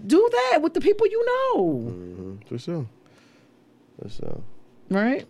do 0.05 0.29
that 0.31 0.59
with 0.61 0.73
the 0.73 0.81
people 0.81 1.07
you 1.07 1.25
know. 1.25 1.79
hmm 1.89 2.35
for 2.47 2.57
sure. 2.57 2.85
For 4.01 4.09
sure. 4.09 4.41
Right? 4.89 5.25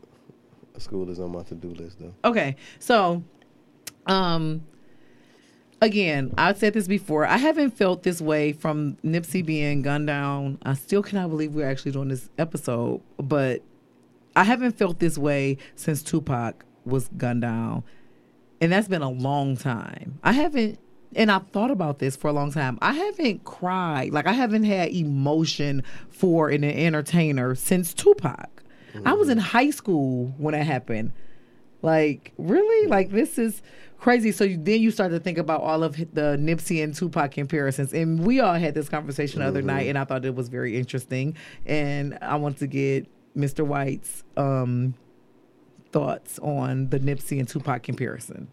School 0.77 1.09
is 1.09 1.19
on 1.19 1.31
my 1.31 1.43
to 1.43 1.55
do 1.55 1.69
list 1.69 1.99
though. 1.99 2.13
Okay. 2.25 2.55
So 2.79 3.23
um 4.07 4.63
again, 5.81 6.33
I've 6.37 6.57
said 6.57 6.73
this 6.73 6.87
before. 6.87 7.25
I 7.25 7.37
haven't 7.37 7.71
felt 7.71 8.03
this 8.03 8.21
way 8.21 8.53
from 8.53 8.95
Nipsey 9.03 9.45
being 9.45 9.81
gunned 9.81 10.07
down. 10.07 10.57
I 10.63 10.73
still 10.73 11.03
cannot 11.03 11.29
believe 11.29 11.53
we're 11.53 11.69
actually 11.69 11.91
doing 11.91 12.07
this 12.07 12.29
episode, 12.37 13.01
but 13.17 13.61
I 14.35 14.45
haven't 14.45 14.77
felt 14.77 14.99
this 14.99 15.17
way 15.17 15.57
since 15.75 16.01
Tupac 16.01 16.65
was 16.85 17.09
gunned 17.17 17.41
down. 17.41 17.83
And 18.61 18.71
that's 18.71 18.87
been 18.87 19.01
a 19.01 19.09
long 19.09 19.57
time. 19.57 20.19
I 20.23 20.31
haven't 20.31 20.79
and 21.15 21.31
I've 21.31 21.47
thought 21.49 21.71
about 21.71 21.99
this 21.99 22.15
for 22.15 22.29
a 22.29 22.33
long 22.33 22.51
time. 22.51 22.77
I 22.81 22.93
haven't 22.93 23.43
cried. 23.43 24.11
Like 24.11 24.27
I 24.27 24.33
haven't 24.33 24.63
had 24.63 24.89
emotion 24.89 25.83
for 26.09 26.49
an 26.49 26.63
entertainer 26.63 27.55
since 27.55 27.93
Tupac. 27.93 28.63
I 29.05 29.13
was 29.13 29.29
in 29.29 29.37
high 29.37 29.71
school 29.71 30.33
when 30.37 30.53
it 30.53 30.63
happened. 30.63 31.13
Like, 31.81 32.31
really? 32.37 32.87
Like, 32.87 33.11
this 33.11 33.37
is 33.37 33.61
crazy. 33.99 34.31
So 34.31 34.43
you, 34.45 34.57
then 34.57 34.81
you 34.81 34.91
start 34.91 35.11
to 35.11 35.19
think 35.19 35.37
about 35.37 35.61
all 35.61 35.83
of 35.83 35.97
the 35.97 36.37
Nipsey 36.39 36.83
and 36.83 36.95
Tupac 36.95 37.31
comparisons. 37.31 37.93
And 37.93 38.25
we 38.25 38.39
all 38.39 38.53
had 38.53 38.73
this 38.73 38.89
conversation 38.89 39.41
the 39.41 39.47
other 39.47 39.61
night, 39.61 39.87
and 39.87 39.97
I 39.97 40.05
thought 40.05 40.25
it 40.25 40.35
was 40.35 40.49
very 40.49 40.77
interesting. 40.77 41.35
And 41.65 42.17
I 42.21 42.37
want 42.37 42.57
to 42.59 42.67
get 42.67 43.07
Mr. 43.35 43.65
White's 43.65 44.23
um, 44.37 44.93
thoughts 45.91 46.39
on 46.39 46.89
the 46.89 46.99
Nipsey 46.99 47.39
and 47.39 47.47
Tupac 47.47 47.83
comparison. 47.83 48.47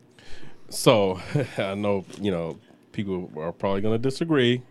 So 0.71 1.21
I 1.59 1.75
know 1.75 2.05
you 2.21 2.31
know 2.31 2.59
people 2.93 3.31
are 3.37 3.53
probably 3.53 3.83
going 3.83 4.01
to 4.01 4.09
disagree, 4.09 4.63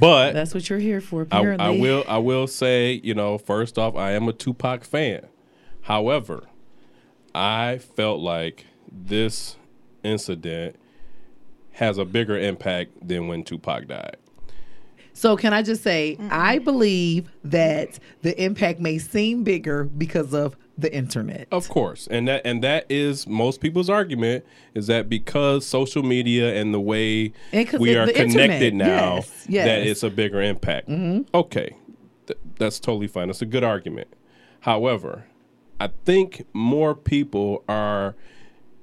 but 0.00 0.32
That's 0.34 0.54
what 0.54 0.68
you're 0.70 0.78
here 0.78 1.00
for, 1.00 1.22
I, 1.30 1.38
apparently. 1.38 1.66
I 1.66 1.70
will 1.70 2.04
I 2.08 2.18
will 2.18 2.46
say 2.46 3.00
you 3.04 3.14
know 3.14 3.38
first 3.38 3.78
off 3.78 3.96
I 3.96 4.12
am 4.12 4.28
a 4.28 4.32
Tupac 4.32 4.84
fan. 4.84 5.26
However, 5.82 6.44
I 7.34 7.78
felt 7.78 8.20
like 8.20 8.66
this 8.90 9.56
incident 10.04 10.76
has 11.72 11.98
a 11.98 12.04
bigger 12.04 12.38
impact 12.38 13.06
than 13.06 13.28
when 13.28 13.42
Tupac 13.42 13.88
died. 13.88 14.16
So 15.14 15.36
can 15.36 15.52
I 15.52 15.62
just 15.62 15.82
say, 15.82 16.16
I 16.30 16.58
believe 16.58 17.30
that 17.44 17.98
the 18.22 18.40
impact 18.42 18.80
may 18.80 18.98
seem 18.98 19.44
bigger 19.44 19.84
because 19.84 20.32
of 20.32 20.56
the 20.78 20.92
internet. 20.94 21.46
Of 21.52 21.68
course, 21.68 22.06
and 22.10 22.26
that 22.28 22.42
and 22.44 22.62
that 22.64 22.86
is 22.88 23.26
most 23.26 23.60
people's 23.60 23.90
argument 23.90 24.44
is 24.74 24.86
that 24.86 25.08
because 25.08 25.66
social 25.66 26.02
media 26.02 26.54
and 26.54 26.72
the 26.72 26.80
way 26.80 27.32
And 27.52 27.70
we 27.78 27.92
the- 27.92 27.98
are 28.00 28.06
the 28.06 28.12
connected 28.14 28.72
internet, 28.72 28.74
now, 28.74 29.14
yes, 29.16 29.46
yes. 29.48 29.64
that 29.66 29.86
it's 29.86 30.02
a 30.02 30.10
bigger 30.10 30.40
impact. 30.40 30.88
Mm-hmm. 30.88 31.22
Okay, 31.34 31.76
Th- 32.26 32.38
that's 32.58 32.80
totally 32.80 33.06
fine. 33.08 33.28
It's 33.30 33.42
a 33.42 33.46
good 33.46 33.64
argument. 33.64 34.08
However, 34.60 35.26
I 35.80 35.90
think 36.04 36.46
more 36.52 36.94
people 36.94 37.64
are 37.68 38.14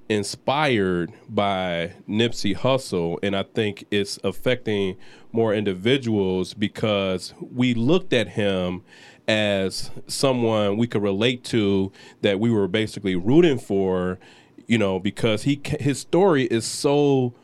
inspired 0.09 1.11
by 1.29 1.93
Nipsey 2.07 2.55
Hussle, 2.55 3.17
and 3.23 3.35
I 3.35 3.43
think 3.43 3.85
it's 3.91 4.19
affecting 4.23 4.97
more 5.31 5.53
individuals 5.53 6.53
because 6.53 7.33
we 7.39 7.73
looked 7.73 8.11
at 8.11 8.29
him 8.29 8.81
as 9.29 9.91
someone 10.07 10.75
we 10.75 10.87
could 10.87 11.03
relate 11.03 11.43
to 11.43 11.91
that 12.21 12.39
we 12.39 12.49
were 12.49 12.67
basically 12.67 13.15
rooting 13.15 13.59
for, 13.59 14.17
you 14.65 14.77
know, 14.79 14.99
because 14.99 15.43
he 15.43 15.61
his 15.79 15.99
story 15.99 16.45
is 16.45 16.65
so 16.65 17.35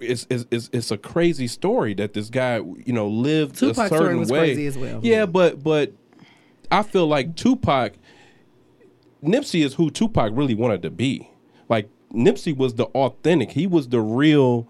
it's, 0.00 0.26
it's, 0.30 0.46
it's, 0.50 0.70
it's 0.72 0.90
a 0.90 0.96
crazy 0.96 1.46
story 1.46 1.92
that 1.94 2.14
this 2.14 2.30
guy 2.30 2.56
you 2.56 2.92
know 2.92 3.06
lived 3.06 3.58
Tupac's 3.58 3.78
a 3.78 3.86
story 3.86 4.00
certain 4.00 4.18
was 4.20 4.30
way. 4.30 4.38
crazy 4.38 4.66
as 4.66 4.78
well. 4.78 5.00
Yeah, 5.02 5.26
but 5.26 5.62
but 5.62 5.92
I 6.70 6.82
feel 6.82 7.06
like 7.06 7.36
Tupac, 7.36 7.92
Nipsey 9.22 9.62
is 9.62 9.74
who 9.74 9.90
Tupac 9.90 10.32
really 10.34 10.54
wanted 10.54 10.80
to 10.82 10.90
be. 10.90 11.28
Like 11.68 11.90
Nipsey 12.14 12.56
was 12.56 12.76
the 12.76 12.86
authentic. 12.86 13.50
He 13.50 13.66
was 13.66 13.88
the 13.90 14.00
real. 14.00 14.66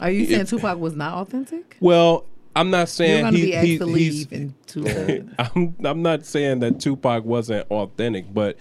Are 0.00 0.10
you 0.10 0.26
saying 0.26 0.40
If- 0.40 0.50
Tupac 0.50 0.78
was 0.78 0.96
not 0.96 1.14
authentic? 1.14 1.76
Well, 1.78 2.26
I'm 2.54 2.70
not 2.70 2.78
You're 2.78 2.86
saying 2.86 3.22
going 3.22 3.32
to 3.34 3.38
he, 3.38 3.46
be 3.46 3.54
asked 3.54 3.66
he- 3.66 3.78
to 3.78 3.86
he's. 3.86 4.26
in. 4.26 4.54
I'm 5.38 5.76
I'm 5.84 6.02
not 6.02 6.24
saying 6.26 6.60
that 6.60 6.80
Tupac 6.80 7.24
wasn't 7.24 7.70
authentic, 7.70 8.32
but 8.32 8.56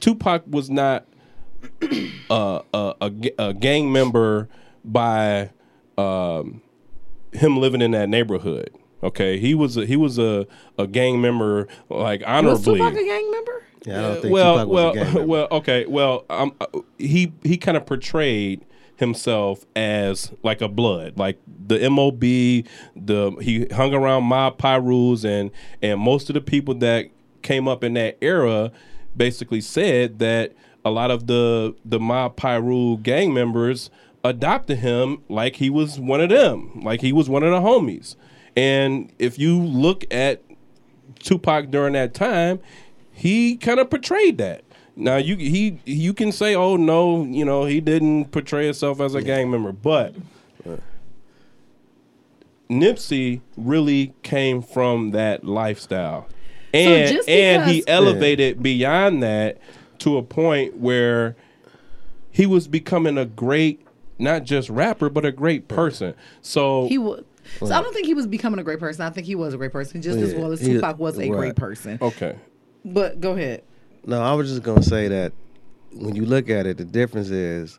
Tupac 0.00 0.42
was 0.46 0.70
not 0.70 1.06
uh, 2.30 2.60
a, 2.72 2.94
a 3.00 3.12
a 3.38 3.54
gang 3.54 3.92
member 3.92 4.48
by 4.84 5.50
um, 5.98 6.62
him 7.32 7.56
living 7.58 7.82
in 7.82 7.92
that 7.92 8.08
neighborhood. 8.08 8.70
Okay, 9.02 9.38
he 9.38 9.54
was 9.54 9.76
a, 9.76 9.84
he 9.84 9.96
was 9.96 10.18
a, 10.18 10.46
a 10.78 10.86
gang 10.86 11.20
member 11.20 11.66
like 11.88 12.22
honorably. 12.26 12.80
was 12.80 12.80
honorably. 12.80 13.00
Tupac 13.00 13.02
a 13.02 13.06
gang 13.06 13.30
member? 13.30 13.64
Yeah, 13.84 13.98
I 13.98 14.02
don't 14.02 14.22
think 14.22 14.32
well, 14.32 14.54
Tupac 14.54 14.68
was 14.68 14.74
well, 14.74 14.90
a 14.90 14.94
gang 14.94 15.04
member. 15.04 15.26
well, 15.26 15.48
okay, 15.50 15.86
well, 15.86 16.24
um, 16.30 16.54
uh, 16.60 16.66
he 16.98 17.32
he 17.42 17.56
kind 17.56 17.76
of 17.76 17.86
portrayed 17.86 18.64
himself 19.02 19.66
as 19.76 20.32
like 20.42 20.62
a 20.62 20.68
blood, 20.68 21.18
like 21.18 21.38
the 21.66 21.90
MOB. 21.90 22.20
The 22.20 23.36
he 23.42 23.66
hung 23.74 23.92
around 23.92 24.24
mob 24.24 24.56
Pirus 24.56 25.24
and 25.24 25.50
and 25.82 26.00
most 26.00 26.30
of 26.30 26.34
the 26.34 26.40
people 26.40 26.74
that 26.76 27.10
came 27.42 27.68
up 27.68 27.84
in 27.84 27.94
that 27.94 28.16
era 28.22 28.72
basically 29.16 29.60
said 29.60 30.20
that 30.20 30.52
a 30.84 30.90
lot 30.90 31.10
of 31.10 31.26
the 31.26 31.74
the 31.84 32.00
mob 32.00 32.36
Piru 32.36 32.96
gang 32.98 33.34
members 33.34 33.90
adopted 34.24 34.78
him 34.78 35.22
like 35.28 35.56
he 35.56 35.68
was 35.68 35.98
one 35.98 36.20
of 36.20 36.30
them, 36.30 36.80
like 36.82 37.00
he 37.00 37.12
was 37.12 37.28
one 37.28 37.42
of 37.42 37.50
the 37.50 37.60
homies. 37.60 38.16
And 38.56 39.12
if 39.18 39.38
you 39.38 39.60
look 39.60 40.04
at 40.10 40.42
Tupac 41.18 41.70
during 41.70 41.94
that 41.94 42.14
time, 42.14 42.60
he 43.12 43.56
kind 43.56 43.80
of 43.80 43.90
portrayed 43.90 44.38
that. 44.38 44.64
Now 44.94 45.16
you 45.16 45.36
he 45.36 45.78
you 45.86 46.12
can 46.12 46.32
say, 46.32 46.54
oh 46.54 46.76
no, 46.76 47.24
you 47.24 47.44
know 47.44 47.64
he 47.64 47.80
didn't 47.80 48.26
portray 48.26 48.64
himself 48.66 49.00
as 49.00 49.14
a 49.14 49.22
gang 49.22 49.50
member, 49.50 49.72
but 49.72 50.14
Nipsey 52.70 53.40
really 53.56 54.14
came 54.22 54.62
from 54.62 55.10
that 55.10 55.44
lifestyle, 55.44 56.26
and 56.72 57.12
just 57.12 57.28
and 57.28 57.70
he 57.70 57.80
because- 57.80 57.94
elevated 57.94 58.62
beyond 58.62 59.22
that 59.22 59.58
to 59.98 60.16
a 60.16 60.22
point 60.22 60.76
where 60.78 61.36
he 62.30 62.46
was 62.46 62.66
becoming 62.68 63.18
a 63.18 63.26
great 63.26 63.80
not 64.18 64.44
just 64.44 64.68
rapper 64.70 65.08
but 65.10 65.24
a 65.24 65.32
great 65.32 65.68
person. 65.68 66.14
So 66.40 66.86
He 66.88 66.98
was. 66.98 67.24
So 67.58 67.66
I 67.66 67.82
don't 67.82 67.92
think 67.92 68.06
he 68.06 68.14
was 68.14 68.26
becoming 68.26 68.60
a 68.60 68.62
great 68.62 68.78
person. 68.78 69.02
I 69.04 69.10
think 69.10 69.26
he 69.26 69.34
was 69.34 69.52
a 69.52 69.56
great 69.58 69.72
person, 69.72 70.00
just 70.00 70.18
as 70.18 70.32
well 70.34 70.52
as 70.52 70.60
Tupac 70.60 70.98
was 70.98 71.18
a 71.18 71.22
right. 71.28 71.30
great 71.32 71.56
person. 71.56 71.98
okay, 72.00 72.36
But 72.84 73.20
go 73.20 73.32
ahead. 73.32 73.62
No, 74.04 74.20
I 74.20 74.32
was 74.34 74.48
just 74.50 74.62
gonna 74.62 74.82
say 74.82 75.08
that 75.08 75.32
when 75.92 76.16
you 76.16 76.24
look 76.24 76.50
at 76.50 76.66
it, 76.66 76.76
the 76.76 76.84
difference 76.84 77.30
is 77.30 77.78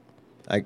like 0.49 0.65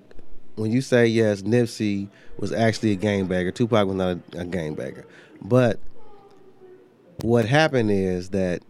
when 0.55 0.71
you 0.71 0.81
say 0.81 1.07
yes, 1.07 1.41
Nipsey 1.41 2.09
was 2.37 2.51
actually 2.51 2.91
a 2.91 2.97
gangbanger. 2.97 3.53
Tupac 3.53 3.87
was 3.87 3.95
not 3.95 4.17
a, 4.33 4.41
a 4.41 4.45
gangbanger, 4.45 5.05
but 5.41 5.79
what 7.21 7.45
happened 7.45 7.89
is 7.89 8.29
that 8.29 8.61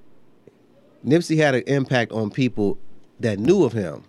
Nipsey 1.06 1.38
had 1.38 1.56
an 1.56 1.64
impact 1.68 2.12
on 2.12 2.30
people 2.30 2.78
that 3.20 3.40
knew 3.40 3.64
of 3.64 3.74
him, 3.74 4.04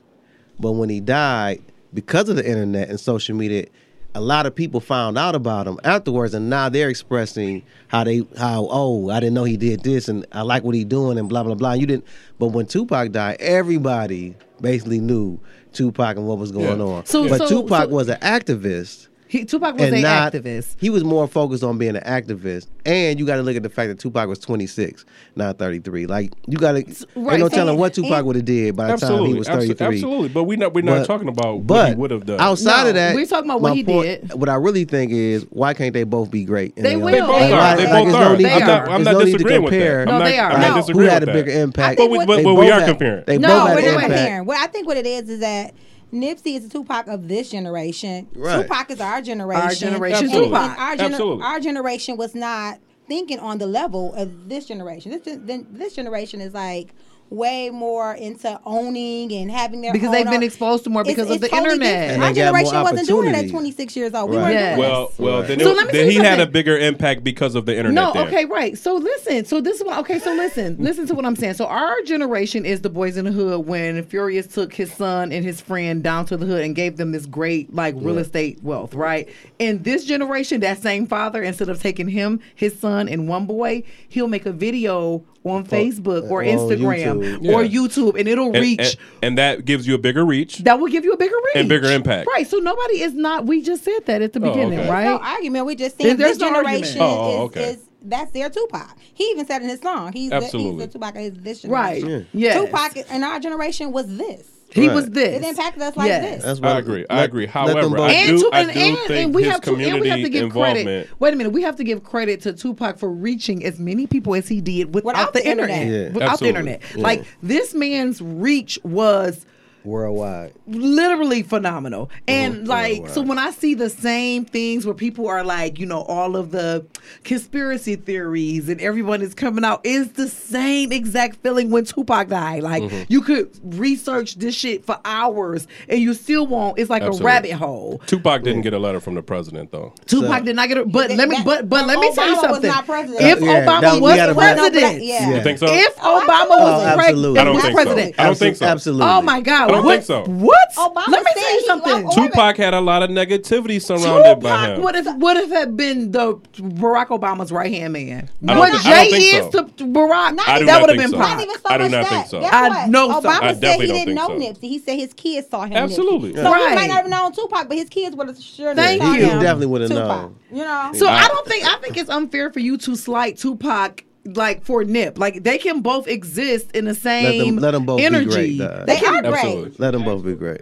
but 0.61 0.72
when 0.72 0.89
he 0.89 1.01
died, 1.01 1.62
because 1.93 2.29
of 2.29 2.37
the 2.37 2.49
internet 2.49 2.89
and 2.89 3.01
social 3.01 3.35
media, 3.35 3.66
a 4.14 4.20
lot 4.20 4.46
of 4.46 4.54
people 4.54 4.80
found 4.80 5.18
out 5.18 5.34
about 5.34 5.66
him 5.66 5.78
afterwards, 5.84 6.34
and 6.34 6.48
now 6.50 6.68
they're 6.68 6.88
expressing 6.88 7.62
how 7.88 8.04
they 8.04 8.26
how 8.36 8.66
oh 8.70 9.11
I 9.11 9.20
didn't 9.20 9.34
know 9.34 9.44
he 9.44 9.56
did 9.56 9.82
this, 9.82 10.09
and 10.09 10.26
I 10.32 10.42
like 10.42 10.64
what 10.64 10.74
he 10.74 10.84
doing, 10.84 11.18
and 11.18 11.28
blah 11.28 11.42
blah 11.42 11.54
blah. 11.54 11.72
You 11.74 11.86
didn't, 11.86 12.04
but 12.38 12.48
when 12.48 12.66
Tupac 12.66 13.12
died, 13.12 13.36
everybody 13.40 14.34
basically 14.61 15.00
knew 15.00 15.38
Tupac 15.72 16.16
and 16.16 16.26
what 16.26 16.38
was 16.38 16.50
going 16.52 16.78
Yeah. 16.80 16.84
on. 16.86 17.06
So- 17.06 17.28
but 17.28 17.38
so- 17.38 17.48
Tupac 17.48 17.84
so- 17.90 17.94
was 17.94 18.09
an 18.09 18.18
activist 18.20 19.07
He, 19.29 19.45
Tupac 19.45 19.74
was 19.79 19.93
an 19.93 20.01
not 20.03 20.33
activist. 20.33 20.76
He 20.81 20.89
was 20.91 21.05
more 21.05 21.29
focused 21.29 21.62
on 21.62 21.76
being 21.76 21.97
an 21.97 22.03
activist, 22.03 22.66
and 22.87 23.18
you 23.18 23.26
got 23.26 23.37
to 23.37 23.43
look 23.43 23.57
at 23.57 23.62
the 23.62 23.68
fact 23.68 23.89
that 23.89 23.99
Tupac 23.99 24.26
was 24.26 24.39
26, 24.39 25.05
not 25.37 25.59
33. 25.59 26.07
Like 26.07 26.33
you 26.47 26.57
got 26.57 26.72
to, 26.72 26.79
right, 26.79 26.87
ain't 27.35 27.41
no 27.41 27.49
so- 27.49 27.55
telling 27.55 27.79
what 27.79 27.93
Tupac 27.95 28.24
would 28.24 28.37
have 28.37 28.45
did 28.47 28.74
by 28.74 28.87
the 28.91 28.97
time 28.97 29.26
he 29.26 29.35
was 29.35 29.47
33. 29.47 29.87
absolutely. 29.87 30.29
But 30.31 30.45
we 30.45 30.57
not 30.57 30.72
we're 30.72 30.81
not 30.83 31.01
But- 31.01 31.07
talking 31.07 31.29
about 31.29 31.59
what 31.59 31.66
But 31.66 31.89
he 31.91 31.95
would 31.97 32.11
have 32.11 32.24
done. 32.26 32.41
outside 32.41 32.85
No, 32.85 32.89
of 32.89 32.95
that, 32.95 33.14
we're 33.14 33.26
talking 33.26 33.51
about 33.51 33.61
what 33.61 33.74
he 33.76 33.85
point- 33.85 34.29
did. 34.29 34.33
What 34.35 34.49
I 34.49 34.55
really 34.55 34.85
think 34.85 35.12
is, 35.12 35.45
why 35.51 35.74
can't 35.74 35.93
they 35.93 36.05
both 36.05 36.31
be 36.31 36.45
great? 36.45 36.72
in 36.76 36.83
They 36.85 36.97
will. 36.97 37.07
They 37.12 37.20
both 37.20 37.39
They 37.39 37.53
are. 37.53 37.61
are. 37.61 37.76
They 37.76 37.85
Like, 37.85 37.93
both 37.93 38.05
there's 38.05 38.14
are. 38.14 38.33
no 38.33 38.37
need 38.37 38.47
I'm 38.47 38.61
to- 38.61 38.66
not- 38.66 38.89
I'm 38.89 39.03
not 39.03 39.12
no 39.12 39.24
disagreeing 39.24 39.62
with 39.62 39.72
that. 39.74 40.09
I'm 40.09 40.18
No, 40.18 40.24
they 40.24 40.39
are. 40.39 40.51
I'm 40.53 40.61
not 40.61 40.89
No. 40.89 40.95
Who 40.95 41.01
had 41.01 41.22
a 41.22 41.26
bigger 41.26 41.51
impact? 41.51 41.99
But 41.99 42.11
we, 42.11 42.18
but, 42.24 42.37
They 42.37 42.45
but 42.45 42.55
we 42.55 42.66
both 42.70 42.83
are 42.83 42.87
comparing. 42.87 43.24
They 43.26 43.37
No, 43.39 43.49
both 43.49 43.68
had 43.68 43.74
we're 43.74 43.79
an 43.81 43.85
not 43.85 43.95
impact. 44.05 44.12
comparing. 44.14 44.47
What 44.47 44.57
I 44.57 44.66
think 44.68 44.87
what 44.87 44.97
it 44.97 45.07
is 45.07 45.29
is 45.29 45.41
that 45.41 45.74
Nipsey 46.12 46.56
is 46.56 46.64
the 46.68 46.70
Tupac 46.70 47.06
of 47.09 47.28
this 47.28 47.50
generation. 47.50 48.28
Right. 48.34 48.62
Tupac 48.62 48.90
is 48.90 49.00
our 49.00 49.20
generation. 49.20 49.62
Our 49.62 49.74
generation 49.74 50.24
And- 50.24 50.32
Tupac. 50.32 50.70
and 50.70 50.78
our, 50.78 50.96
gener- 50.96 51.11
Absolutely. 51.12 51.44
our 51.44 51.61
generation 51.61 52.16
was 52.16 52.34
not 52.34 52.78
thinking 53.09 53.38
on 53.38 53.59
the 53.59 53.66
level 53.66 54.14
of 54.14 54.48
this 54.48 54.66
generation. 54.66 55.12
This 55.12 55.22
gen- 55.22 55.46
then 55.46 55.66
this 55.70 55.94
generation 55.94 56.40
is 56.40 56.54
like 56.54 56.94
way 57.31 57.70
more 57.70 58.14
into 58.14 58.59
owning 58.64 59.33
and 59.33 59.51
having 59.51 59.81
their 59.83 59.93
Because 59.93 60.09
own 60.09 60.12
they've 60.14 60.24
been 60.24 60.35
own- 60.37 60.43
exposed 60.43 60.85
to 60.85 60.91
more 60.91 61.03
It's- 61.03 61.14
because 61.16 61.29
of 61.31 61.37
it's 61.37 61.43
the 61.43 61.49
totally 61.49 61.74
internet. 61.74 61.91
different. 61.93 62.12
And 62.14 62.22
Our 62.24 62.33
they 62.33 62.41
got 62.41 62.53
more 62.53 62.59
generation 62.62 62.83
wasn't 62.83 63.09
doing 63.09 63.29
it 63.29 63.35
at 63.35 63.51
26 63.51 63.97
years 63.97 64.14
old. 64.14 64.31
We 64.31 64.37
weren't 64.37 64.53
Yes. 64.53 64.76
doing 64.76 64.89
Well, 64.91 65.07
this. 65.09 65.18
well, 65.18 65.39
Right. 65.41 65.49
then, 65.49 65.61
So 65.61 65.70
it- 65.70 65.76
let 65.76 65.93
then 65.93 66.11
he 66.11 66.16
had 66.16 66.41
a 66.41 66.47
bigger 66.47 66.79
impact 66.79 67.24
because 67.24 67.55
of 67.55 67.66
the 67.66 67.76
internet. 67.76 67.93
No, 67.95 68.12
then. 68.14 68.29
okay, 68.29 68.45
right. 68.47 68.79
So 68.79 68.95
listen. 68.95 69.45
So 69.45 69.61
this 69.61 69.76
is 69.79 69.85
what. 69.85 69.99
Okay, 69.99 70.18
so 70.18 70.33
listen. 70.35 70.76
Listen 70.89 71.07
to 71.07 71.14
what 71.14 71.24
I'm 71.26 71.37
saying. 71.37 71.55
So 71.55 71.66
our 71.66 71.95
generation 72.07 72.64
is 72.64 72.81
the 72.81 72.91
Boyz 72.91 73.18
n 73.18 73.24
the 73.26 73.33
Hood 73.33 73.66
when 73.66 74.03
Furious 74.05 74.47
took 74.47 74.72
his 74.72 74.91
son 74.93 75.31
and 75.33 75.45
his 75.45 75.61
friend 75.61 76.03
down 76.03 76.24
to 76.26 76.37
the 76.37 76.47
hood 76.47 76.64
and 76.64 76.74
gave 76.74 76.97
them 76.97 77.12
this 77.12 77.26
great 77.26 77.74
like 77.74 77.95
real 77.99 78.18
estate 78.18 78.59
wealth, 78.62 78.95
right? 78.95 79.29
In 79.59 79.83
this 79.83 80.05
generation, 80.05 80.61
that 80.61 80.81
same 80.83 81.07
father, 81.07 81.43
instead 81.43 81.68
of 81.68 81.83
taking 81.83 82.09
him, 82.09 82.41
his 82.55 82.79
son, 82.79 83.09
and 83.09 83.29
one 83.29 83.45
boy, 83.45 83.83
he'll 84.09 84.29
make 84.29 84.47
a 84.47 84.53
video 84.53 85.22
on 85.45 85.62
oh, 85.62 85.64
Facebook 85.64 86.30
or 86.30 86.43
on 86.43 86.49
Instagram 86.49 87.39
YouTube. 87.39 87.49
or 87.55 87.62
Yeah. 87.62 87.78
YouTube, 87.80 88.18
and 88.18 88.28
it'll 88.28 88.47
And, 88.47 88.57
reach. 88.61 88.80
and, 88.80 88.97
and 89.22 89.39
that 89.39 89.64
gives 89.64 89.86
you 89.86 89.95
a 89.95 89.99
bigger 89.99 90.24
reach. 90.24 90.59
that 90.59 90.78
will 90.80 90.89
give 90.89 91.05
you 91.05 91.12
a 91.12 91.16
bigger 91.16 91.34
reach 91.36 91.57
And 91.57 91.68
bigger 91.68 91.91
impact. 91.91 92.26
right? 92.28 92.47
So 92.47 92.59
nobody 92.59 93.01
is 93.01 93.14
not. 93.14 93.47
We 93.47 93.62
just 93.62 93.84
said 93.84 94.01
that 94.07 94.20
at 94.22 94.32
the 94.32 94.41
Oh, 94.41 94.49
beginning, 94.53 94.80
okay. 94.80 94.91
right? 94.91 95.05
No 95.05 95.18
argument. 95.18 95.66
We 95.66 95.76
just 95.76 95.97
There- 95.99 96.09
saying 96.09 96.16
this 96.18 96.39
no 96.39 96.49
generation 96.49 96.99
oh, 97.01 97.05
oh, 97.07 97.34
is, 97.36 97.41
okay. 97.47 97.64
is 97.70 97.78
that's 98.03 98.30
their 98.32 98.49
Tupac. 98.51 98.97
He 99.14 99.24
even 99.30 99.47
said 99.47 99.62
in 99.62 99.68
his 99.68 99.80
song, 99.80 100.12
he's 100.12 100.30
Absolutely. 100.32 100.70
The, 100.78 100.84
he's 100.84 100.93
the 100.93 100.99
Tupac 100.99 101.14
of 101.16 101.20
his 101.22 101.32
this 101.34 101.64
right? 101.64 102.01
generation. 102.01 102.26
Yeah. 102.32 102.61
Tupac 102.61 102.97
in 102.97 103.24
our 103.24 103.41
generation 103.41 103.93
was 103.93 104.16
this. 104.16 104.49
He 104.70 104.86
Right. 104.86 104.94
was 104.94 105.06
this. 105.06 105.42
It 105.42 105.48
impacted 105.48 105.82
us 105.82 105.96
like 105.96 106.08
Yes. 106.08 106.36
this. 106.36 106.44
That's 106.44 106.60
I 106.62 106.78
agree. 106.78 107.06
I 107.08 107.24
agree. 107.24 107.46
let 107.46 107.54
them 107.54 107.74
However, 107.74 107.96
both- 107.96 108.10
I 108.10 108.12
and 108.12 108.38
do- 108.38 108.50
to, 108.50 108.56
I 108.56 108.60
and, 108.60 108.72
do 108.72 108.78
and, 108.80 108.98
think 108.98 109.10
and 109.24 109.34
we 109.34 109.42
his 109.44 109.52
have 109.52 109.60
to 109.62 109.70
and 109.70 109.78
we 109.78 109.84
have 109.84 109.92
to 109.94 109.98
community 110.00 110.28
give 110.30 110.50
credit. 110.50 111.08
Wait 111.18 111.32
a 111.32 111.36
minute, 111.36 111.52
we 111.52 111.62
have 111.62 111.76
to 111.76 111.84
give 111.84 112.04
credit 112.04 112.42
to 112.42 112.52
Tupac 112.52 112.98
for 112.98 113.10
reaching 113.10 113.64
as 113.64 113.78
many 113.78 114.06
people 114.06 114.34
as 114.34 114.46
he 114.46 114.60
did 114.60 114.94
without, 114.94 115.06
Without 115.06 115.32
the 115.32 115.40
the 115.40 115.48
internet. 115.48 115.82
internet. 115.82 116.02
Yeah. 116.08 116.12
Without 116.14 116.30
Absolutely. 116.32 116.62
the 116.62 116.72
internet, 116.74 116.96
like 116.98 117.24
this 117.42 117.74
man's 117.74 118.20
reach 118.20 118.78
was 118.84 119.46
worldwide. 119.85 120.53
literally 120.66 121.43
phenomenal. 121.43 122.11
And 122.26 122.66
like, 122.68 123.03
wow. 123.03 123.09
so 123.09 123.22
when 123.22 123.39
I 123.39 123.51
see 123.51 123.74
the 123.74 123.89
same 123.91 124.45
things 124.45 124.85
where 124.85 124.95
people 124.95 125.26
are 125.29 125.45
like, 125.45 125.79
you 125.79 125.87
know, 125.87 126.03
all 126.03 126.37
of 126.37 126.51
the 126.51 126.85
conspiracy 127.24 127.97
theories 127.97 128.68
and 128.68 128.81
everyone 128.81 129.22
is 129.22 129.35
coming 129.35 129.64
out, 129.64 129.81
is 129.85 130.12
the 130.12 130.29
same 130.29 130.93
exact 130.93 131.37
feeling 131.43 131.70
when 131.70 131.85
Tupac 131.85 132.29
died. 132.29 132.62
Like, 132.62 132.79
Mm-hmm. 132.79 133.03
you 133.09 133.22
could 133.22 133.51
research 133.76 134.37
this 134.37 134.55
shit 134.55 134.85
for 134.85 134.99
hours 135.05 135.66
and 135.89 136.01
you 136.01 136.14
still 136.14 136.47
won't. 136.47 136.79
It's 136.79 136.89
like 136.89 137.03
Absolutely. 137.03 137.24
a 137.24 137.26
rabbit 137.35 137.53
hole. 137.53 137.99
Tupac 138.07 138.43
didn't 138.43 138.62
get 138.62 138.72
a 138.72 138.79
letter 138.79 139.01
from 139.01 139.14
the 139.14 139.22
president 139.22 139.72
though. 139.72 139.93
Tupac 140.07 140.39
So- 140.39 140.45
did 140.45 140.55
not 140.57 140.68
get 140.68 140.79
it, 140.79 140.93
but 140.93 141.09
That- 141.09 141.18
let 141.18 141.29
me, 141.29 141.39
but 141.45 141.68
but 141.68 141.87
let 141.87 141.99
me 141.99 142.09
Obama 142.11 142.14
tell 142.14 142.29
you 142.29 142.41
something. 142.41 142.68
not 142.70 142.87
president. 142.87 143.20
If 143.20 143.41
Yeah, 143.41 143.64
Obama 143.66 143.81
that- 143.81 144.01
was 144.01 144.16
gotta- 144.16 144.35
president, 144.35 145.03
Yeah. 145.05 145.35
You 145.37 145.43
think 145.43 145.59
so? 145.59 145.66
if 145.68 145.95
Oh, 146.03 146.22
Obama 146.24 146.29
absolutely. 146.29 146.61
was 146.64 146.83
Oh, 146.83 146.95
pre- 146.95 147.41
I 147.41 147.45
don't 147.45 147.55
was 147.55 147.62
think 147.64 147.76
so. 147.79 147.83
president, 147.85 148.14
I 148.18 148.24
don't 148.24 148.39
think 148.39 148.57
so. 148.57 148.66
Absolutely. 148.66 149.07
Oh 149.07 149.22
my 149.22 149.41
God! 149.41 149.70
I 149.79 149.83
don't 149.83 149.85
what? 149.87 150.05
think 150.05 150.05
so. 150.05 150.24
What? 150.33 150.68
Obama 150.76 151.09
Let 151.09 151.24
me 151.24 151.31
said 151.35 151.41
tell 151.41 151.55
you 151.55 151.61
something. 151.66 152.11
Tupac 152.11 152.57
had 152.57 152.74
a 152.74 152.81
lot 152.81 153.03
of 153.03 153.11
negativity 153.11 153.81
surrounded 153.83 154.41
by 154.41 154.66
Tupac 154.66 154.76
him. 154.76 154.83
would 154.83 154.95
have 154.95 155.16
would 155.22 155.37
have 155.37 155.51
had 155.51 155.76
been 155.76 156.11
the 156.12 156.35
Barack 156.35 157.09
Obama's 157.09 157.51
right 157.53 157.72
hand 157.72 157.93
man. 157.93 158.29
I 158.47 158.59
what 158.59 158.72
Jay 158.83 158.91
I 158.91 159.05
is 159.05 159.53
so. 159.53 159.64
to 159.64 159.85
Barack, 159.85 160.35
Not 160.35 160.47
that 160.47 160.81
would 160.81 160.91
have 160.91 160.99
been 160.99 161.11
so. 161.11 161.18
Pac. 161.18 161.37
Not 161.39 161.43
even 161.45 161.55
so 161.61 161.68
I 161.68 161.79
do 161.79 161.85
not 161.85 161.91
that. 161.91 162.09
think 162.09 162.26
so. 162.26 162.41
Guess 162.41 162.53
I 162.53 162.68
what? 162.68 162.89
know 162.91 163.09
so. 163.09 163.20
Obama 163.29 163.43
I 163.43 163.55
said 163.55 163.81
he 163.81 163.87
didn't 163.87 164.14
know 164.14 164.26
think 164.29 164.57
so. 164.57 164.61
Nipsey. 164.61 164.68
He 164.68 164.79
said 164.79 164.97
his 164.99 165.12
kids 165.14 165.49
saw 165.49 165.64
him. 165.64 165.72
Absolutely. 165.74 166.33
Nipsey. 166.33 166.43
So 166.43 166.51
Right. 166.53 166.68
he 166.70 166.74
might 166.74 166.87
not 166.89 166.97
have 167.03 167.09
known 167.09 167.33
Tupac, 167.33 167.68
but 167.68 167.76
his 167.76 167.89
kids 167.89 168.16
would 168.16 168.29
have 168.29 168.41
sure 168.43 168.74
Thank 168.74 169.03
saw 169.03 169.12
you. 169.12 169.26
him. 169.26 169.41
Definitely 169.41 169.66
would've 169.66 169.89
Tupac. 169.91 170.07
known. 170.09 170.37
You 170.51 170.64
know. 170.64 170.91
So 170.95 171.07
I- 171.07 171.18
I 171.24 171.29
don't 171.29 171.47
think 171.47 171.64
I 171.66 171.79
think 171.81 171.97
it's 171.97 172.11
unfair 172.11 172.53
for 172.53 172.61
you 172.61 172.76
to 172.79 172.97
slight 172.97 173.37
Tupac 173.39 174.05
like 174.24 174.64
for 174.64 174.84
Nip. 174.84 175.18
Like 175.18 175.42
they 175.42 175.58
can 175.58 175.80
both 175.80 176.06
exist 176.08 176.72
in 176.72 176.84
the 176.84 176.94
same 176.94 177.56
let 177.56 177.72
them 177.72 177.86
both 177.86 177.98
be 177.98 178.04
energy. 178.04 178.58
great, 178.58 178.86
they 178.86 178.98
are 179.04 179.22
great. 179.22 179.34
Absolutely. 179.34 179.74
Let 179.78 179.92
them 179.92 180.04
both 180.04 180.24
be 180.24 180.34
great. 180.34 180.60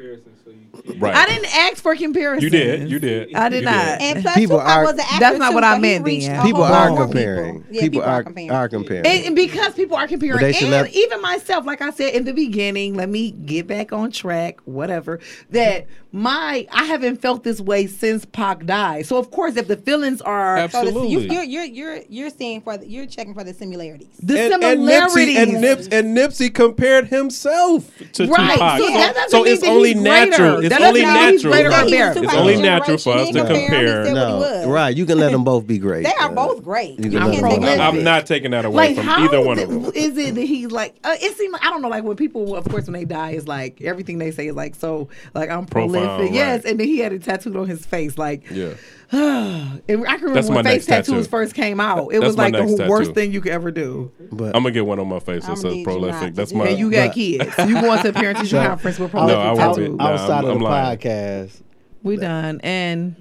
Right. 0.99 1.14
I 1.14 1.26
didn't 1.26 1.55
ask 1.57 1.82
for 1.82 1.95
comparison. 1.97 2.45
You 2.45 2.51
did. 2.51 2.91
You 2.91 2.99
did. 2.99 3.34
I 3.34 3.49
did 3.49 3.61
You 3.61 3.64
not. 3.66 4.01
And 4.01 4.22
plus, 4.22 4.34
People 4.34 4.59
Tupac 4.59 4.68
are- 4.76 4.84
was 4.84 4.93
an 4.95 5.01
actor 5.01 5.18
That's 5.20 5.39
not 5.39 5.49
too, 5.51 5.55
what 5.57 5.64
I 5.64 5.74
so 5.74 5.80
meant 5.80 6.05
then. 6.05 6.45
People 6.47 6.62
are 6.62 6.97
comparing. 6.97 7.62
people. 7.62 7.74
Yeah, 7.74 7.80
people 7.82 8.03
are 8.03 8.22
comparing. 8.22 8.51
are 8.51 8.68
comparing. 8.68 9.07
And, 9.07 9.24
and 9.26 9.37
because 9.37 9.74
people 9.74 9.97
are 9.97 10.07
comparing, 10.07 10.37
But 10.37 10.41
they 10.43 10.53
should 10.53 10.64
and 10.64 10.72
let- 10.72 10.95
even 10.95 11.20
myself, 11.22 11.66
like 11.66 11.82
I 11.82 11.91
said 11.91 12.14
in 12.14 12.24
the 12.24 12.32
beginning, 12.32 12.95
let 12.95 13.09
me 13.09 13.30
get 13.32 13.66
back 13.66 13.93
on 13.93 14.11
track, 14.11 14.61
whatever. 14.64 15.18
That 15.51 15.87
my 16.12 16.66
I 16.72 16.84
haven't 16.84 17.20
felt 17.20 17.43
this 17.45 17.61
way 17.61 17.87
since 17.87 18.24
Pac 18.24 18.64
died. 18.64 19.07
So 19.07 19.18
of 19.18 19.30
course, 19.30 19.57
if 19.57 19.68
the 19.68 19.76
feelings 19.76 20.20
are 20.22 20.57
Absolutely. 20.57 20.93
So 20.95 21.03
the, 21.03 21.09
you, 21.09 21.20
you're 21.20 21.43
you're 21.43 21.64
you're 21.64 21.99
you're 22.09 22.30
seeing 22.30 22.61
for 22.62 22.78
the, 22.78 22.89
you're 22.89 23.07
checking 23.07 23.34
for 23.34 23.45
the 23.45 23.53
similarities. 23.53 24.09
the 24.22 24.41
and, 24.55 24.62
and 24.64 24.80
Nipsey 24.82 25.37
and, 25.37 25.61
Nips, 25.61 25.89
and 25.89 26.16
Nipsey 26.16 26.53
compared 26.55 27.09
himself 27.09 27.91
to 28.12 28.26
Right, 28.26 28.55
Tupac. 28.55 28.78
so 28.80 28.87
So, 28.87 28.93
that 28.93 29.30
so 29.30 29.43
mean 29.43 29.53
it's 29.53 29.62
that 29.62 29.68
only 29.70 29.95
natural. 29.95 30.57
greater. 30.61 30.76
It's 30.77 30.85
only 30.85 31.01
doesn't 31.03 31.33
he's 31.33 31.45
natural. 31.45 31.53
greater 31.53 31.68
or 31.68 31.72
He 31.72 31.83
was 31.83 31.91
better. 31.93 32.14
Tupac's 32.14 32.33
It's 32.33 32.35
only 32.41 32.62
natural 32.62 32.99
for 32.99 33.12
us 33.14 33.29
to 33.29 33.33
compare 33.35 33.47
him, 33.57 33.59
he 33.61 33.66
compare. 33.66 34.05
said 34.05 34.14
what 34.14 34.61
he 34.61 34.66
no, 34.66 34.70
right. 34.72 34.97
You 34.97 35.07
can 35.07 35.18
let 35.18 35.33
them 35.33 35.45
both 35.45 35.66
be 35.66 35.79
great. 35.79 36.05
They 36.05 36.12
are 36.14 36.33
both 36.33 36.62
great. 36.64 36.99
you 36.99 37.11
can 37.11 37.22
I'm, 37.22 37.31
let 37.33 37.41
them 37.43 37.61
both. 37.61 37.79
I'm 37.81 38.05
not 38.05 38.27
taking 38.27 38.51
that 38.53 38.64
away 38.64 38.95
like 38.95 38.97
from 38.97 39.09
either 39.09 39.41
one 39.41 39.59
of 39.59 39.68
them. 39.68 39.85
is 39.95 40.16
it 40.16 40.35
that 40.35 40.41
he's 40.43 40.70
like 40.70 40.95
uh, 41.05 41.16
it 41.20 41.37
seems 41.37 41.53
like 41.53 41.64
I 41.64 41.70
don't 41.70 41.83
know 41.83 41.89
like 41.89 42.05
when 42.05 42.16
people 42.16 42.55
of 42.57 42.64
course 42.68 42.85
when 42.87 42.93
they 42.95 43.05
die 43.05 43.31
is 43.33 43.47
like 43.49 43.81
everything 43.83 44.18
they 44.18 44.31
say 44.31 44.49
is 44.49 44.55
like 44.57 44.74
so 44.74 45.09
like 45.35 45.51
I'm 45.51 45.66
Profound, 45.66 45.93
prolific 45.93 46.35
yes 46.35 46.64
right. 46.64 46.70
and 46.70 46.81
then 46.81 46.87
he 46.89 46.99
had 46.99 47.12
it 47.12 47.22
tattooed 47.22 47.57
on 47.57 47.66
his 47.68 47.85
face 47.87 48.16
like 48.18 48.49
Yeah. 48.51 48.74
and 49.12 49.80
I 49.82 49.82
can 49.84 50.04
remember 50.07 50.34
That's 50.34 50.48
when 50.48 50.64
face 50.64 50.84
tattoos 50.86 51.07
tattoo. 51.14 51.24
first 51.28 51.54
came 51.54 51.78
out 51.78 52.09
it 52.09 52.14
That's 52.14 52.24
was 52.24 52.36
like 52.38 52.52
the 52.54 52.64
next 52.64 52.88
worst 52.88 53.11
tattoo. 53.11 53.14
thing 53.14 53.32
you 53.32 53.40
could 53.40 53.52
ever 53.52 53.70
do 53.70 54.11
But 54.32 54.57
I'm 54.57 54.62
gonna 54.64 54.72
get 54.72 54.84
one 54.84 54.98
on 54.98 55.09
my 55.09 55.20
face 55.20 55.42
that 55.42 55.52
I'ma 55.52 55.54
says 55.54 55.64
need 55.64 55.78
you 55.80 55.84
not 55.86 55.92
prolific. 55.92 56.34
That's 56.34 56.52
my. 56.52 56.66
and 56.68 56.78
you 56.78 56.90
got 56.90 57.09
But- 57.09 57.14
kids 57.14 57.54
you 57.59 57.80
going 57.80 58.02
to 58.02 58.12
the 58.12 58.12
parent 58.12 58.38
teacher 58.40 58.57
conference 58.66 58.98
with 58.98 59.14
No, 59.14 59.18
prolific 59.20 59.38
I 59.38 59.52
won't 59.52 59.76
be. 59.76 59.88
Nah, 59.90 60.04
outside 60.09 60.30
I'm- 60.30 60.44
of 60.46 60.50
I'm 60.50 60.59
the 60.59 60.64
lying. 60.64 60.98
podcast, 60.98 61.62
we 62.02 62.16
done 62.16 62.61
and 62.64 63.14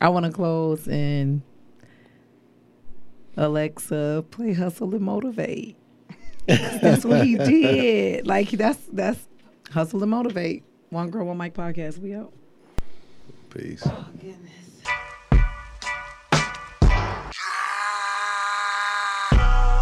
I 0.00 0.10
want 0.10 0.26
to 0.26 0.32
close 0.32 0.86
and 0.86 1.40
Alexa 3.36 4.24
play 4.30 4.52
hustle 4.52 4.94
and 4.94 5.00
motivate 5.04 5.76
That's 6.46 7.04
what 7.04 7.24
he 7.26 7.36
did. 7.36 8.26
Like 8.26 8.50
that's 8.50 8.78
that's 8.92 9.26
hustle 9.70 10.02
and 10.02 10.10
motivate. 10.10 10.64
One 10.90 11.10
girl, 11.10 11.26
one 11.26 11.36
mic 11.36 11.52
podcast. 11.52 11.98
We 11.98 12.14
out. 12.14 12.32
Peace. 13.50 13.82
Oh, 13.84 14.06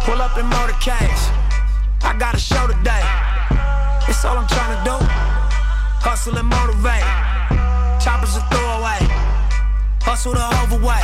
Pull 0.07 0.21
up 0.21 0.37
in 0.37 0.45
motorcades. 0.45 1.23
I 2.01 2.15
got 2.17 2.33
a 2.33 2.39
show 2.39 2.65
today. 2.65 3.03
It's 4.07 4.23
all 4.23 4.37
I'm 4.37 4.47
trying 4.47 4.71
to 4.71 4.81
do. 4.87 4.95
Hustle 5.99 6.37
and 6.37 6.47
motivate. 6.47 7.03
Choppers 7.99 8.37
a 8.37 8.41
throwaway. 8.47 9.03
Hustle 9.99 10.31
the 10.31 10.47
overweight. 10.63 11.03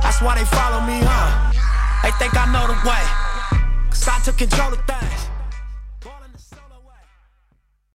That's 0.00 0.22
why 0.22 0.40
they 0.40 0.46
follow 0.46 0.80
me, 0.88 1.04
huh? 1.04 1.52
They 2.02 2.10
think 2.16 2.32
I 2.32 2.48
know 2.48 2.64
the 2.64 2.80
way. 2.80 3.04
Cause 3.90 4.08
I 4.08 4.18
took 4.24 4.38
control 4.38 4.72
of 4.72 4.80
things. 4.88 5.27